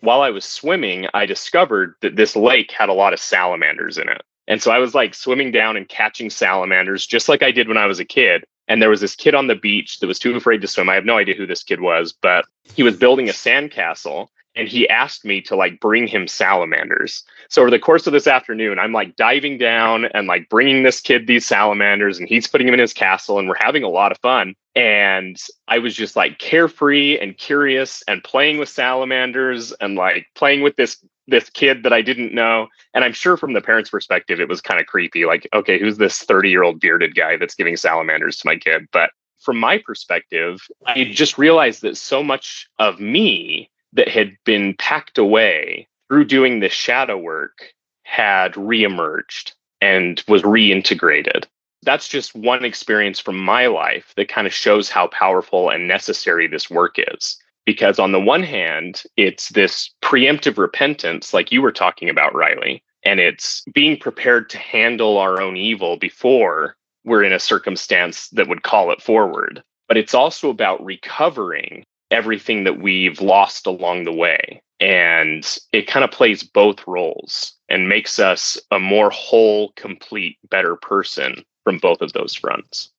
While 0.00 0.20
I 0.20 0.30
was 0.30 0.44
swimming, 0.44 1.06
I 1.14 1.26
discovered 1.26 1.94
that 2.00 2.16
this 2.16 2.34
lake 2.34 2.72
had 2.72 2.88
a 2.88 2.94
lot 2.94 3.12
of 3.12 3.20
salamanders 3.20 3.98
in 3.98 4.08
it. 4.08 4.22
And 4.48 4.62
so 4.62 4.70
I 4.70 4.78
was 4.78 4.94
like 4.94 5.14
swimming 5.14 5.52
down 5.52 5.76
and 5.76 5.88
catching 5.88 6.30
salamanders 6.30 7.06
just 7.06 7.28
like 7.28 7.42
I 7.42 7.52
did 7.52 7.68
when 7.68 7.76
I 7.76 7.86
was 7.86 8.00
a 8.00 8.04
kid. 8.04 8.44
And 8.68 8.80
there 8.80 8.90
was 8.90 9.00
this 9.00 9.16
kid 9.16 9.34
on 9.34 9.48
the 9.48 9.54
beach 9.54 9.98
that 9.98 10.06
was 10.06 10.18
too 10.18 10.34
afraid 10.36 10.60
to 10.60 10.68
swim. 10.68 10.88
I 10.88 10.94
have 10.94 11.04
no 11.04 11.18
idea 11.18 11.34
who 11.34 11.46
this 11.46 11.62
kid 11.62 11.80
was, 11.80 12.12
but 12.12 12.44
he 12.74 12.82
was 12.82 12.96
building 12.96 13.28
a 13.28 13.32
sandcastle 13.32 14.28
and 14.54 14.68
he 14.68 14.88
asked 14.88 15.24
me 15.24 15.40
to 15.42 15.56
like 15.56 15.80
bring 15.80 16.06
him 16.06 16.28
salamanders. 16.28 17.24
So 17.48 17.62
over 17.62 17.70
the 17.70 17.78
course 17.78 18.06
of 18.06 18.12
this 18.12 18.26
afternoon, 18.26 18.78
I'm 18.78 18.92
like 18.92 19.16
diving 19.16 19.58
down 19.58 20.06
and 20.06 20.26
like 20.26 20.48
bringing 20.48 20.82
this 20.82 21.00
kid 21.00 21.26
these 21.26 21.46
salamanders 21.46 22.18
and 22.18 22.28
he's 22.28 22.46
putting 22.46 22.66
them 22.66 22.74
in 22.74 22.80
his 22.80 22.92
castle 22.92 23.38
and 23.38 23.48
we're 23.48 23.54
having 23.58 23.82
a 23.82 23.88
lot 23.88 24.12
of 24.12 24.18
fun. 24.18 24.54
And 24.74 25.36
I 25.68 25.78
was 25.78 25.94
just 25.94 26.16
like 26.16 26.38
carefree 26.38 27.18
and 27.18 27.36
curious 27.36 28.02
and 28.08 28.24
playing 28.24 28.58
with 28.58 28.68
salamanders 28.68 29.72
and 29.72 29.96
like 29.96 30.26
playing 30.34 30.62
with 30.62 30.76
this 30.76 30.96
this 31.28 31.48
kid 31.50 31.84
that 31.84 31.92
I 31.92 32.02
didn't 32.02 32.34
know. 32.34 32.66
And 32.94 33.04
I'm 33.04 33.12
sure 33.12 33.36
from 33.36 33.52
the 33.52 33.60
parents' 33.60 33.90
perspective, 33.90 34.40
it 34.40 34.48
was 34.48 34.60
kind 34.60 34.80
of 34.80 34.86
creepy. 34.86 35.24
Like, 35.24 35.48
okay, 35.54 35.78
who's 35.78 35.96
this 35.96 36.18
30 36.18 36.50
year 36.50 36.62
old 36.62 36.80
bearded 36.80 37.14
guy 37.14 37.36
that's 37.36 37.54
giving 37.54 37.76
salamanders 37.76 38.38
to 38.38 38.46
my 38.46 38.56
kid? 38.56 38.88
But 38.92 39.10
from 39.38 39.58
my 39.58 39.78
perspective, 39.78 40.60
I 40.86 41.04
just 41.04 41.38
realized 41.38 41.82
that 41.82 41.96
so 41.96 42.22
much 42.22 42.68
of 42.78 43.00
me 43.00 43.70
that 43.92 44.08
had 44.08 44.36
been 44.44 44.74
packed 44.78 45.18
away 45.18 45.88
through 46.08 46.24
doing 46.24 46.60
this 46.60 46.72
shadow 46.72 47.16
work 47.16 47.72
had 48.04 48.52
reemerged 48.54 49.52
and 49.80 50.22
was 50.28 50.42
reintegrated. 50.42 51.44
That's 51.82 52.08
just 52.08 52.34
one 52.34 52.64
experience 52.64 53.18
from 53.18 53.38
my 53.38 53.66
life 53.66 54.12
that 54.16 54.28
kind 54.28 54.46
of 54.46 54.54
shows 54.54 54.88
how 54.88 55.08
powerful 55.08 55.70
and 55.70 55.88
necessary 55.88 56.46
this 56.46 56.70
work 56.70 56.96
is 56.98 57.36
because 57.64 57.98
on 57.98 58.12
the 58.12 58.20
one 58.20 58.42
hand 58.42 59.02
it's 59.16 59.50
this 59.50 59.90
preemptive 60.02 60.58
repentance 60.58 61.32
like 61.32 61.52
you 61.52 61.62
were 61.62 61.72
talking 61.72 62.08
about 62.08 62.34
riley 62.34 62.82
and 63.04 63.20
it's 63.20 63.62
being 63.74 63.96
prepared 63.96 64.48
to 64.50 64.58
handle 64.58 65.18
our 65.18 65.40
own 65.40 65.56
evil 65.56 65.96
before 65.96 66.76
we're 67.04 67.22
in 67.22 67.32
a 67.32 67.38
circumstance 67.38 68.28
that 68.30 68.48
would 68.48 68.62
call 68.62 68.90
it 68.90 69.02
forward 69.02 69.62
but 69.88 69.96
it's 69.96 70.14
also 70.14 70.50
about 70.50 70.84
recovering 70.84 71.84
everything 72.12 72.64
that 72.64 72.80
we've 72.80 73.20
lost 73.20 73.66
along 73.66 74.04
the 74.04 74.12
way 74.12 74.62
and 74.80 75.58
it 75.72 75.86
kind 75.86 76.04
of 76.04 76.10
plays 76.10 76.42
both 76.42 76.84
roles 76.86 77.54
and 77.68 77.88
makes 77.88 78.18
us 78.18 78.58
a 78.70 78.78
more 78.78 79.10
whole 79.10 79.72
complete 79.76 80.38
better 80.50 80.76
person 80.76 81.44
from 81.64 81.78
both 81.78 82.00
of 82.00 82.12
those 82.12 82.34
fronts 82.34 82.90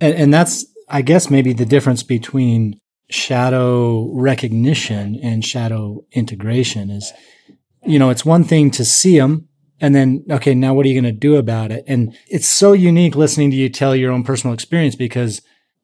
and, 0.00 0.14
and 0.14 0.34
that's 0.34 0.66
i 0.88 1.00
guess 1.00 1.30
maybe 1.30 1.52
the 1.52 1.66
difference 1.66 2.02
between 2.02 2.78
shadow 3.10 4.10
recognition 4.12 5.18
and 5.22 5.44
shadow 5.44 6.04
integration 6.12 6.90
is, 6.90 7.12
you 7.84 7.98
know, 7.98 8.10
it's 8.10 8.24
one 8.24 8.44
thing 8.44 8.70
to 8.72 8.84
see 8.84 9.18
them 9.18 9.48
and 9.80 9.94
then, 9.94 10.24
okay, 10.30 10.54
now 10.54 10.74
what 10.74 10.84
are 10.84 10.88
you 10.88 11.00
going 11.00 11.12
to 11.12 11.18
do 11.18 11.36
about 11.36 11.70
it? 11.70 11.84
And 11.86 12.16
it's 12.26 12.48
so 12.48 12.72
unique 12.72 13.14
listening 13.14 13.50
to 13.50 13.56
you 13.56 13.68
tell 13.68 13.94
your 13.94 14.12
own 14.12 14.24
personal 14.24 14.52
experience 14.52 14.96
because 14.96 15.40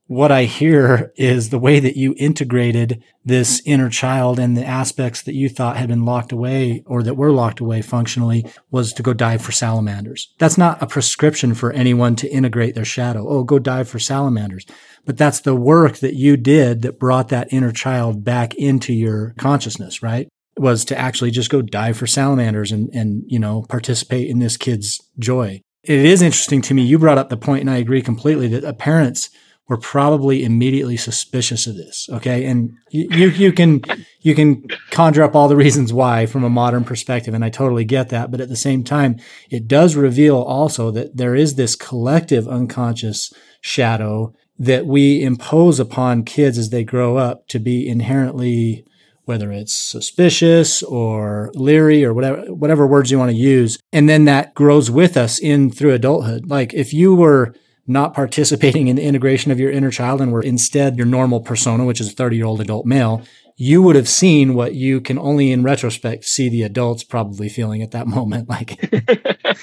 what 0.07 0.31
I 0.31 0.45
hear 0.45 1.13
is 1.17 1.49
the 1.49 1.59
way 1.59 1.81
that 1.81 1.97
you 1.97 2.15
integrated 2.19 3.03
this 3.25 3.63
inner 3.65 3.89
child 3.89 4.39
and 4.39 4.55
the 4.55 4.65
aspects 4.65 5.23
that 5.23 5.35
you 5.35 5.49
thought 5.49 5.79
had 5.79 5.89
been 5.89 6.05
locked 6.05 6.31
away 6.31 6.83
or 6.87 7.03
that 7.03 7.17
were 7.17 7.33
locked 7.33 7.61
away 7.61 7.81
functionally 7.81 8.45
was 8.71 8.93
to 8.93 9.03
go 9.03 9.15
dive 9.15 9.41
for 9.41 9.53
salamanders. 9.53 10.33
That's 10.39 10.59
not 10.59 10.83
a 10.83 10.87
prescription 10.87 11.55
for 11.55 11.73
anyone 11.73 12.17
to 12.17 12.31
integrate 12.31 12.75
their 12.75 12.85
shadow. 12.85 13.27
Oh, 13.27 13.45
go 13.45 13.59
dive 13.59 13.89
for 13.89 13.99
salamanders. 13.99 14.67
But 15.07 15.17
that's 15.17 15.41
the 15.41 15.55
work 15.55 15.97
that 15.99 16.15
you 16.15 16.37
did 16.37 16.83
that 16.83 16.99
brought 16.99 17.29
that 17.29 17.51
inner 17.51 17.73
child 17.73 18.25
back 18.25 18.55
into 18.57 18.93
your 18.93 19.35
consciousness, 19.39 20.03
right? 20.03 20.29
Was 20.59 20.85
to 20.87 20.99
actually 20.99 21.31
just 21.31 21.51
go 21.51 21.63
dive 21.63 21.97
for 21.97 22.07
salamanders 22.07 22.73
and, 22.73 22.91
and, 22.95 23.25
you 23.27 23.39
know, 23.39 23.65
participate 23.71 24.29
in 24.29 24.39
this 24.39 24.59
kid's 24.59 25.01
joy. 25.19 25.63
It 25.83 25.99
is 25.99 26.23
interesting 26.23 26.63
to 26.63 26.75
me. 26.75 26.83
You 26.83 26.99
brought 26.99 27.19
up 27.19 27.29
the 27.29 27.37
point, 27.37 27.63
and 27.63 27.71
I 27.71 27.77
agree 27.77 28.03
completely 28.03 28.49
that 28.49 28.79
parents 28.79 29.31
were 29.69 29.79
probably 29.79 30.45
immediately 30.45 30.97
suspicious 30.97 31.67
of 31.67 31.77
this. 31.77 32.09
Okay. 32.13 32.45
And 32.45 32.77
you, 32.91 33.29
you 33.29 33.53
can, 33.53 33.83
you 34.21 34.35
can 34.35 34.67
conjure 34.91 35.23
up 35.23 35.35
all 35.35 35.49
the 35.49 35.57
reasons 35.57 35.93
why 35.93 36.27
from 36.27 36.45
a 36.45 36.51
modern 36.51 36.85
perspective. 36.85 37.33
And 37.33 37.45
I 37.45 37.49
totally 37.49 37.85
get 37.85 38.11
that. 38.11 38.31
But 38.31 38.41
at 38.41 38.51
the 38.51 38.57
same 38.57 38.85
time, 38.85 39.19
it 39.51 39.67
does 39.67 39.97
reveal 39.97 40.37
also 40.37 40.91
that 40.91 41.17
there 41.17 41.35
is 41.35 41.55
this 41.55 41.77
collective 41.77 42.47
unconscious 42.47 43.33
shadow 43.63 44.35
that 44.59 44.87
we 44.87 45.23
impose 45.23 45.81
upon 45.81 46.25
kids 46.25 46.59
as 46.59 46.71
they 46.71 46.85
grow 46.85 47.17
up 47.17 47.49
to 47.49 47.59
be 47.59 47.89
inherently 47.89 48.85
whether 49.25 49.51
it's 49.51 49.75
suspicious 49.75 50.83
or 50.83 51.51
leery 51.55 52.05
or 52.05 52.13
whatever 52.13 52.55
whatever 52.55 52.87
words 52.87 53.11
you 53.11 53.19
want 53.19 53.31
to 53.31 53.37
use 53.37 53.79
and 53.91 54.07
then 54.07 54.27
that 54.27 54.55
grows 54.55 54.91
with 54.91 55.17
us 55.17 55.39
in 55.39 55.71
through 55.71 55.93
adulthood 55.93 56.47
like 56.47 56.75
if 56.75 56.93
you 56.93 57.15
were 57.15 57.55
not 57.87 58.15
participating 58.15 58.89
in 58.89 58.97
the 58.97 59.03
integration 59.03 59.53
of 59.53 59.61
your 59.61 59.71
inner 59.71 59.91
child 59.91 60.21
and 60.21 60.33
were 60.33 60.43
instead 60.43 60.97
your 60.97 61.07
normal 61.07 61.41
persona 61.41 61.85
which 61.85 62.01
is 62.01 62.09
a 62.09 62.15
30 62.15 62.37
year 62.37 62.47
old 62.47 62.61
adult 62.61 62.87
male 62.87 63.25
you 63.57 63.83
would 63.83 63.97
have 63.97 64.09
seen 64.09 64.55
what 64.55 64.75
you 64.75 65.01
can 65.01 65.19
only 65.19 65.53
in 65.53 65.63
retrospect 65.63 66.25
see 66.25 66.49
the 66.49 66.63
adults 66.63 67.05
probably 67.05 67.49
feeling 67.49 67.83
at 67.83 67.93
that 67.93 68.07
moment. 68.17 68.49
Like, 68.49 68.79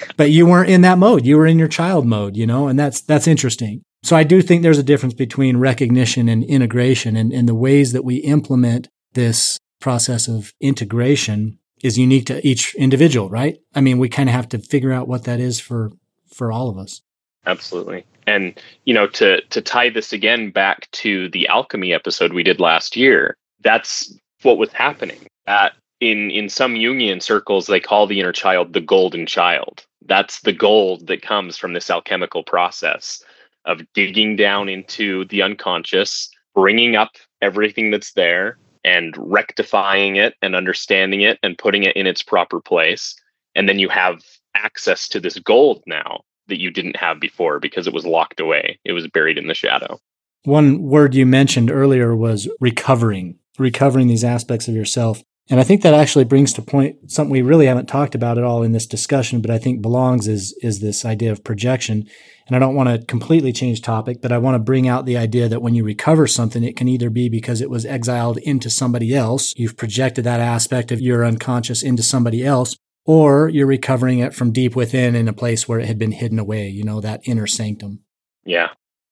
but 0.18 0.32
you 0.32 0.46
weren't 0.46 0.70
in 0.70 0.82
that 0.82 0.98
mode. 0.98 1.26
You 1.26 1.38
were 1.38 1.48
in 1.48 1.60
your 1.60 1.68
child 1.68 2.06
mode, 2.06 2.36
you 2.36 2.48
know, 2.48 2.68
and 2.68 2.80
that's, 2.80 3.02
that's 3.02 3.28
interesting. 3.28 3.84
So 4.04 4.16
I 4.16 4.24
do 4.24 4.42
think 4.42 4.64
there's 4.64 4.80
a 4.80 4.84
difference 4.84 5.14
between 5.14 5.58
recognition 5.58 6.28
and 6.28 6.44
integration 6.44 7.16
and, 7.16 7.32
and 7.32 7.48
the 7.48 7.56
ways 7.56 7.92
that 7.92 8.04
we 8.04 8.16
implement 8.18 8.88
this 9.14 9.60
process 9.80 10.28
of 10.28 10.54
integration 10.60 11.60
is 11.84 11.98
unique 11.98 12.26
to 12.28 12.46
each 12.48 12.74
individual, 12.76 13.30
right? 13.30 13.58
I 13.76 13.82
mean, 13.82 14.00
we 14.00 14.10
kind 14.10 14.30
of 14.30 14.36
have 14.36 14.50
to 14.50 14.60
figure 14.60 14.92
out 14.92 15.08
what 15.08 15.26
that 15.26 15.40
is 15.40 15.60
for 15.60 15.92
for 16.34 16.52
all 16.52 16.70
of 16.70 16.78
us. 16.78 17.02
Absolutely. 17.46 18.06
And 18.32 18.58
you 18.86 18.94
know, 18.94 19.08
to 19.08 19.42
to 19.42 19.62
tie 19.62 19.90
this 19.90 20.14
again 20.14 20.52
back 20.52 20.90
to 20.92 21.28
the 21.30 21.48
alchemy 21.50 21.94
episode 21.94 22.32
we 22.32 22.44
did 22.44 22.62
last 22.62 22.96
year, 22.96 23.36
that's 23.60 24.14
what 24.42 24.58
was 24.58 24.72
happening. 24.72 25.20
That 25.46 25.74
in 26.00 26.32
in 26.32 26.48
some 26.48 26.76
Jungian 26.76 27.22
circles 27.22 27.68
they 27.68 27.82
call 27.82 28.08
the 28.08 28.22
inner 28.22 28.32
child 28.32 28.72
the 28.72 28.80
golden 28.80 29.26
child. 29.26 29.86
That's 30.06 30.40
the 30.42 30.54
gold 30.54 31.08
that 31.08 31.22
comes 31.22 31.58
from 31.58 31.74
this 31.74 31.90
alchemical 31.90 32.44
process 32.44 33.22
of 33.66 33.82
digging 33.94 34.38
down 34.38 34.70
into 34.70 35.26
the 35.26 35.42
unconscious, 35.42 36.30
bringing 36.56 36.96
up 36.96 37.12
everything 37.42 37.92
that's 37.92 38.14
there 38.14 38.58
and 38.86 39.14
rectifying 39.18 40.16
it 40.16 40.36
and 40.42 40.56
understanding 40.56 41.22
it 41.22 41.38
and 41.44 41.58
putting 41.58 41.84
it 41.84 41.96
in 41.98 42.08
its 42.08 42.24
proper 42.24 42.62
place. 42.62 43.14
And 43.56 43.68
then 43.68 43.78
you 43.78 43.90
have 43.90 44.22
access 44.56 45.10
to 45.10 45.20
this 45.20 45.38
gold 45.38 45.84
now 45.86 46.22
that 46.52 46.60
you 46.60 46.70
didn't 46.70 46.98
have 46.98 47.20
before 47.20 47.60
because 47.60 47.88
it 47.88 47.94
was 47.94 48.06
locked 48.06 48.40
away. 48.40 48.80
It 48.86 48.94
was 48.94 49.08
buried 49.08 49.38
in 49.38 49.48
the 49.48 49.56
shadow. 49.56 50.00
One 50.44 50.84
word 50.84 51.16
you 51.16 51.26
mentioned 51.26 51.72
earlier 51.72 52.16
was 52.16 52.50
recovering, 52.60 53.40
recovering 53.58 54.08
these 54.08 54.24
aspects 54.24 54.68
of 54.68 54.76
yourself. 54.76 55.24
And 55.50 55.60
I 55.60 55.64
think 55.64 55.82
that 55.82 55.94
actually 55.94 56.24
brings 56.24 56.54
to 56.54 56.62
point 56.62 57.12
something 57.12 57.32
we 57.32 57.42
really 57.42 57.66
haven't 57.66 57.88
talked 57.88 58.16
about 58.16 58.38
at 58.38 58.44
all 58.44 58.64
in 58.64 58.72
this 58.72 58.88
discussion, 58.88 59.42
but 59.42 59.52
I 59.52 59.58
think 59.58 59.82
belongs 59.82 60.28
is 60.28 60.54
is 60.62 60.80
this 60.80 61.04
idea 61.04 61.32
of 61.32 61.44
projection. 61.44 62.08
And 62.48 62.56
I 62.56 62.60
don't 62.60 62.76
want 62.76 62.90
to 62.90 63.06
completely 63.06 63.52
change 63.52 63.82
topic, 63.82 64.22
but 64.22 64.32
I 64.32 64.38
want 64.38 64.56
to 64.56 64.60
bring 64.60 64.88
out 64.88 65.06
the 65.06 65.18
idea 65.18 65.50
that 65.50 65.62
when 65.62 65.76
you 65.76 65.84
recover 65.84 66.26
something, 66.26 66.64
it 66.64 66.78
can 66.78 66.88
either 66.88 67.10
be 67.10 67.28
because 67.28 67.60
it 67.60 67.70
was 67.70 67.86
exiled 67.86 68.38
into 68.40 68.70
somebody 68.70 69.16
else, 69.16 69.54
you've 69.58 69.78
projected 69.78 70.24
that 70.24 70.40
aspect 70.40 70.92
of 70.92 71.02
your 71.02 71.26
unconscious 71.26 71.84
into 71.84 72.04
somebody 72.04 72.46
else, 72.46 72.76
or 73.06 73.50
you're 73.50 73.68
recovering 73.68 74.20
it 74.20 74.34
from 74.34 74.52
deep 74.52 74.76
within 74.76 75.16
in 75.16 75.28
a 75.28 75.34
place 75.34 75.68
where 75.68 75.80
it 75.80 75.88
had 75.88 75.98
been 75.98 76.12
hidden 76.12 76.40
away, 76.40 76.68
you 76.68 76.84
know, 76.84 77.02
that 77.02 77.22
inner 77.26 77.48
sanctum. 77.48 78.00
Yeah. 78.44 78.70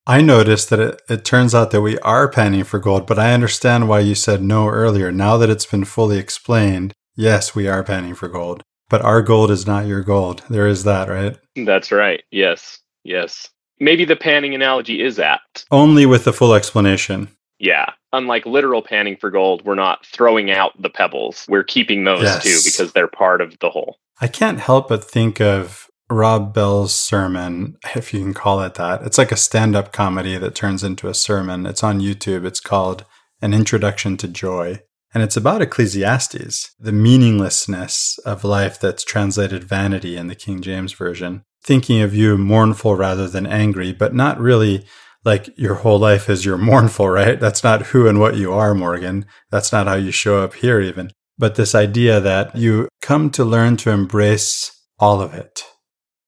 I 0.07 0.21
noticed 0.21 0.69
that 0.69 0.79
it, 0.79 1.01
it 1.07 1.25
turns 1.25 1.53
out 1.53 1.71
that 1.71 1.81
we 1.81 1.99
are 1.99 2.27
panning 2.27 2.63
for 2.63 2.79
gold, 2.79 3.05
but 3.05 3.19
I 3.19 3.33
understand 3.33 3.87
why 3.87 3.99
you 3.99 4.15
said 4.15 4.41
no 4.41 4.67
earlier. 4.67 5.11
Now 5.11 5.37
that 5.37 5.49
it's 5.49 5.65
been 5.65 5.85
fully 5.85 6.17
explained, 6.17 6.93
yes, 7.15 7.53
we 7.53 7.67
are 7.67 7.83
panning 7.83 8.15
for 8.15 8.27
gold, 8.27 8.63
but 8.89 9.03
our 9.03 9.21
gold 9.21 9.51
is 9.51 9.67
not 9.67 9.85
your 9.85 10.01
gold. 10.01 10.41
There 10.49 10.67
is 10.67 10.83
that, 10.85 11.09
right? 11.09 11.37
That's 11.55 11.91
right. 11.91 12.23
Yes. 12.31 12.79
Yes. 13.03 13.49
Maybe 13.79 14.03
the 14.03 14.15
panning 14.15 14.55
analogy 14.55 15.01
is 15.01 15.19
apt. 15.19 15.65
Only 15.71 16.05
with 16.05 16.25
the 16.25 16.33
full 16.33 16.53
explanation. 16.53 17.29
Yeah. 17.59 17.91
Unlike 18.13 18.45
literal 18.45 18.81
panning 18.81 19.17
for 19.17 19.29
gold, 19.29 19.63
we're 19.65 19.75
not 19.75 20.05
throwing 20.05 20.49
out 20.49 20.71
the 20.81 20.89
pebbles. 20.89 21.45
We're 21.49 21.63
keeping 21.63 22.03
those 22.05 22.23
Yes. 22.23 22.43
too 22.43 22.59
because 22.63 22.93
they're 22.93 23.07
part 23.07 23.41
of 23.41 23.57
the 23.59 23.69
whole. 23.69 23.97
I 24.21 24.27
can't 24.27 24.59
help 24.59 24.89
but 24.89 25.03
think 25.03 25.39
of 25.39 25.87
Rob 26.09 26.53
Bell's 26.53 26.93
sermon, 26.95 27.77
if 27.95 28.13
you 28.13 28.21
can 28.21 28.33
call 28.33 28.61
it 28.61 28.73
that. 28.75 29.03
It's 29.03 29.17
like 29.17 29.31
a 29.31 29.37
stand 29.37 29.75
up 29.75 29.91
comedy 29.91 30.37
that 30.37 30.55
turns 30.55 30.83
into 30.83 31.07
a 31.07 31.13
sermon. 31.13 31.65
It's 31.65 31.83
on 31.83 31.99
YouTube. 32.01 32.45
It's 32.45 32.59
called 32.59 33.05
An 33.41 33.53
Introduction 33.53 34.17
to 34.17 34.27
Joy. 34.27 34.79
And 35.13 35.23
it's 35.23 35.37
about 35.37 35.61
Ecclesiastes, 35.61 36.71
the 36.79 36.91
meaninglessness 36.91 38.19
of 38.25 38.43
life 38.43 38.79
that's 38.79 39.03
translated 39.03 39.63
vanity 39.63 40.15
in 40.17 40.27
the 40.27 40.35
King 40.35 40.61
James 40.61 40.93
Version. 40.93 41.43
Thinking 41.63 42.01
of 42.01 42.13
you 42.15 42.37
mournful 42.37 42.95
rather 42.95 43.27
than 43.27 43.45
angry, 43.45 43.91
but 43.91 44.13
not 44.13 44.39
really 44.39 44.85
like 45.25 45.49
your 45.57 45.75
whole 45.75 45.99
life 45.99 46.29
is 46.29 46.45
you're 46.45 46.57
mournful, 46.57 47.09
right? 47.09 47.39
That's 47.39 47.63
not 47.63 47.87
who 47.87 48.07
and 48.07 48.19
what 48.19 48.37
you 48.37 48.53
are, 48.53 48.73
Morgan. 48.73 49.25
That's 49.51 49.71
not 49.71 49.87
how 49.87 49.95
you 49.95 50.11
show 50.11 50.43
up 50.43 50.55
here, 50.55 50.79
even. 50.79 51.11
But 51.37 51.55
this 51.55 51.75
idea 51.75 52.19
that 52.19 52.55
you 52.55 52.87
come 53.01 53.29
to 53.31 53.45
learn 53.45 53.77
to 53.77 53.91
embrace 53.91 54.71
all 54.97 55.21
of 55.21 55.33
it. 55.33 55.63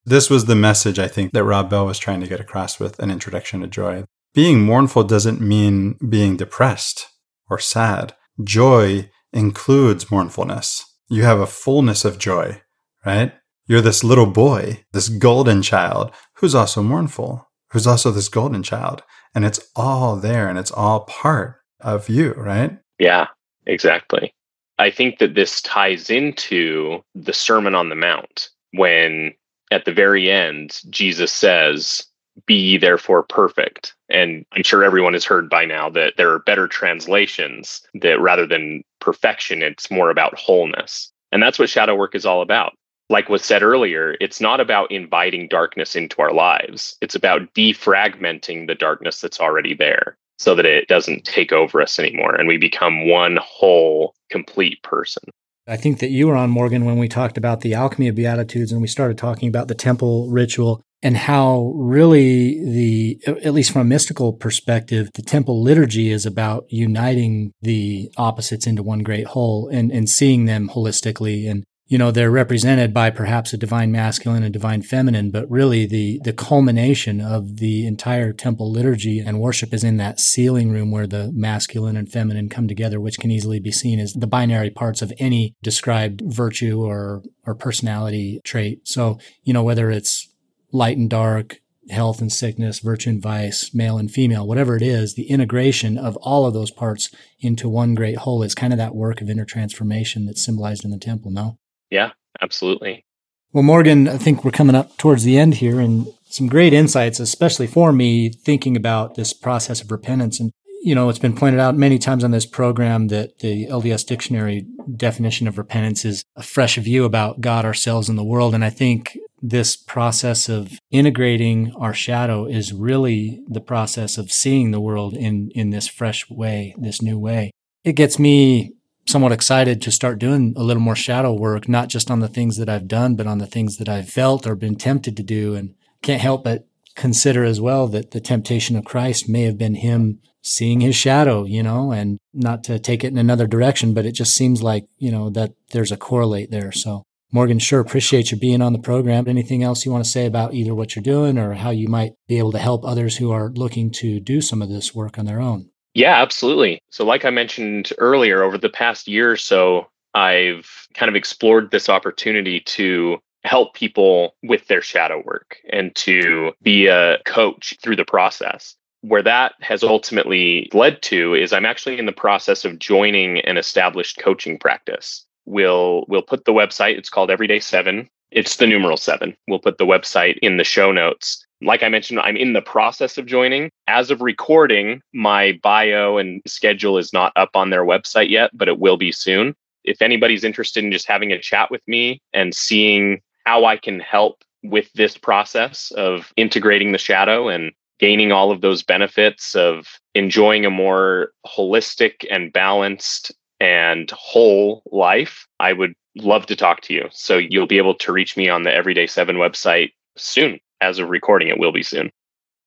This 0.06 0.30
was 0.30 0.46
the 0.46 0.56
message 0.56 0.98
I 0.98 1.08
think 1.08 1.32
that 1.34 1.44
Rob 1.44 1.70
Bell 1.70 1.86
was 1.86 2.00
trying 2.00 2.22
to 2.22 2.28
get 2.28 2.40
across 2.40 2.80
with 2.80 3.00
an 3.00 3.12
introduction 3.12 3.62
to 3.62 3.68
joy. 3.68 4.04
Being 4.34 4.62
mournful 4.62 5.04
doesn't 5.04 5.42
mean 5.42 5.98
being 6.08 6.38
depressed 6.38 7.08
or 7.50 7.60
sad. 7.60 8.16
Joy 8.44 9.12
includes 9.34 10.10
mournfulness. 10.10 10.86
You 11.10 11.24
have 11.24 11.40
a 11.40 11.46
fullness 11.46 12.06
of 12.06 12.18
joy, 12.18 12.62
right? 13.06 13.34
You're 13.68 13.82
this 13.82 14.04
little 14.04 14.26
boy, 14.26 14.86
this 14.94 15.10
golden 15.10 15.62
child 15.62 16.12
who's 16.38 16.56
also 16.56 16.82
mournful, 16.82 17.48
who's 17.72 17.88
also 17.88 18.12
this 18.12 18.30
golden 18.30 18.64
child. 18.64 19.04
And 19.34 19.46
it's 19.46 19.60
all 19.76 20.16
there 20.16 20.50
and 20.50 20.58
it's 20.58 20.72
all 20.72 21.02
part 21.02 21.58
of 21.80 22.10
you, 22.10 22.34
right? 22.34 22.78
Yeah, 23.00 23.28
exactly. 23.66 24.34
I 24.78 24.92
think 24.92 25.20
that 25.20 25.36
this 25.36 25.62
ties 25.62 26.10
into 26.10 27.02
the 27.16 27.34
Sermon 27.34 27.76
on 27.76 27.90
the 27.90 27.96
Mount 27.96 28.50
when 28.74 29.34
at 29.72 29.86
the 29.86 29.94
very 29.94 30.30
end, 30.30 30.82
Jesus 30.90 31.32
says, 31.32 32.06
Be 32.46 32.78
therefore 32.78 33.24
perfect. 33.24 33.96
And 34.10 34.46
I'm 34.54 34.64
sure 34.64 34.84
everyone 34.84 35.14
has 35.14 35.26
heard 35.26 35.50
by 35.50 35.66
now 35.66 35.90
that 35.92 36.16
there 36.18 36.32
are 36.32 36.40
better 36.40 36.68
translations 36.68 37.82
that 37.96 38.20
rather 38.20 38.46
than 38.46 38.84
perfection, 39.00 39.62
it's 39.62 39.90
more 39.90 40.10
about 40.10 40.38
wholeness. 40.38 41.12
And 41.32 41.42
that's 41.42 41.58
what 41.58 41.70
shadow 41.70 41.96
work 41.96 42.16
is 42.16 42.26
all 42.26 42.42
about. 42.42 42.74
Like 43.12 43.28
was 43.28 43.44
said 43.44 43.62
earlier, 43.62 44.16
it's 44.22 44.40
not 44.40 44.62
about 44.62 44.90
inviting 44.90 45.50
darkness 45.50 45.98
into 45.98 46.22
our 46.22 46.34
lives. 46.34 46.98
It's 47.02 47.14
about 47.14 47.54
defragmenting 47.54 48.68
the 48.68 48.76
darkness 48.76 49.20
that's 49.20 49.42
already 49.42 49.76
there 49.76 50.18
so 50.40 50.56
that 50.56 50.66
it 50.66 50.88
doesn't 50.88 51.26
take 51.26 51.52
over 51.52 51.82
us 51.82 52.00
anymore 52.00 52.34
and 52.34 52.48
we 52.48 52.58
become 52.58 53.10
one 53.10 53.38
whole, 53.42 54.16
complete 54.30 54.82
person. 54.82 55.24
I 55.68 55.76
think 55.76 56.00
that 56.00 56.10
you 56.10 56.28
were 56.28 56.36
on 56.36 56.50
Morgan 56.50 56.86
when 56.86 56.98
we 56.98 57.08
talked 57.08 57.38
about 57.38 57.62
the 57.62 57.74
alchemy 57.74 58.08
of 58.08 58.16
beatitudes 58.16 58.72
and 58.72 58.82
we 58.82 58.88
started 58.88 59.18
talking 59.18 59.50
about 59.50 59.68
the 59.68 59.76
temple 59.76 60.30
ritual 60.30 60.82
and 61.04 61.18
how 61.18 61.74
really 61.76 62.64
the 62.64 63.22
at 63.28 63.54
least 63.54 63.72
from 63.72 63.82
a 63.82 63.86
mystical 63.86 64.34
perspective 64.34 65.10
the 65.16 65.22
temple 65.22 65.62
liturgy 65.62 66.12
is 66.12 66.26
about 66.26 66.66
uniting 66.70 67.52
the 67.62 68.12
opposites 68.18 68.68
into 68.68 68.84
one 68.84 69.00
great 69.00 69.28
whole 69.28 69.68
and 69.70 69.92
and 69.92 70.10
seeing 70.10 70.46
them 70.46 70.70
holistically 70.70 71.50
and 71.50 71.64
you 71.92 71.98
know 71.98 72.10
they're 72.10 72.32
represented 72.32 72.94
by 72.94 73.10
perhaps 73.10 73.52
a 73.52 73.58
divine 73.58 73.92
masculine 73.92 74.44
and 74.44 74.54
divine 74.54 74.82
feminine 74.82 75.30
but 75.30 75.50
really 75.52 75.86
the 75.86 76.22
the 76.24 76.32
culmination 76.32 77.20
of 77.20 77.58
the 77.58 77.86
entire 77.86 78.32
temple 78.32 78.72
liturgy 78.72 79.20
and 79.20 79.42
worship 79.42 79.74
is 79.74 79.84
in 79.84 79.98
that 79.98 80.18
sealing 80.18 80.72
room 80.72 80.90
where 80.90 81.06
the 81.06 81.30
masculine 81.34 81.98
and 81.98 82.10
feminine 82.10 82.48
come 82.48 82.66
together 82.66 82.98
which 82.98 83.20
can 83.20 83.30
easily 83.30 83.60
be 83.60 83.74
seen 83.74 84.00
as 84.00 84.14
the 84.14 84.26
binary 84.26 84.70
parts 84.70 85.02
of 85.02 85.12
any 85.20 85.54
described 85.62 86.22
virtue 86.26 86.82
or 86.82 87.24
or 87.46 87.54
personality 87.54 88.40
trait. 88.46 88.88
So 88.88 89.20
you 89.44 89.52
know 89.52 89.64
whether 89.64 89.92
it's 89.92 90.34
light 90.72 90.98
and 90.98 91.10
dark 91.10 91.58
health 91.90 92.22
and 92.22 92.32
sickness 92.32 92.80
virtue 92.80 93.10
and 93.10 93.22
vice 93.22 93.74
male 93.74 93.98
and 93.98 94.10
female 94.10 94.48
whatever 94.48 94.78
it 94.78 94.84
is 94.84 95.16
the 95.16 95.30
integration 95.30 95.98
of 95.98 96.16
all 96.18 96.46
of 96.46 96.54
those 96.54 96.72
parts 96.72 97.10
into 97.40 97.68
one 97.68 97.96
great 97.96 98.18
whole 98.18 98.44
is 98.44 98.56
kind 98.56 98.72
of 98.72 98.78
that 98.78 98.96
work 98.96 99.20
of 99.20 99.30
inner 99.30 99.44
transformation 99.44 100.26
that's 100.26 100.46
symbolized 100.46 100.86
in 100.86 100.92
the 100.92 100.98
temple 100.98 101.32
no 101.32 101.58
Yeah, 101.92 102.12
absolutely. 102.42 103.06
well, 103.54 103.64
Morgan, 103.64 104.08
I 104.08 104.18
think 104.18 104.44
we're 104.44 104.52
coming 104.52 104.76
up 104.76 104.98
towards 104.98 105.24
the 105.24 105.38
end 105.38 105.56
here 105.56 105.80
and 105.80 106.08
some 106.30 106.48
great 106.48 106.74
insights, 106.74 107.20
especially 107.20 107.68
for 107.68 107.92
me, 107.92 108.30
thinking 108.30 108.78
about 108.78 109.16
this 109.16 109.34
process 109.34 109.82
of 109.82 109.92
repentance. 109.92 110.40
And, 110.40 110.52
you 110.82 110.96
know, 110.96 111.10
it's 111.10 111.20
been 111.20 111.36
pointed 111.36 111.60
out 111.60 111.76
many 111.76 112.00
times 112.00 112.24
on 112.24 112.32
this 112.32 112.46
program 112.46 113.10
that 113.10 113.40
the 113.40 113.68
LDS 113.68 114.06
dictionary 114.08 114.66
definition 114.96 115.48
of 115.48 115.58
repentance 115.58 116.06
is 116.06 116.24
a 116.38 116.44
fresh 116.44 116.78
view 116.78 117.04
about 117.04 117.42
God, 117.42 117.66
ourselves, 117.66 118.08
and 118.08 118.18
the 118.18 118.24
world. 118.24 118.56
And 118.56 118.64
I 118.64 118.70
think 118.70 119.18
this 119.42 119.76
process 119.76 120.48
of 120.48 120.80
integrating 120.92 121.74
our 121.76 121.94
shadow 121.94 122.46
is 122.46 122.74
really 122.74 123.42
the 123.48 123.60
process 123.60 124.18
of 124.18 124.32
seeing 124.32 124.72
the 124.72 124.80
world 124.80 125.14
in, 125.14 125.52
in 125.54 125.72
this 125.72 125.88
fresh 125.88 126.30
way, 126.30 126.74
this 126.78 127.02
new 127.02 127.20
way. 127.20 127.52
It 127.84 127.94
gets 127.94 128.18
me 128.18 128.74
somewhat 129.08 129.32
excited 129.32 129.82
to 129.82 129.92
start 129.92 130.20
doing 130.20 130.54
a 130.56 130.64
little 130.64 130.82
more 130.82 130.96
shadow 130.96 131.34
work, 131.34 131.68
not 131.68 131.90
just 131.90 132.12
on 132.12 132.20
the 132.20 132.28
things 132.28 132.58
that 132.58 132.70
I've 132.70 132.88
done, 132.88 133.16
but 133.16 133.28
on 133.28 133.40
the 133.40 133.48
things 133.48 133.78
that 133.78 133.90
I've 133.90 134.10
felt 134.10 134.48
or 134.48 134.56
been 134.56 134.76
tempted 134.76 135.18
to 135.18 135.24
do. 135.24 135.56
And 135.56 135.76
can't 136.02 136.22
help 136.22 136.44
but 136.44 136.68
consider 136.96 137.44
as 137.44 137.62
well 137.62 137.88
that 137.88 138.12
the 138.12 138.20
temptation 138.20 138.76
of 138.76 138.86
Christ 138.86 139.30
may 139.30 139.44
have 139.44 139.58
been 139.58 139.76
him 139.76 140.20
seeing 140.42 140.82
his 140.82 140.96
shadow, 140.96 141.46
you 141.46 141.62
know, 141.62 141.92
and 141.92 142.18
not 142.34 142.64
to 142.64 142.80
take 142.80 143.04
it 143.04 143.12
in 143.12 143.18
another 143.18 143.48
direction, 143.48 143.94
but 143.94 144.06
it 144.06 144.14
just 144.14 144.36
seems 144.36 144.64
like, 144.64 144.86
you 144.98 145.12
know, 145.12 145.30
that 145.30 145.54
there's 145.72 145.92
a 145.92 145.98
correlate 145.98 146.52
there. 146.52 146.72
So 146.72 147.04
Morgan, 147.32 147.60
sure 147.60 147.80
appreciate 147.80 148.32
you 148.32 148.38
being 148.38 148.62
on 148.62 148.74
the 148.74 148.80
program. 148.80 149.28
Anything 149.28 149.64
else 149.64 149.86
you 149.86 149.92
want 149.92 150.04
to 150.04 150.10
say 150.10 150.26
about 150.26 150.54
either 150.54 150.76
what 150.76 150.96
you're 150.96 151.04
doing 151.04 151.38
or 151.38 151.54
how 151.54 151.70
you 151.70 151.88
might 151.88 152.14
be 152.28 152.38
able 152.38 152.52
to 152.52 152.58
help 152.58 152.84
others 152.84 153.18
who 153.18 153.32
are 153.32 153.52
looking 153.52 153.90
to 153.92 154.20
do 154.20 154.42
some 154.42 154.62
of 154.62 154.70
this 154.70 154.94
work 154.94 155.18
on 155.18 155.26
their 155.26 155.40
own? 155.40 155.71
Yeah, 155.94 156.22
absolutely. 156.22 156.82
So, 156.90 157.06
like 157.06 157.26
I 157.26 157.30
mentioned 157.30 157.92
earlier, 157.98 158.44
over 158.44 158.58
the 158.58 158.70
past 158.70 159.08
year 159.08 159.32
or 159.32 159.38
so, 159.38 159.88
I've 160.14 160.88
kind 160.94 161.10
of 161.10 161.16
explored 161.16 161.72
this 161.72 161.90
opportunity 161.90 162.62
to 162.62 163.20
help 163.44 163.74
people 163.74 164.36
with 164.44 164.68
their 164.68 164.82
shadow 164.82 165.22
work 165.26 165.58
and 165.72 165.94
to 165.96 166.52
be 166.62 166.88
a 166.88 167.18
coach 167.26 167.76
through 167.82 167.96
the 167.96 168.06
process. 168.06 168.76
Where 169.02 169.24
that 169.24 169.54
has 169.62 169.84
ultimately 169.84 170.70
led 170.74 171.02
to 171.04 171.34
is 171.34 171.52
I'm 171.52 171.66
actually 171.66 171.98
in 171.98 172.06
the 172.06 172.12
process 172.12 172.66
of 172.66 172.78
joining 172.78 173.40
an 173.40 173.58
established 173.58 174.20
coaching 174.20 174.60
practice. 174.60 175.26
We'll 175.46 176.06
we'll 176.08 176.22
put 176.22 176.46
the 176.46 176.54
website, 176.54 176.98
it's 176.98 177.10
called 177.10 177.32
Everyday 177.32 177.60
7. 177.60 178.08
It's 178.30 178.58
the 178.58 178.68
numeral 178.68 178.98
7. 178.98 179.36
We'll 179.48 179.60
put 179.60 179.78
the 179.80 179.86
website 179.86 180.38
in 180.42 180.58
the 180.58 180.64
show 180.64 180.92
notes. 180.92 181.46
Like 181.62 181.84
I 181.84 181.90
mentioned, 181.90 182.20
I'm 182.20 182.38
in 182.38 182.54
the 182.54 182.62
process 182.62 183.18
of 183.18 183.26
joining. 183.28 183.70
As 183.88 184.10
of 184.10 184.22
recording, 184.22 185.02
my 185.14 185.60
bio 185.62 186.18
and 186.18 186.42
schedule 186.48 186.98
is 186.98 187.14
not 187.14 187.34
up 187.36 187.52
on 187.56 187.70
their 187.70 187.86
website 187.86 188.30
yet, 188.30 188.50
but 188.54 188.68
it 188.68 188.80
will 188.80 188.98
be 188.98 189.12
soon. 189.12 189.56
If 189.84 190.02
anybody's 190.02 190.44
interested 190.44 190.84
in 190.84 190.92
just 190.92 191.08
having 191.08 191.32
a 191.32 191.40
chat 191.40 191.70
with 191.70 191.88
me 191.88 192.22
and 192.34 192.54
seeing 192.54 193.22
how 193.46 193.66
I 193.66 193.78
can 193.78 194.00
help 194.00 194.44
with 194.64 194.92
this 194.94 195.18
process 195.18 195.92
of 195.92 196.32
integrating 196.38 196.92
the 196.92 196.98
shadow 196.98 197.48
and 197.48 197.72
gaining 198.00 198.32
all 198.32 198.52
of 198.52 198.62
those 198.62 198.84
benefits 198.84 199.56
of 199.56 199.88
enjoying 200.16 200.66
a 200.66 200.72
more 200.72 201.32
holistic 201.46 202.26
and 202.32 202.52
balanced 202.52 203.32
and 203.60 204.10
whole 204.12 204.82
life, 204.92 205.48
I 205.60 205.74
would 205.74 205.94
love 206.18 206.48
to 206.48 206.56
talk 206.56 206.82
to 206.82 206.94
you. 206.94 207.08
So 207.12 207.38
you'll 207.38 207.68
be 207.68 207.78
able 207.78 207.96
to 207.96 208.12
reach 208.12 208.36
me 208.36 208.50
on 208.50 208.64
the 208.64 208.74
Everyday 208.74 209.06
7 209.06 209.36
website 209.36 209.92
soon. 210.18 210.60
As 210.82 210.98
of 210.98 211.10
recording, 211.10 211.48
it 211.48 211.60
will 211.60 211.72
be 211.72 211.84
soon. 211.84 212.10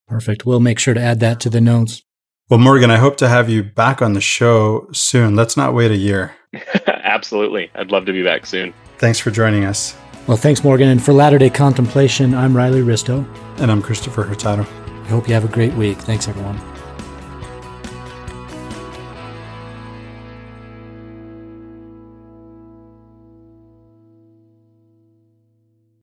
Perfect. 0.06 0.46
We'll 0.46 0.60
make 0.60 0.78
sure 0.78 0.94
to 0.94 1.00
add 1.00 1.20
that 1.20 1.40
to 1.40 1.50
the 1.50 1.60
notes. 1.60 2.02
Well, 2.48 2.60
Morgan, 2.60 2.90
I 2.90 2.96
hope 2.96 3.16
to 3.18 3.28
have 3.28 3.48
you 3.48 3.62
back 3.62 4.00
on 4.00 4.12
the 4.12 4.20
show 4.20 4.86
soon. 4.92 5.34
Let's 5.34 5.56
not 5.56 5.74
wait 5.74 5.90
a 5.90 5.96
year. 5.96 6.34
Absolutely. 6.86 7.70
I'd 7.74 7.90
love 7.90 8.06
to 8.06 8.12
be 8.12 8.22
back 8.22 8.46
soon. 8.46 8.72
Thanks 8.98 9.18
for 9.18 9.30
joining 9.30 9.64
us. 9.64 9.96
Well, 10.26 10.36
thanks, 10.36 10.62
Morgan. 10.62 10.88
And 10.88 11.02
for 11.02 11.12
Latter 11.12 11.38
day 11.38 11.50
Contemplation, 11.50 12.34
I'm 12.34 12.56
Riley 12.56 12.82
Risto. 12.82 13.26
And 13.60 13.70
I'm 13.70 13.82
Christopher 13.82 14.22
Hurtado. 14.22 14.62
I 14.62 15.08
hope 15.08 15.26
you 15.26 15.34
have 15.34 15.44
a 15.44 15.52
great 15.52 15.74
week. 15.74 15.98
Thanks, 15.98 16.28
everyone. 16.28 16.58